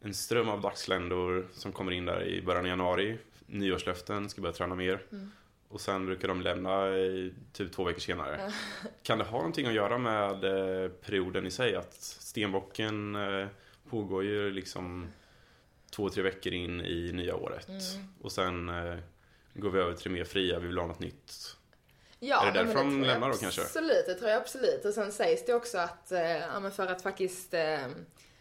en 0.00 0.14
ström 0.14 0.48
av 0.48 0.60
dagsländor 0.60 1.48
som 1.52 1.72
kommer 1.72 1.92
in 1.92 2.04
där 2.06 2.24
i 2.24 2.42
början 2.42 2.64
av 2.64 2.68
januari. 2.68 3.18
Nyårslöften, 3.46 4.28
ska 4.30 4.40
börja 4.42 4.52
träna 4.52 4.74
mer. 4.74 5.02
Mm. 5.12 5.32
Och 5.72 5.80
sen 5.80 6.06
brukar 6.06 6.28
de 6.28 6.40
lämna 6.40 6.86
typ 7.52 7.72
två 7.72 7.84
veckor 7.84 8.00
senare. 8.00 8.52
Kan 9.02 9.18
det 9.18 9.24
ha 9.24 9.38
någonting 9.38 9.66
att 9.66 9.72
göra 9.72 9.98
med 9.98 10.44
eh, 10.44 10.90
perioden 10.90 11.46
i 11.46 11.50
sig? 11.50 11.76
Att 11.76 11.94
stenbocken 12.02 13.14
eh, 13.14 13.46
pågår 13.90 14.24
ju 14.24 14.50
liksom 14.50 15.08
två, 15.90 16.08
tre 16.08 16.22
veckor 16.22 16.52
in 16.52 16.80
i 16.80 17.12
nya 17.12 17.36
året. 17.36 17.68
Mm. 17.68 17.80
Och 18.20 18.32
sen 18.32 18.68
eh, 18.68 18.98
går 19.54 19.70
vi 19.70 19.80
över 19.80 19.94
till 19.94 20.12
det 20.12 20.18
mer 20.18 20.24
fria, 20.24 20.58
vi 20.58 20.66
vill 20.66 20.78
ha 20.78 20.86
något 20.86 21.00
nytt. 21.00 21.56
Ja, 22.18 22.46
Är 22.46 22.52
det 22.52 22.62
därför 22.62 22.74
de 22.74 23.02
lämnar 23.02 23.30
då 23.30 23.36
kanske? 23.36 23.62
Absolut, 23.62 24.06
det 24.06 24.14
tror 24.14 24.30
jag 24.30 24.40
absolut. 24.40 24.84
Och 24.84 24.94
sen 24.94 25.12
sägs 25.12 25.46
det 25.46 25.54
också 25.54 25.78
att 25.78 26.12
eh, 26.12 26.70
för 26.70 26.86
att 26.86 27.02
faktiskt 27.02 27.54
eh, 27.54 27.86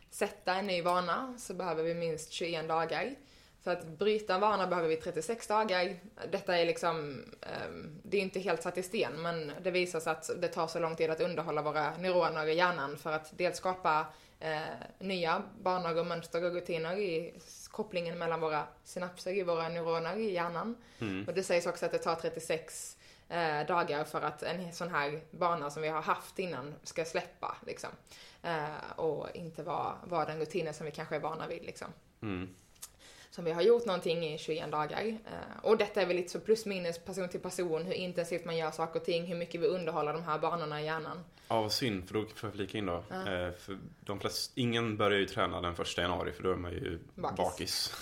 sätta 0.09 0.55
en 0.55 0.67
ny 0.67 0.81
vana 0.81 1.35
så 1.37 1.53
behöver 1.53 1.83
vi 1.83 1.93
minst 1.93 2.31
21 2.31 2.67
dagar. 2.67 3.15
Så 3.63 3.69
att 3.69 3.87
bryta 3.87 4.33
en 4.33 4.41
vana 4.41 4.67
behöver 4.67 4.89
vi 4.89 4.95
36 4.95 5.47
dagar. 5.47 5.99
Detta 6.31 6.57
är 6.57 6.65
liksom, 6.65 7.25
ehm, 7.41 8.01
det 8.03 8.17
är 8.17 8.21
inte 8.21 8.39
helt 8.39 8.63
satt 8.63 8.77
i 8.77 8.83
sten, 8.83 9.21
men 9.21 9.51
det 9.61 9.71
visar 9.71 9.99
sig 9.99 10.11
att 10.11 10.29
det 10.41 10.47
tar 10.47 10.67
så 10.67 10.79
lång 10.79 10.95
tid 10.95 11.09
att 11.09 11.21
underhålla 11.21 11.61
våra 11.61 11.97
neuroner 11.97 12.47
i 12.47 12.53
hjärnan 12.53 12.97
för 12.97 13.11
att 13.11 13.37
dels 13.37 13.57
skapa 13.57 14.05
eh, 14.39 14.61
nya 14.99 15.43
banor 15.61 15.99
och 15.99 16.05
mönster 16.05 16.43
och 16.43 16.53
rutiner 16.53 16.97
i 16.97 17.33
kopplingen 17.71 18.17
mellan 18.17 18.41
våra 18.41 18.63
synapser 18.83 19.37
i 19.37 19.43
våra 19.43 19.69
neuroner 19.69 20.17
i 20.17 20.31
hjärnan. 20.31 20.75
Mm. 20.99 21.25
Och 21.27 21.33
det 21.33 21.43
sägs 21.43 21.67
också 21.67 21.85
att 21.85 21.91
det 21.91 21.97
tar 21.97 22.15
36 22.15 22.97
eh, 23.29 23.65
dagar 23.67 24.03
för 24.03 24.21
att 24.21 24.43
en 24.43 24.73
sån 24.73 24.89
här 24.89 25.21
bana 25.31 25.69
som 25.69 25.81
vi 25.81 25.89
har 25.89 26.01
haft 26.01 26.39
innan 26.39 26.75
ska 26.83 27.05
släppa 27.05 27.57
liksom. 27.67 27.89
Eh, 28.43 28.91
och 28.95 29.27
inte 29.33 29.63
vara, 29.63 29.95
vara 30.03 30.25
den 30.25 30.39
rutinen 30.39 30.73
som 30.73 30.85
vi 30.85 30.91
kanske 30.91 31.15
är 31.15 31.19
vana 31.19 31.47
vid 31.47 31.63
liksom. 31.63 31.87
Mm. 32.21 32.55
Som 33.31 33.45
vi 33.45 33.51
har 33.51 33.61
gjort 33.61 33.85
någonting 33.85 34.25
i 34.25 34.37
21 34.37 34.71
dagar. 34.71 35.07
Eh, 35.07 35.59
och 35.61 35.77
detta 35.77 36.01
är 36.01 36.05
väl 36.05 36.15
lite 36.15 36.29
så 36.29 36.39
plus 36.39 36.65
minus 36.65 36.99
person 36.99 37.29
till 37.29 37.39
person, 37.39 37.83
hur 37.85 37.93
intensivt 37.93 38.45
man 38.45 38.57
gör 38.57 38.71
saker 38.71 38.99
och 38.99 39.05
ting, 39.05 39.25
hur 39.25 39.35
mycket 39.35 39.61
vi 39.61 39.67
underhåller 39.67 40.13
de 40.13 40.23
här 40.23 40.39
banorna 40.39 40.81
i 40.81 40.85
hjärnan. 40.85 41.23
Ja, 41.47 41.61
vad 41.61 41.71
synd, 41.71 42.07
för 42.07 42.13
då 42.13 42.25
får 42.25 42.47
jag 42.47 42.53
flika 42.53 42.77
in 42.77 42.85
då. 42.85 43.03
Ja. 43.09 43.15
Eh, 43.15 43.51
för 43.53 43.77
de 43.99 44.19
flesta, 44.19 44.53
ingen 44.55 44.97
börjar 44.97 45.19
ju 45.19 45.25
träna 45.25 45.61
den 45.61 45.75
första 45.75 46.01
januari, 46.01 46.31
för 46.31 46.43
då 46.43 46.51
är 46.51 46.55
man 46.55 46.71
ju 46.71 46.99
Bakis. 47.15 47.37
bakis. 47.37 47.93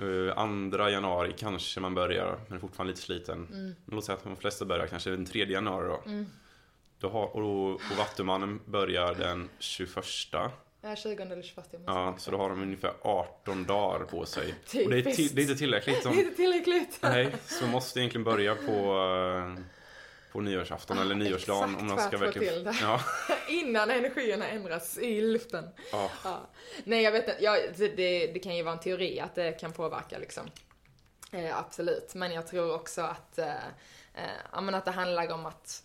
Eh, 0.00 0.38
andra 0.38 0.90
januari 0.90 1.34
kanske 1.38 1.80
man 1.80 1.94
börjar, 1.94 2.40
men 2.48 2.56
är 2.56 2.60
fortfarande 2.60 2.90
lite 2.90 3.02
sliten. 3.02 3.48
Mm. 3.52 3.74
Men 3.84 3.96
Låt 3.96 4.04
säga 4.04 4.16
att 4.16 4.24
de 4.24 4.36
flesta 4.36 4.64
börjar 4.64 4.86
kanske 4.86 5.10
den 5.10 5.26
tredje 5.26 5.54
januari 5.54 5.88
då. 5.88 6.02
Mm. 6.06 6.26
då 6.98 7.08
har, 7.08 7.36
och, 7.36 7.70
och 7.74 7.80
Vattumannen 7.98 8.60
börjar 8.66 9.14
den 9.14 9.48
21. 9.58 9.96
Ja, 10.84 10.96
20 10.96 11.22
eller 11.22 11.42
21 11.42 11.66
jag 11.70 11.80
måste 11.80 11.92
Ja, 11.92 12.14
så 12.18 12.30
då 12.30 12.36
har 12.36 12.48
de 12.48 12.62
ungefär 12.62 12.94
18 13.00 13.64
dagar 13.64 14.04
på 14.04 14.26
sig. 14.26 14.54
Och 14.84 14.90
det 14.90 14.98
är, 14.98 15.02
Typiskt. 15.02 15.16
till, 15.16 15.34
det 15.34 15.40
är 15.40 15.42
inte 15.42 15.56
tillräckligt. 15.56 16.02
Det 16.04 16.08
är 16.08 16.14
inte 16.14 16.36
tillräckligt. 16.36 16.98
nej, 17.00 17.34
så 17.46 17.64
man 17.64 17.72
måste 17.72 18.00
egentligen 18.00 18.24
börja 18.24 18.54
på, 18.54 18.72
eh, 18.72 19.64
på 20.32 20.40
nyårsafton 20.40 20.98
eller 20.98 21.14
nyårsdagen. 21.14 21.70
exakt 21.70 21.82
om 21.82 21.88
för 21.88 22.08
ska 22.08 22.18
verkligen... 22.18 22.54
till 22.54 22.64
det. 22.64 22.76
Ja, 22.80 23.00
Innan 23.48 23.90
energierna 23.90 24.48
ändras 24.48 24.98
i 24.98 25.20
luften. 25.20 25.68
ja. 25.92 26.10
Ja. 26.24 26.40
Nej, 26.84 27.02
jag 27.02 27.12
vet 27.12 27.28
inte. 27.28 27.44
Ja, 27.44 27.58
det, 27.76 27.88
det, 28.26 28.38
kan 28.38 28.56
ju 28.56 28.62
vara 28.62 28.74
en 28.74 28.80
teori 28.80 29.20
att 29.20 29.34
det 29.34 29.52
kan 29.52 29.72
påverka 29.72 30.18
liksom. 30.18 30.50
Eh, 31.32 31.58
absolut. 31.58 32.14
Men 32.14 32.32
jag 32.32 32.46
tror 32.46 32.74
också 32.74 33.02
att, 33.02 33.38
eh, 33.38 33.66
eh, 34.14 34.74
att 34.74 34.84
det 34.84 34.90
handlar 34.90 35.32
om 35.32 35.46
att 35.46 35.82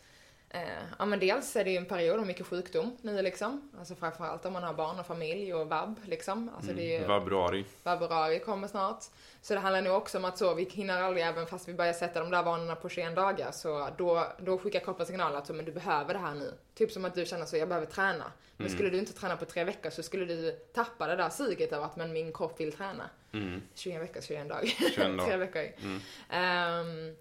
Eh, 0.57 0.83
ja 0.99 1.05
men 1.05 1.19
dels 1.19 1.55
är 1.55 1.63
det 1.63 1.71
ju 1.71 1.77
en 1.77 1.85
period 1.85 2.19
av 2.19 2.27
mycket 2.27 2.47
sjukdom 2.47 2.97
nu 3.01 3.21
liksom. 3.21 3.71
Alltså 3.79 3.95
framförallt 3.95 4.45
om 4.45 4.53
man 4.53 4.63
har 4.63 4.73
barn 4.73 4.99
och 4.99 5.05
familj 5.05 5.53
och 5.53 5.67
vab 5.69 5.99
liksom. 6.05 6.49
Alltså 6.55 6.73
det 6.73 6.81
är 6.81 6.99
ju, 6.99 7.05
Mm, 7.05 7.19
Februari. 7.19 7.65
februari 7.83 8.39
kommer 8.39 8.67
snart. 8.67 9.03
Så 9.41 9.53
det 9.53 9.59
handlar 9.59 9.81
nog 9.81 9.95
också 9.95 10.17
om 10.17 10.25
att 10.25 10.37
så, 10.37 10.53
vi 10.53 10.63
hinner 10.63 11.01
aldrig, 11.01 11.25
även 11.25 11.45
fast 11.47 11.67
vi 11.67 11.73
börjar 11.73 11.93
sätta 11.93 12.19
de 12.19 12.31
där 12.31 12.43
vanorna 12.43 12.75
på 12.75 12.89
21 12.89 13.15
dagar, 13.15 13.51
så 13.51 13.89
då, 13.97 14.27
då 14.39 14.57
skickar 14.57 14.79
kroppen 14.79 15.05
signaler 15.05 15.37
att 15.37 15.47
så, 15.47 15.53
men 15.53 15.65
du 15.65 15.71
behöver 15.71 16.13
det 16.13 16.19
här 16.19 16.33
nu. 16.33 16.53
Typ 16.75 16.91
som 16.91 17.05
att 17.05 17.15
du 17.15 17.25
känner 17.25 17.45
så, 17.45 17.57
jag 17.57 17.67
behöver 17.67 17.87
träna. 17.87 18.31
Men 18.57 18.67
Mm. 18.67 18.77
skulle 18.77 18.89
du 18.89 18.97
inte 18.97 19.13
träna 19.13 19.37
på 19.37 19.45
tre 19.45 19.63
veckor 19.63 19.89
så 19.89 20.03
skulle 20.03 20.25
du 20.25 20.51
tappa 20.51 21.07
det 21.07 21.15
där 21.15 21.29
suget 21.29 21.73
av 21.73 21.83
att, 21.83 21.95
men 21.95 22.13
min 22.13 22.33
kropp 22.33 22.59
vill 22.59 22.71
träna. 22.73 23.09
Mm. 23.33 23.61
21 23.75 24.01
veckor, 24.01 24.21
21 24.21 24.49
dagar. 24.49 24.65
21 24.65 24.97
dagar. 25.17 25.25
tre 25.25 25.37
veckor. 25.37 25.61
Mm. 25.83 25.99
Ehm, 26.29 27.15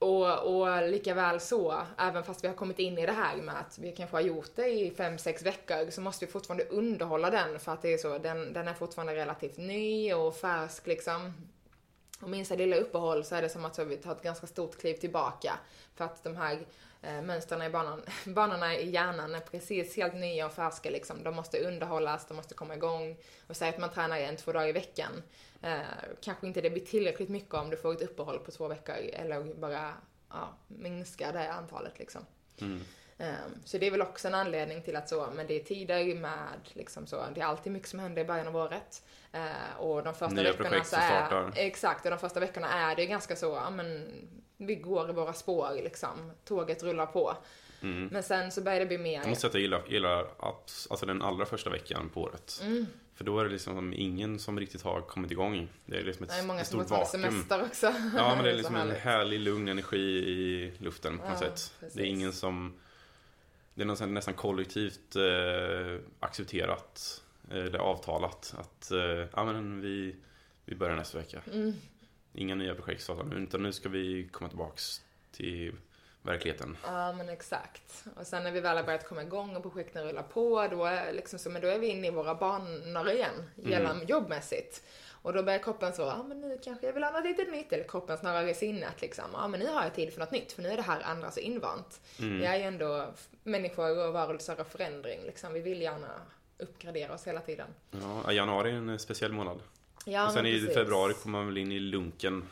och, 0.00 0.60
och 0.60 0.88
lika 0.88 1.14
väl 1.14 1.40
så, 1.40 1.82
även 1.98 2.24
fast 2.24 2.44
vi 2.44 2.48
har 2.48 2.54
kommit 2.54 2.78
in 2.78 2.98
i 2.98 3.06
det 3.06 3.12
här 3.12 3.36
med 3.36 3.58
att 3.58 3.78
vi 3.78 3.92
kanske 3.92 4.16
har 4.16 4.20
gjort 4.20 4.50
det 4.56 4.68
i 4.68 4.90
fem 4.90 5.18
sex 5.18 5.42
veckor, 5.42 5.90
så 5.90 6.00
måste 6.00 6.26
vi 6.26 6.32
fortfarande 6.32 6.64
underhålla 6.64 7.30
den 7.30 7.58
för 7.58 7.72
att 7.72 7.82
det 7.82 7.92
är 7.92 7.98
så, 7.98 8.18
den, 8.18 8.52
den 8.52 8.68
är 8.68 8.74
fortfarande 8.74 9.14
relativt 9.14 9.56
ny 9.56 10.14
och 10.14 10.36
färsk 10.36 10.86
liksom. 10.86 11.32
Och 12.20 12.30
minsta 12.30 12.54
lilla 12.54 12.76
uppehåll 12.76 13.24
så 13.24 13.34
är 13.34 13.42
det 13.42 13.48
som 13.48 13.64
att 13.64 13.78
vi 13.78 13.96
tar 13.96 14.12
ett 14.12 14.22
ganska 14.22 14.46
stort 14.46 14.78
kliv 14.78 14.94
tillbaka. 14.94 15.58
För 15.94 16.04
att 16.04 16.24
de 16.24 16.36
här 16.36 16.66
eh, 17.02 17.22
mönstren 17.22 17.62
i 17.62 17.70
banan, 17.70 18.02
banorna 18.26 18.76
i 18.76 18.90
hjärnan 18.90 19.34
är 19.34 19.40
precis 19.40 19.96
helt 19.96 20.14
nya 20.14 20.46
och 20.46 20.52
färska 20.52 20.90
liksom. 20.90 21.22
De 21.22 21.34
måste 21.34 21.58
underhållas, 21.58 22.26
de 22.26 22.34
måste 22.34 22.54
komma 22.54 22.74
igång. 22.74 23.16
Och 23.46 23.56
säg 23.56 23.68
att 23.68 23.78
man 23.78 23.90
tränar 23.90 24.18
en, 24.18 24.36
två 24.36 24.52
dagar 24.52 24.68
i 24.68 24.72
veckan. 24.72 25.22
Eh, 25.62 25.80
kanske 26.20 26.46
inte 26.46 26.60
det 26.60 26.70
blir 26.70 26.86
tillräckligt 26.86 27.28
mycket 27.28 27.54
om 27.54 27.70
du 27.70 27.76
får 27.76 27.92
ett 27.92 28.02
uppehåll 28.02 28.38
på 28.38 28.50
två 28.50 28.68
veckor 28.68 28.94
eller 28.94 29.54
bara 29.54 29.94
ja, 30.28 30.48
minska 30.68 31.32
det 31.32 31.52
antalet 31.52 31.98
liksom. 31.98 32.26
Mm. 32.60 32.80
Ehm, 33.20 33.50
Så 33.64 33.78
det 33.78 33.86
är 33.86 33.90
väl 33.90 34.02
också 34.02 34.28
en 34.28 34.34
anledning 34.34 34.82
till 34.82 34.96
att 34.96 35.08
så, 35.08 35.28
men 35.34 35.46
det 35.46 35.54
är 35.60 35.64
tider 35.64 36.14
med 36.14 36.48
liksom 36.72 37.06
så, 37.06 37.24
det 37.34 37.40
är 37.40 37.44
alltid 37.44 37.72
mycket 37.72 37.88
som 37.88 37.98
händer 37.98 38.22
i 38.22 38.24
början 38.24 38.46
av 38.48 38.56
året. 38.56 39.02
Eh, 39.32 39.76
Och 39.78 40.02
de 40.04 40.14
första 40.14 40.34
Nya 40.34 40.52
veckorna 40.52 40.84
så 40.84 40.96
är, 40.96 41.52
exakt, 41.56 42.04
och 42.04 42.10
de 42.10 42.18
första 42.18 42.40
veckorna 42.40 42.68
är 42.90 42.96
det 42.96 43.06
ganska 43.06 43.36
så, 43.36 43.46
ja 43.46 43.70
men 43.70 44.08
vi 44.56 44.74
går 44.74 45.10
i 45.10 45.12
våra 45.12 45.32
spår 45.32 45.70
liksom. 45.82 46.32
Tåget 46.44 46.82
rullar 46.82 47.06
på. 47.06 47.36
Mm. 47.82 48.08
Men 48.12 48.22
sen 48.22 48.50
så 48.52 48.60
börjar 48.62 48.80
det 48.80 48.86
bli 48.86 48.98
mer, 48.98 49.12
Jag 49.20 49.28
måste 49.28 49.40
säga 49.40 49.48
att 49.48 49.54
jag 49.54 49.62
gillar, 49.62 49.82
gillar 49.88 50.26
alltså 50.90 51.06
den 51.06 51.22
allra 51.22 51.46
första 51.46 51.70
veckan 51.70 52.08
på 52.14 52.20
året. 52.22 52.60
mm, 52.62 52.86
För 53.14 53.24
då 53.24 53.38
är 53.40 53.44
det 53.44 53.50
liksom 53.50 53.92
ingen 53.96 54.38
som 54.38 54.60
riktigt 54.60 54.82
har 54.82 55.00
kommit 55.00 55.30
igång. 55.30 55.68
Det 55.86 55.96
är 55.98 56.02
liksom 56.02 56.24
ett, 56.24 56.30
det 56.30 56.36
är 56.38 56.42
många 56.46 56.60
ett 56.60 56.66
stort 56.66 56.90
vakuum. 56.90 57.06
semester 57.22 57.62
också. 57.62 57.86
Ja, 58.16 58.34
men 58.34 58.44
det 58.44 58.50
är 58.50 58.54
liksom 58.56 58.76
en 58.76 58.90
härlig 58.90 59.40
lugn 59.40 59.68
energi 59.68 59.98
i 60.18 60.72
luften 60.78 61.18
på 61.18 61.24
något 61.24 61.32
Ja, 61.40 61.46
sätt. 61.48 61.72
precis. 61.80 61.94
Det 61.96 62.02
är 62.02 62.06
ingen 62.06 62.32
som... 62.32 62.74
Det 63.80 63.84
är 63.84 63.86
nästan, 63.86 64.14
nästan 64.14 64.34
kollektivt 64.34 65.16
eh, 65.16 66.00
accepterat, 66.20 67.22
eh, 67.50 67.56
eller 67.56 67.78
avtalat 67.78 68.54
att 68.58 68.90
eh, 68.90 69.26
ja, 69.34 69.44
men 69.44 69.80
vi, 69.80 70.16
vi 70.64 70.74
börjar 70.74 70.96
nästa 70.96 71.18
vecka. 71.18 71.42
Mm. 71.52 71.72
Inga 72.32 72.54
nya 72.54 72.74
projekt 72.74 73.02
startar 73.02 73.24
nu, 73.24 73.36
utan 73.36 73.62
nu 73.62 73.72
ska 73.72 73.88
vi 73.88 74.28
komma 74.32 74.48
tillbaks 74.48 75.00
till 75.32 75.72
verkligheten. 76.22 76.76
Ja 76.84 77.12
men 77.12 77.28
exakt. 77.28 78.04
Och 78.16 78.26
sen 78.26 78.42
när 78.42 78.50
vi 78.50 78.60
väl 78.60 78.76
har 78.76 78.84
börjat 78.84 79.08
komma 79.08 79.22
igång 79.22 79.56
och 79.56 79.62
projekten 79.62 80.04
rullar 80.04 80.22
på, 80.22 80.66
då 80.70 80.84
är, 80.84 81.12
liksom 81.12 81.38
så, 81.38 81.50
men 81.50 81.62
då 81.62 81.68
är 81.68 81.78
vi 81.78 81.86
inne 81.86 82.06
i 82.06 82.10
våra 82.10 82.34
banor 82.34 83.10
igen, 83.10 83.50
gällande 83.54 84.04
jobbmässigt. 84.04 84.82
Och 85.22 85.32
då 85.32 85.42
börjar 85.42 85.58
kroppen 85.58 85.92
så, 85.92 86.02
ja 86.02 86.24
men 86.28 86.40
nu 86.40 86.58
kanske 86.64 86.86
jag 86.86 86.92
vill 86.92 87.02
ha 87.02 87.10
något 87.10 87.24
lite 87.24 87.44
nytt, 87.44 87.72
eller 87.72 87.84
kroppen 87.84 88.18
snarare 88.18 88.54
sinnet 88.54 89.00
liksom, 89.00 89.24
ja 89.32 89.48
men 89.48 89.60
nu 89.60 89.66
har 89.66 89.82
jag 89.82 89.94
tid 89.94 90.12
för 90.12 90.20
något 90.20 90.30
nytt, 90.30 90.52
för 90.52 90.62
nu 90.62 90.68
är 90.68 90.76
det 90.76 90.82
här 90.82 91.02
andra 91.02 91.30
så 91.30 91.40
invant. 91.40 92.00
Mm. 92.18 92.38
Vi 92.38 92.44
är 92.44 92.56
ju 92.56 92.62
ändå 92.62 93.06
människor 93.42 94.06
och 94.06 94.12
varelser 94.12 94.60
av 94.60 94.64
förändring 94.64 95.20
liksom, 95.26 95.52
vi 95.52 95.60
vill 95.60 95.82
gärna 95.82 96.08
uppgradera 96.58 97.14
oss 97.14 97.26
hela 97.26 97.40
tiden. 97.40 97.66
Ja, 97.90 98.32
januari 98.32 98.70
är 98.70 98.74
en 98.74 98.98
speciell 98.98 99.32
månad. 99.32 99.60
Ja, 100.04 100.26
och 100.26 100.32
sen 100.32 100.46
i 100.46 100.60
februari 100.60 101.14
kommer 101.14 101.38
man 101.38 101.46
väl 101.46 101.58
in 101.58 101.72
i 101.72 101.78
lunken. 101.78 102.48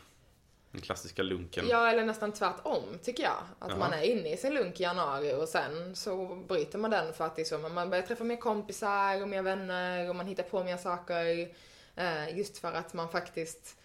Den 0.79 0.85
klassiska 0.85 1.23
lunken. 1.23 1.67
Ja, 1.69 1.91
eller 1.91 2.05
nästan 2.05 2.33
tvärtom 2.33 2.83
tycker 3.03 3.23
jag. 3.23 3.37
Att 3.59 3.71
Ja. 3.71 3.77
man 3.77 3.93
är 3.93 4.03
inne 4.03 4.33
i 4.33 4.37
sin 4.37 4.55
lunk 4.55 4.81
i 4.81 4.83
januari 4.83 5.35
och 5.35 5.49
sen 5.49 5.97
så 5.97 6.27
bryter 6.49 6.79
man 6.79 6.91
den 6.91 7.13
för 7.13 7.25
att 7.27 7.37
det 7.37 7.43
är 7.43 7.45
så, 7.45 7.59
man 7.59 7.91
börjar 7.91 8.03
träffa 8.03 8.25
mer 8.25 8.37
kompisar 8.37 9.23
och 9.23 9.29
mer 9.29 9.43
vänner 9.43 10.09
och 10.09 10.17
man 10.17 10.27
hittar 10.27 10.43
på 10.43 10.65
mer 10.65 10.77
saker. 10.77 11.49
Eh, 11.97 12.39
just 12.39 12.59
för 12.59 12.73
att 12.73 12.95
man 12.95 13.09
faktiskt 13.09 13.77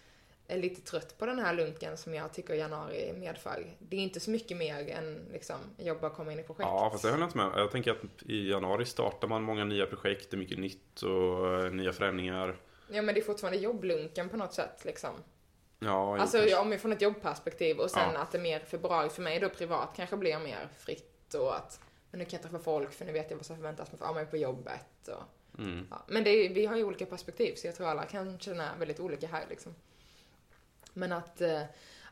är 0.48 0.58
lite 0.58 0.80
trött 0.80 1.18
på 1.18 1.26
den 1.26 1.38
här 1.38 1.54
lunken 1.54 1.96
som 1.96 2.14
jag 2.14 2.32
tycker 2.32 2.54
januari 2.54 3.12
medför. 3.18 3.66
Det 3.78 3.96
är 3.96 4.00
inte 4.00 4.20
så 4.20 4.30
mycket 4.30 4.56
mer 4.56 4.88
än 4.88 5.28
liksom 5.32 5.56
jobba 5.78 6.06
och 6.06 6.14
komma 6.16 6.32
in 6.32 6.38
i 6.38 6.42
projekt. 6.42 6.60
Ja, 6.68 6.88
fast 6.92 7.02
det 7.04 7.10
håller 7.10 7.22
jag 7.22 7.28
inte 7.28 7.38
med. 7.38 7.52
Jag 7.56 7.70
tänker 7.70 7.90
att 7.90 8.22
i 8.26 8.50
januari 8.50 8.84
startar 8.84 9.28
man 9.28 9.42
många 9.42 9.64
nya 9.64 9.86
projekt, 9.86 10.30
det 10.30 10.36
är 10.36 10.38
mycket 10.38 10.58
nytt 10.58 11.02
och 11.02 11.64
eh, 11.64 11.70
nya 11.72 11.92
förändringar. 11.92 12.56
Ja, 12.88 13.02
men 13.02 13.14
det 13.14 13.20
är 13.20 13.24
fortfarande 13.24 13.58
jobblunken 13.58 14.28
på 14.28 14.36
något 14.36 14.54
sätt 14.54 14.84
liksom. 14.84 15.10
Ja, 15.78 16.18
Alltså 16.20 16.38
kanske. 16.38 16.56
om 16.56 16.70
vi 16.70 16.78
får 16.78 16.92
ett 16.92 17.02
jobbperspektiv 17.02 17.78
och 17.78 17.90
sen 17.90 18.10
Ja. 18.14 18.20
att 18.20 18.32
det 18.32 18.38
mer 18.38 18.60
februari 18.60 19.08
för 19.08 19.22
mig 19.22 19.40
då 19.40 19.48
privat 19.48 19.88
kanske 19.96 20.16
blir 20.16 20.38
mer 20.38 20.68
fritt 20.78 21.34
och 21.34 21.56
att 21.56 21.80
men 22.10 22.18
nu 22.18 22.24
kan 22.24 22.32
jag 22.32 22.42
träffa 22.42 22.58
folk 22.64 22.92
för 22.92 23.04
nu 23.04 23.12
vet 23.12 23.30
jag 23.30 23.36
vad 23.36 23.46
som 23.46 23.56
förväntas 23.56 23.88
av 24.00 24.14
mig 24.14 24.26
på 24.26 24.36
jobbet 24.36 25.08
och 25.08 25.22
Mm. 25.58 25.86
ja. 25.90 26.02
Men 26.08 26.26
är, 26.26 26.48
vi 26.54 26.66
har 26.66 26.76
ju 26.76 26.84
olika 26.84 27.06
perspektiv 27.06 27.54
så 27.54 27.66
jag 27.66 27.74
tror 27.74 27.86
alla 27.88 28.04
kan 28.04 28.38
känna 28.38 28.76
väldigt 28.78 29.00
olika 29.00 29.26
här 29.26 29.44
liksom. 29.50 29.74
Men 30.92 31.12
att, 31.12 31.40
eh, 31.40 31.62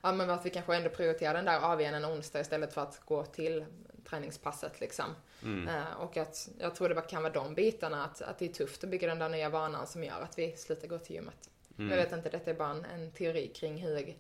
ja 0.03 0.13
men 0.13 0.31
att 0.31 0.47
vi 0.47 0.51
kanske 0.51 0.77
ändå 0.77 0.89
prioriterar 0.91 1.35
den 1.35 1.45
där 1.45 1.61
AWn 1.73 1.95
en 1.95 2.05
onsdag 2.05 2.41
istället 2.41 2.75
för 2.75 2.81
att 2.81 3.01
gå 3.07 3.25
till 3.25 3.65
träningspasset 4.05 4.81
liksom. 4.81 5.05
Mm. 5.43 5.69
Eh, 5.69 5.93
och 5.99 6.17
att 6.17 6.49
jag 6.59 6.75
tror 6.75 6.89
det 6.89 6.95
bara 6.95 7.05
kan 7.07 7.23
vara 7.23 7.33
de 7.33 7.55
bitarna, 7.55 8.05
att, 8.05 8.23
att 8.23 8.39
det 8.39 8.45
är 8.45 8.53
tufft 8.53 8.85
att 8.85 8.91
bygga 8.91 9.09
den 9.09 9.19
där 9.19 9.29
nya 9.29 9.49
vanan 9.49 9.87
som 9.87 10.05
gör 10.05 10.21
att 10.21 10.39
vi 10.39 10.57
slutar 10.57 10.89
gå 10.89 10.99
till 10.99 11.15
gymmet. 11.17 11.51
Mm. 11.79 11.91
Jag 11.91 11.97
vet 12.05 12.13
inte, 12.13 12.29
detta 12.31 12.51
är 12.51 12.55
bara 12.55 12.71
en, 12.71 12.85
en 12.85 13.11
teori 13.11 13.49
kring 13.49 13.77
hur, 13.77 14.17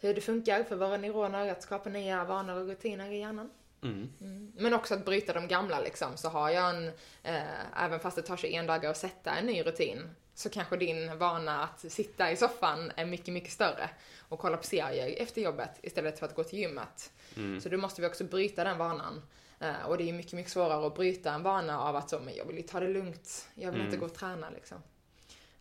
hur 0.00 0.14
det 0.14 0.20
funkar 0.20 0.64
för 0.64 0.76
våra 0.76 0.96
neuroner 0.96 1.50
att 1.50 1.62
skapa 1.62 1.90
nya 1.90 2.24
vanor 2.24 2.60
och 2.60 2.66
rutiner 2.66 3.10
i 3.10 3.18
hjärnan. 3.18 3.50
Mm. 3.82 4.08
Mm. 4.20 4.52
Men 4.56 4.74
också 4.74 4.94
att 4.94 5.04
bryta 5.04 5.32
de 5.32 5.48
gamla 5.48 5.80
liksom, 5.80 6.16
så 6.16 6.28
har 6.28 6.50
jag 6.50 6.70
en, 6.76 6.88
eh, 7.22 7.82
även 7.84 8.00
fast 8.00 8.16
det 8.16 8.22
tar 8.22 8.36
21 8.36 8.66
dagar 8.66 8.90
att 8.90 8.96
sätta 8.96 9.34
en 9.34 9.46
ny 9.46 9.62
rutin, 9.62 10.10
så 10.34 10.50
kanske 10.50 10.76
din 10.76 11.18
vana 11.18 11.64
att 11.64 11.92
sitta 11.92 12.30
i 12.30 12.36
soffan 12.36 12.92
är 12.96 13.04
mycket, 13.04 13.34
mycket 13.34 13.52
större 13.52 13.90
och 14.28 14.38
kolla 14.38 14.56
på 14.56 14.62
serier 14.64 15.22
efter 15.22 15.40
jobbet 15.42 15.70
istället 15.82 16.18
för 16.18 16.26
att 16.26 16.34
gå 16.34 16.44
till 16.44 16.58
gymmet. 16.58 17.12
Mm. 17.36 17.60
Så 17.60 17.68
då 17.68 17.76
måste 17.76 18.00
vi 18.00 18.06
också 18.06 18.24
bryta 18.24 18.64
den 18.64 18.78
vanan. 18.78 19.22
Eh, 19.60 19.82
och 19.86 19.98
det 19.98 20.08
är 20.08 20.12
mycket, 20.12 20.32
mycket 20.32 20.52
svårare 20.52 20.86
att 20.86 20.94
bryta 20.94 21.32
en 21.32 21.42
vana 21.42 21.80
av 21.80 21.96
att 21.96 22.10
så, 22.10 22.18
men 22.18 22.34
jag 22.34 22.44
vill 22.44 22.56
ju 22.56 22.62
ta 22.62 22.80
det 22.80 22.88
lugnt, 22.88 23.48
jag 23.54 23.70
vill 23.70 23.80
Mm. 23.80 23.86
inte 23.86 23.98
gå 23.98 24.06
och 24.06 24.14
träna 24.14 24.50
liksom. 24.50 24.78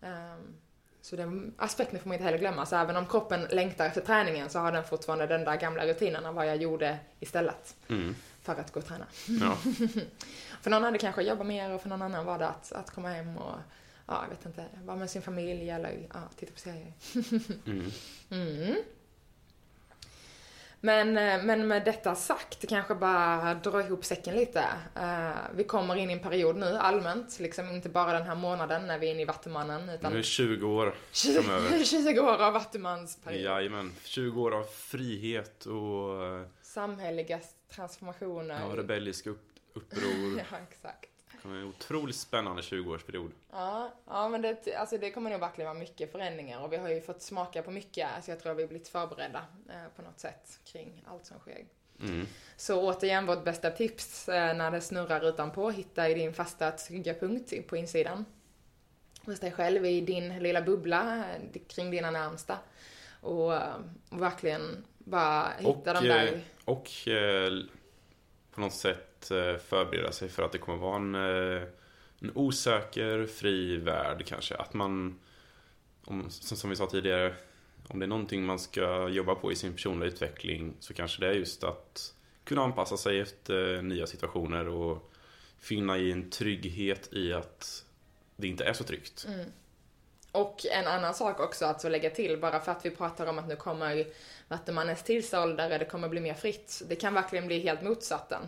Ehm, 0.01 0.55
Så 1.01 1.15
den 1.15 1.53
aspekten 1.57 1.99
får 1.99 2.07
man 2.07 2.13
inte 2.15 2.23
heller 2.25 2.37
glömma. 2.37 2.65
Så 2.65 2.75
även 2.75 2.95
om 2.95 3.05
kroppen 3.05 3.47
längtar 3.49 3.85
efter 3.85 4.01
träningen 4.01 4.49
så 4.49 4.59
har 4.59 4.71
den 4.71 4.83
fortfarande 4.83 5.27
den 5.27 5.43
där 5.43 5.55
gamla 5.57 5.85
rutinen 5.87 6.25
av 6.25 6.35
vad 6.35 6.47
jag 6.47 6.57
gjorde 6.57 6.97
istället 7.19 7.75
Mm. 7.87 8.15
för 8.41 8.55
att 8.55 8.71
gå 8.73 8.79
och 8.79 8.85
träna. 8.85 9.05
Ja. 9.27 9.57
För 10.61 10.69
någon 10.69 10.83
hade 10.83 10.97
kanske 10.97 11.21
jobba 11.23 11.43
mer 11.43 11.71
och 11.71 11.81
för 11.81 11.89
någon 11.89 12.01
annan 12.01 12.25
var 12.25 12.39
det 12.39 12.47
att, 12.47 12.71
att 12.71 12.89
komma 12.91 13.09
hem 13.09 13.37
och 13.37 13.55
ja, 14.07 14.23
jag 14.23 14.29
vet 14.35 14.45
inte, 14.45 14.65
vara 14.85 14.97
med 14.97 15.09
sin 15.09 15.21
familj 15.21 15.69
eller 15.69 16.07
ja, 16.13 16.19
titta 16.39 16.51
på 16.53 16.59
serier. 16.59 16.93
Mm. 17.65 17.91
Mm. 18.29 18.75
Men, 20.83 21.17
eh, 21.17 21.43
men 21.43 21.67
med 21.67 21.85
detta 21.85 22.15
sagt, 22.15 22.67
kanske 22.69 22.95
bara 22.95 23.53
dra 23.53 23.81
ihop 23.81 24.05
säcken 24.05 24.35
lite. 24.35 24.63
Eh, 24.95 25.31
vi 25.55 25.63
kommer 25.63 25.95
in 25.95 26.09
i 26.09 26.13
en 26.13 26.19
period 26.19 26.55
nu 26.55 26.65
allmänt, 26.77 27.39
liksom 27.39 27.69
inte 27.69 27.89
bara 27.89 28.13
den 28.13 28.23
här 28.27 28.35
månaden 28.35 28.87
när 28.87 28.99
vi 28.99 29.07
är 29.07 29.11
inne 29.11 29.21
i 29.21 29.25
Vattumannen, 29.25 29.85
Nu 29.85 29.91
är 29.91 29.95
utan 29.97 30.13
det 30.13 30.23
20 30.23 30.67
år 30.67 30.95
20, 31.11 31.41
framöver. 31.41 31.83
20 31.83 32.19
år 32.19 32.41
av 32.43 32.53
Vattumansperiod. 32.53 33.41
Jajamän. 33.41 33.91
20 34.03 34.41
år 34.41 34.55
av 34.55 34.63
frihet 34.63 35.65
och 35.65 36.25
eh, 36.25 36.45
Samhälleliga 36.61 37.39
transformationer. 37.75 38.59
ja, 38.69 38.77
rebelliska 38.77 39.29
upp, 39.29 39.49
uppror. 39.73 40.37
Ja, 40.51 40.57
exakt. 40.71 41.10
Kommer 41.41 41.57
en 41.57 41.67
otroligt 41.67 42.15
spännande 42.15 42.61
20-årsperiod. 42.61 43.31
Ja, 43.51 43.93
ja 44.05 44.29
men 44.29 44.41
det, 44.41 44.75
alltså 44.75 44.97
det 44.97 45.11
kommer 45.11 45.29
nog 45.29 45.39
verkligen 45.39 45.69
vara 45.69 45.79
mycket 45.79 46.11
förändringar 46.11 46.59
och 46.63 46.73
vi 46.73 46.77
har 46.77 46.89
ju 46.89 47.01
fått 47.01 47.21
smaka 47.21 47.61
på 47.63 47.71
mycket, 47.71 48.07
så 48.23 48.31
jag 48.31 48.39
tror 48.39 48.53
vi 48.53 48.63
har 48.63 48.67
blivit 48.69 48.87
förberedda 48.87 49.45
eh, 49.69 49.95
på 49.95 50.01
något 50.01 50.19
sätt 50.19 50.59
kring 50.65 51.03
allt 51.07 51.25
som 51.25 51.39
sker. 51.39 51.65
Mm. 51.99 52.27
Så 52.57 52.81
återigen, 52.81 53.25
vårt 53.25 53.43
bästa 53.43 53.71
tips 53.71 54.29
eh, 54.29 54.55
när 54.57 54.71
det 54.71 54.81
snurrar 54.81 55.29
utanpå, 55.29 55.69
hitta 55.69 56.09
i 56.09 56.13
din 56.13 56.33
fasta 56.33 56.71
trygga 56.71 57.13
punkt 57.13 57.53
på 57.67 57.77
insidan. 57.77 58.25
Hos 59.25 59.39
dig 59.39 59.51
själv, 59.51 59.85
i 59.85 60.01
din 60.01 60.39
lilla 60.39 60.61
bubbla, 60.61 61.17
eh, 61.17 61.61
kring 61.67 61.91
dina 61.91 62.11
närmsta. 62.11 62.57
Och 63.21 63.53
eh, 63.55 63.75
verkligen 64.09 64.85
bara 64.97 65.49
hitta 65.57 65.69
Och, 65.69 66.03
de 66.03 66.07
där... 66.07 66.33
eh, 66.33 66.39
Och 66.65 67.07
eh, 67.07 67.51
på 68.51 68.61
något 68.61 68.73
sätt 68.73 69.10
Eh, 69.29 69.57
förbereda 69.57 70.11
sig 70.11 70.29
för 70.29 70.43
att 70.43 70.51
det 70.51 70.57
kommer 70.57 70.77
vara 70.77 70.95
en, 70.95 71.15
eh, 71.15 71.63
en 72.21 72.31
osäker, 72.35 73.25
fri 73.25 73.77
värld 73.77 74.23
kanske. 74.25 74.55
Att 74.55 74.73
man, 74.73 75.19
om, 76.05 76.29
som, 76.29 76.69
vi 76.69 76.75
sa 76.75 76.85
tidigare, 76.85 77.33
om 77.87 77.99
det 77.99 78.05
är 78.05 78.07
någonting 78.07 78.43
man 78.43 78.59
ska 78.59 79.09
jobba 79.09 79.35
på 79.35 79.51
i 79.51 79.55
sin 79.55 79.73
personliga 79.73 80.09
utveckling 80.09 80.73
så 80.79 80.93
kanske 80.93 81.21
det 81.21 81.27
är 81.27 81.33
just 81.33 81.63
att 81.63 82.13
kunna 82.43 82.63
anpassa 82.63 82.97
sig 82.97 83.19
efter 83.19 83.75
eh, 83.75 83.83
nya 83.83 84.07
situationer 84.07 84.67
och 84.67 85.11
finna 85.59 85.97
i 85.97 86.11
en 86.11 86.29
trygghet 86.29 87.13
i 87.13 87.33
att 87.33 87.85
det 88.35 88.47
inte 88.47 88.63
är 88.63 88.73
så 88.73 88.83
tryggt. 88.83 89.25
Mm. 89.27 89.45
Och 90.31 90.65
en 90.65 90.87
annan 90.87 91.13
sak 91.13 91.39
också 91.39 91.65
att 91.65 91.81
så 91.81 91.89
lägga 91.89 92.09
till, 92.09 92.39
bara 92.39 92.59
för 92.59 92.71
att 92.71 92.85
vi 92.85 92.89
pratar 92.89 93.27
om 93.27 93.39
att 93.39 93.47
nu 93.47 93.55
kommer 93.55 94.05
Vattenmannens 94.47 95.03
tidsålder, 95.03 95.79
det 95.79 95.85
kommer 95.85 96.09
bli 96.09 96.19
mer 96.19 96.33
fritt. 96.33 96.81
Det 96.89 96.95
kan 96.95 97.13
verkligen 97.13 97.47
bli 97.47 97.59
helt 97.59 97.81
motsatsen 97.81 98.41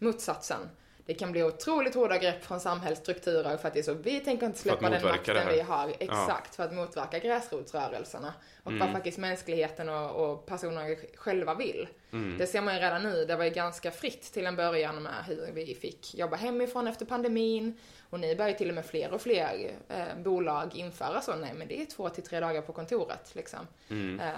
motsatsen. 0.00 0.70
Det 1.06 1.14
kan 1.14 1.32
bli 1.32 1.42
otroligt 1.42 1.94
hårda 1.94 2.18
grepp 2.18 2.44
från 2.44 2.60
samhällsstrukturer 2.60 3.56
för 3.56 3.68
att 3.68 3.74
det 3.74 3.80
är 3.80 3.82
så, 3.82 3.94
vi 3.94 4.20
tänker 4.20 4.46
inte 4.46 4.58
släppa 4.58 4.90
den 4.90 5.02
makten 5.02 5.48
vi 5.54 5.60
har, 5.60 5.92
exakt, 5.98 6.54
för 6.56 6.64
att 6.64 6.74
motverka 6.74 7.18
gräsrotsrörelserna. 7.18 8.34
Och 8.62 8.72
vad 8.72 8.74
Mm. 8.82 8.92
faktiskt 8.92 9.18
mänskligheten 9.18 9.88
och, 9.88 10.30
och 10.30 10.46
personer 10.46 11.16
själva 11.16 11.54
vill. 11.54 11.88
Mm. 12.12 12.38
Det 12.38 12.46
ser 12.46 12.60
man 12.60 12.74
ju 12.74 12.80
redan 12.80 13.02
nu, 13.02 13.24
det 13.24 13.36
var 13.36 13.44
ju 13.44 13.50
ganska 13.50 13.90
fritt 13.90 14.22
till 14.32 14.46
en 14.46 14.56
början 14.56 15.02
med 15.02 15.24
hur 15.26 15.50
vi 15.52 15.74
fick 15.74 16.14
jobba 16.14 16.36
hemifrån 16.36 16.86
efter 16.86 17.06
pandemin. 17.06 17.78
Och 18.10 18.20
ni 18.20 18.36
börjar 18.36 18.52
till 18.52 18.68
och 18.68 18.74
med 18.74 18.86
fler 18.86 19.12
och 19.12 19.22
fler 19.22 19.70
eh, 19.88 20.04
bolag 20.18 20.74
införa 20.76 21.20
så, 21.20 21.36
nej 21.36 21.54
men 21.54 21.68
det 21.68 21.82
är 21.82 21.86
två 21.86 22.08
till 22.08 22.24
tre 22.24 22.40
dagar 22.40 22.62
på 22.62 22.72
kontoret 22.72 23.34
liksom. 23.34 23.66
Mm. 23.88 24.20
Eh, 24.20 24.34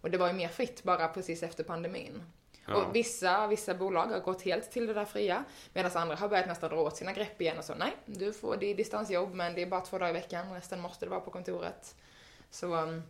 och 0.00 0.10
det 0.10 0.18
var 0.18 0.26
ju 0.26 0.32
mer 0.32 0.48
fritt 0.48 0.82
bara 0.82 1.08
precis 1.08 1.42
efter 1.42 1.64
pandemin. 1.64 2.22
Ja. 2.68 2.74
Och 2.76 2.96
vissa, 2.96 3.46
vissa 3.46 3.74
bolag 3.74 4.06
har 4.06 4.20
gått 4.20 4.42
helt 4.42 4.70
till 4.70 4.86
det 4.86 4.94
där 4.94 5.04
fria, 5.04 5.44
medan 5.72 5.90
andra 5.94 6.16
har 6.16 6.28
börjat 6.28 6.46
nästan 6.46 6.70
dra 6.70 6.80
åt 6.80 6.96
sina 6.96 7.12
grepp 7.12 7.40
igen 7.40 7.58
och 7.58 7.64
så, 7.64 7.74
nej, 7.74 7.96
du 8.06 8.32
får, 8.32 8.56
det 8.56 8.66
är 8.66 8.74
distansjobb 8.74 9.34
men 9.34 9.54
det 9.54 9.62
är 9.62 9.66
bara 9.66 9.80
två 9.80 9.98
dagar 9.98 10.10
i 10.10 10.12
veckan, 10.12 10.52
resten 10.54 10.80
måste 10.80 11.06
det 11.06 11.10
vara 11.10 11.20
på 11.20 11.30
kontoret. 11.30 11.94
Så 12.50 12.74
um, 12.76 13.02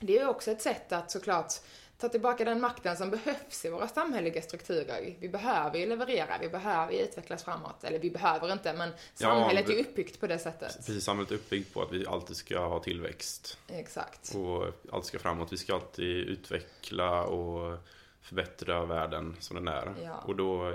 det 0.00 0.16
är 0.16 0.20
ju 0.20 0.28
också 0.28 0.50
ett 0.50 0.62
sätt 0.62 0.92
att 0.92 1.10
såklart 1.10 1.52
ta 1.98 2.08
tillbaka 2.08 2.44
den 2.44 2.60
makten 2.60 2.96
som 2.96 3.10
behövs 3.10 3.64
i 3.64 3.68
våra 3.70 3.88
samhälleliga 3.88 4.42
strukturer. 4.42 5.16
Vi 5.20 5.28
behöver 5.28 5.78
ju 5.78 5.86
leverera, 5.86 6.38
vi 6.40 6.48
behöver 6.48 6.92
ju 6.92 6.98
utvecklas 6.98 7.44
framåt. 7.44 7.84
Eller 7.84 7.98
vi 7.98 8.10
behöver 8.10 8.52
inte, 8.52 8.72
men 8.72 8.90
samhället 9.14 9.68
är 9.68 9.74
vi- 9.74 9.80
uppbyggt 9.82 10.20
på 10.20 10.26
det 10.26 10.38
sättet. 10.38 10.76
Precis, 10.76 11.04
samhället 11.04 11.30
är 11.30 11.34
uppbyggt 11.34 11.74
på 11.74 11.82
att 11.82 11.92
vi 11.92 12.06
alltid 12.06 12.36
ska 12.36 12.58
ha 12.58 12.80
tillväxt. 12.82 13.58
Exakt. 13.68 14.34
Och 14.34 14.64
allt 14.92 15.04
ska 15.04 15.18
framåt. 15.18 15.52
Vi 15.52 15.56
ska 15.56 15.74
alltid 15.74 16.16
utveckla 16.16 17.22
och 17.24 17.78
förbättra 18.26 18.84
världen 18.84 19.36
som 19.40 19.56
den 19.56 19.68
är. 19.68 19.94
Ja. 20.04 20.18
Och 20.26 20.36
då, 20.36 20.74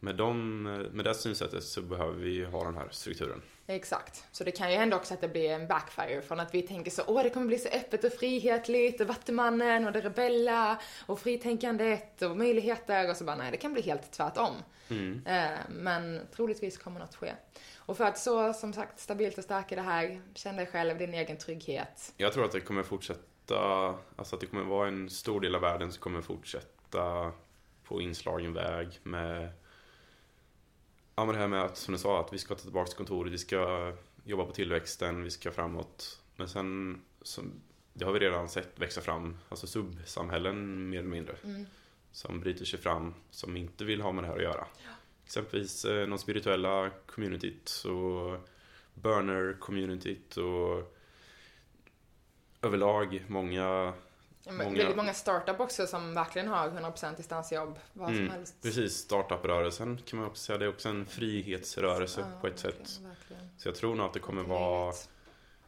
med, 0.00 0.16
dem, 0.16 0.62
med 0.92 1.04
det 1.04 1.14
synsättet 1.14 1.64
så 1.64 1.82
behöver 1.82 2.14
vi 2.14 2.44
ha 2.44 2.64
den 2.64 2.76
här 2.76 2.88
strukturen. 2.90 3.42
Exakt. 3.66 4.24
Så 4.32 4.44
det 4.44 4.50
kan 4.50 4.70
ju 4.70 4.76
hända 4.76 4.96
också 4.96 5.14
att 5.14 5.20
det 5.20 5.28
blir 5.28 5.50
en 5.50 5.66
backfire 5.66 6.22
från 6.22 6.40
att 6.40 6.54
vi 6.54 6.62
tänker 6.62 6.90
så, 6.90 7.02
åh 7.06 7.22
det 7.22 7.30
kommer 7.30 7.46
bli 7.46 7.58
så 7.58 7.68
öppet 7.68 8.04
och 8.04 8.12
frihetligt 8.12 9.00
och 9.00 9.06
Vattumannen 9.06 9.86
och 9.86 9.92
det 9.92 10.00
rebella 10.00 10.80
och 11.06 11.20
fritänkandet 11.20 12.22
och 12.22 12.36
möjligheter 12.36 13.10
och 13.10 13.16
så 13.16 13.24
bara 13.24 13.36
nej, 13.36 13.50
det 13.50 13.56
kan 13.56 13.72
bli 13.72 13.82
helt 13.82 14.12
tvärtom. 14.12 14.54
Mm. 14.90 15.26
Eh, 15.26 15.58
men 15.68 16.20
troligtvis 16.36 16.78
kommer 16.78 17.00
något 17.00 17.14
ske. 17.14 17.32
Och 17.76 17.96
för 17.96 18.04
att 18.04 18.18
så, 18.18 18.52
som 18.52 18.72
sagt, 18.72 19.00
stabilt 19.00 19.38
och 19.38 19.44
stark 19.44 19.72
i 19.72 19.74
det 19.74 19.82
här, 19.82 20.22
känn 20.34 20.56
dig 20.56 20.66
själv, 20.66 20.98
din 20.98 21.14
egen 21.14 21.36
trygghet. 21.36 22.12
Jag 22.16 22.32
tror 22.32 22.44
att 22.44 22.52
det 22.52 22.60
kommer 22.60 22.82
fortsätta, 22.82 23.20
alltså 23.56 24.34
att 24.34 24.40
det 24.40 24.46
kommer 24.46 24.64
vara 24.64 24.88
en 24.88 25.10
stor 25.10 25.40
del 25.40 25.54
av 25.54 25.60
världen 25.60 25.92
som 25.92 26.02
kommer 26.02 26.20
fortsätta 26.22 27.32
på 27.84 28.00
inslagen 28.00 28.52
väg 28.52 29.00
med 29.02 29.50
Ja 31.18 31.24
men 31.24 31.34
det 31.34 31.40
här 31.40 31.48
med 31.48 31.62
att, 31.62 31.76
som 31.76 31.92
du 31.92 31.98
sa, 31.98 32.20
att 32.20 32.32
vi 32.32 32.38
ska 32.38 32.54
ta 32.54 32.60
tillbaka 32.60 32.88
till 32.88 32.96
kontoret, 32.96 33.32
vi 33.32 33.38
ska 33.38 33.92
jobba 34.24 34.44
på 34.44 34.52
tillväxten, 34.52 35.22
vi 35.22 35.30
ska 35.30 35.50
framåt. 35.50 36.20
Men 36.36 36.48
sen, 36.48 37.00
som, 37.22 37.52
det 37.92 38.04
har 38.04 38.12
vi 38.12 38.18
redan 38.18 38.48
sett 38.48 38.78
växa 38.78 39.00
fram, 39.00 39.38
alltså 39.48 39.66
subsamhällen 39.66 40.88
mer 40.90 40.98
eller 40.98 41.08
mindre. 41.08 41.34
Mm. 41.44 41.66
Som 42.12 42.40
bryter 42.40 42.64
sig 42.64 42.78
fram, 42.78 43.14
som 43.30 43.56
inte 43.56 43.84
vill 43.84 44.00
ha 44.00 44.12
med 44.12 44.24
det 44.24 44.28
här 44.28 44.36
att 44.36 44.42
göra. 44.42 44.66
Exempelvis 45.24 45.84
eh, 45.84 46.06
de 46.06 46.18
spirituella 46.18 46.90
communityt 47.06 47.84
och 47.84 48.48
burner-communityt 48.94 50.36
och 50.36 50.97
överlag 52.62 53.24
många 53.28 53.92
Många- 54.50 54.64
Väldigt 54.64 54.96
många 54.96 55.14
startup 55.14 55.60
också 55.60 55.86
som 55.86 56.14
verkligen 56.14 56.48
har 56.48 56.68
100% 56.68 57.16
distansjobb, 57.16 57.78
vad 57.92 58.08
som 58.08 58.16
Mm, 58.18 58.30
helst. 58.30 58.54
Precis, 58.62 58.92
startup-rörelsen 58.96 59.98
kan 60.06 60.18
man 60.18 60.28
också 60.28 60.42
säga. 60.42 60.58
Det 60.58 60.64
är 60.64 60.68
också 60.68 60.88
en 60.88 61.06
frihetsrörelse 61.06 62.20
Ja, 62.20 62.40
på 62.40 62.46
ett 62.46 62.64
verkligen, 62.64 62.86
sätt. 62.86 63.00
verkligen. 63.04 63.42
Så 63.58 63.68
jag 63.68 63.74
tror 63.74 63.94
nog 63.94 64.06
att 64.06 64.12
det 64.12 64.20
kommer 64.20 64.42
vara 64.42 64.92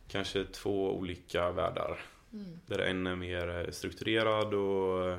kanske 0.08 0.44
två 0.44 0.96
olika 0.96 1.50
världar. 1.50 2.00
Mm. 2.32 2.58
Där 2.66 2.78
en 2.78 3.06
är 3.06 3.16
mer 3.16 3.64
eh, 3.64 3.70
strukturerad 3.70 4.54
och 4.54 5.18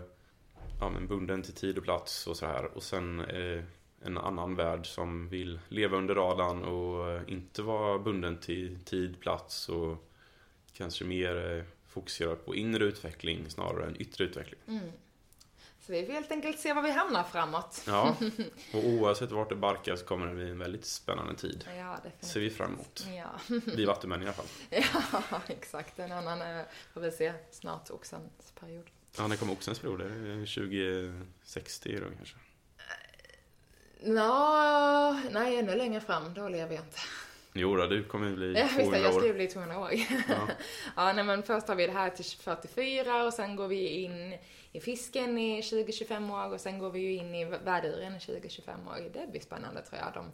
ja, 0.80 0.90
men 0.90 1.08
bunden 1.08 1.42
till 1.44 1.54
tid 1.54 1.78
och 1.78 1.84
plats 1.84 2.28
och 2.28 2.38
så 2.38 2.46
här. 2.46 2.66
Och 2.66 2.84
sen 2.84 3.20
eh, 3.20 3.64
en 4.04 4.18
annan 4.18 4.56
värld 4.56 4.88
som 4.88 5.30
vill 5.30 5.60
leva 5.68 5.98
under 5.98 6.16
radarn 6.16 6.64
och 6.64 7.30
inte 7.30 7.62
vara 7.62 8.00
bunden 8.00 8.38
till 8.38 8.80
tid, 8.86 9.20
plats 9.20 9.70
och 9.70 10.08
kanske 10.74 11.06
mer 11.06 11.58
eh, 11.58 11.64
fokusera 11.88 12.36
på 12.36 12.56
inre 12.56 12.84
utveckling 12.84 13.50
snarare 13.50 13.86
än 13.86 14.02
yttre 14.02 14.24
utveckling. 14.24 14.60
Mm. 14.68 14.92
Så 15.86 15.92
vi 15.92 16.06
får 16.06 16.14
helt 16.14 16.32
enkelt 16.32 16.60
se 16.60 16.74
var 16.74 16.82
vi 16.82 16.92
hamnar 16.92 17.24
framåt. 17.24 17.84
Ja, 17.88 18.16
och 18.74 18.86
oavsett 18.86 19.32
vart 19.32 19.50
det 19.50 19.56
barkar 19.56 19.96
så 19.96 20.06
kommer 20.06 20.28
det 20.28 20.34
bli 20.34 20.50
en 20.50 20.60
väldigt 20.60 20.86
spännande 20.86 21.36
tid. 21.36 21.66
Ja, 21.78 21.96
definitivt. 21.96 22.30
Ser 22.30 22.40
vi 22.40 22.50
fram 22.50 22.74
emot. 22.74 23.06
Ja. 23.18 23.56
Vi 23.76 23.86
vattumän 23.86 24.22
i 24.22 24.26
alla 24.26 24.34
fall. 24.34 24.46
ja, 25.32 25.42
exakt. 25.48 26.00
En 26.00 26.12
annan 26.12 26.42
eh, 26.42 26.66
får 26.94 27.02
vi 27.02 27.12
se 27.12 27.34
snart, 27.52 27.90
oxens 27.90 28.54
period. 28.60 28.90
Ja, 29.18 29.28
när 29.28 29.36
kommer 29.36 29.54
oxens 29.54 29.80
period? 29.80 30.02
Är 30.02 30.10
det 30.10 30.46
2060 30.46 32.00
då 32.00 32.06
kanske? 32.18 32.36
Nå, 34.04 35.20
nej, 35.32 35.60
ännu 35.60 35.76
längre 35.76 36.02
fram, 36.02 36.34
då 36.34 36.50
lever 36.50 36.76
jag 36.76 36.84
inte. 36.84 36.98
Jo 37.54 37.76
då, 37.76 37.88
du 37.88 38.04
kommer 38.04 38.32
bli 38.36 38.54
Ja, 38.54 38.64
visst, 38.64 38.76
200 38.76 39.00
jag 39.00 39.14
ska 39.14 39.24
ju 39.26 39.30
år. 39.30 39.36
bli 39.36 39.48
200 39.48 39.80
år. 39.80 39.92
Ja. 40.30 40.48
ja, 40.96 41.14
nej, 41.14 41.24
men 41.24 41.44
först 41.44 41.68
har 41.68 41.76
vi 41.76 41.86
det 41.88 41.92
här 41.94 42.10
till 42.10 42.26
44 42.26 43.24
och 43.24 43.34
sen 43.34 43.56
går 43.56 43.68
vi 43.68 43.88
in 43.88 44.38
i 44.72 44.80
fisken 44.82 45.38
i 45.38 45.62
20-25 45.62 46.48
år 46.50 46.54
och 46.54 46.62
sen 46.62 46.80
går 46.80 46.90
vi 46.92 47.00
ju 47.00 47.14
in 47.16 47.36
i 47.36 47.46
värduren 47.46 48.16
i 48.16 48.20
20-25 48.20 48.88
år. 48.90 49.10
Det 49.14 49.28
blir 49.32 49.42
spännande 49.42 49.82
tror 49.82 50.00
jag, 50.02 50.14
de, 50.14 50.32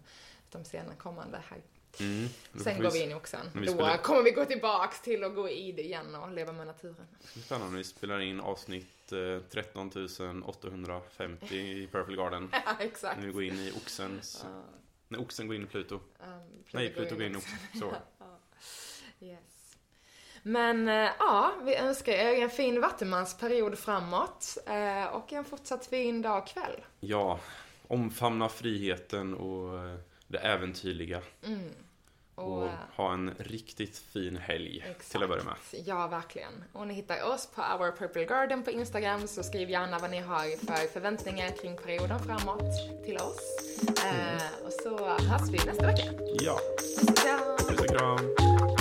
de 0.51 0.65
senare 0.65 0.95
kommande 0.95 1.41
här. 1.49 1.61
Mm. 1.99 2.27
Sen 2.63 2.81
går 2.81 2.91
vi 2.91 3.03
in 3.03 3.11
i 3.11 3.13
oxen. 3.13 3.39
Då 3.53 3.71
spelar- 3.71 3.97
kommer 3.97 4.23
vi 4.23 4.31
gå 4.31 4.45
tillbaks 4.45 5.01
till 5.01 5.23
att 5.23 5.35
gå 5.35 5.49
i 5.49 5.71
det 5.71 5.81
igen 5.83 6.15
och 6.15 6.31
leva 6.31 6.51
med 6.51 6.67
naturen. 6.67 7.07
Spännande. 7.45 7.77
Vi 7.77 7.83
spelar 7.83 8.19
in 8.19 8.39
avsnitt 8.39 9.11
eh, 9.11 9.41
13 9.49 10.43
850 10.45 11.55
i 11.55 11.87
Purple 11.91 12.15
Garden. 12.15 12.49
Ja, 12.65 12.75
exakt. 12.79 13.19
När 13.19 13.25
vi 13.27 13.31
går 13.33 13.43
in 13.43 13.59
i 13.59 13.71
oxens... 13.71 14.45
När 15.07 15.19
oxen 15.21 15.47
går 15.47 15.55
in 15.55 15.63
i 15.63 15.65
Pluto. 15.65 15.95
um, 15.95 16.63
Nej, 16.71 16.93
Pluto 16.93 17.15
går 17.15 17.23
in 17.23 17.33
i 17.33 17.37
oxen. 17.37 17.57
Så. 17.79 17.95
Ja. 18.19 19.27
Yes. 19.27 19.75
Men 20.43 20.87
eh, 20.87 21.09
ja, 21.19 21.53
vi 21.63 21.75
önskar 21.75 22.13
er 22.13 22.43
en 22.43 22.49
fin 22.49 22.81
vattenmansperiod 22.81 23.77
framåt 23.77 24.57
eh, 24.65 25.05
och 25.05 25.33
en 25.33 25.45
fortsatt 25.45 25.85
fin 25.85 26.21
dag 26.21 26.37
och 26.43 26.47
kväll. 26.47 26.81
Ja, 26.99 27.39
omfamna 27.87 28.49
friheten 28.49 29.33
och 29.33 29.83
eh, 29.83 29.95
det 30.27 30.37
äventyrliga. 30.37 31.21
Mm. 31.43 31.69
Och, 32.37 32.65
eh, 32.65 32.71
ha 32.95 33.13
en 33.13 33.33
riktigt 33.37 33.97
fin 33.97 34.37
helg 34.37 34.83
Exakt. 34.89 35.11
till 35.11 35.23
att 35.23 35.29
börja 35.29 35.43
med. 35.43 35.55
Ja, 35.85 36.07
verkligen. 36.07 36.63
Och 36.73 36.87
ni 36.87 36.93
hittar 36.93 37.23
oss 37.33 37.49
på 37.55 37.61
Our 37.61 37.91
Purple 37.91 38.25
Garden 38.25 38.63
på 38.63 38.71
Instagram, 38.71 39.27
så 39.27 39.43
skriv 39.43 39.69
gärna 39.69 39.99
vad 39.99 40.11
ni 40.11 40.19
har 40.19 40.65
för 40.65 40.87
förväntningar 40.93 41.49
kring 41.61 41.77
perioden 41.77 42.19
framåt 42.19 43.03
till 43.05 43.17
oss. 43.17 43.39
Eh, 44.05 44.65
och 44.65 44.73
så 44.73 45.07
hörs 45.07 45.49
vi 45.49 45.57
nästa 45.65 45.85
vecka. 45.85 46.03
Ja, 46.39 46.59
och 47.59 47.67
puss 47.67 47.79
och 47.79 47.87
kram. 47.87 48.76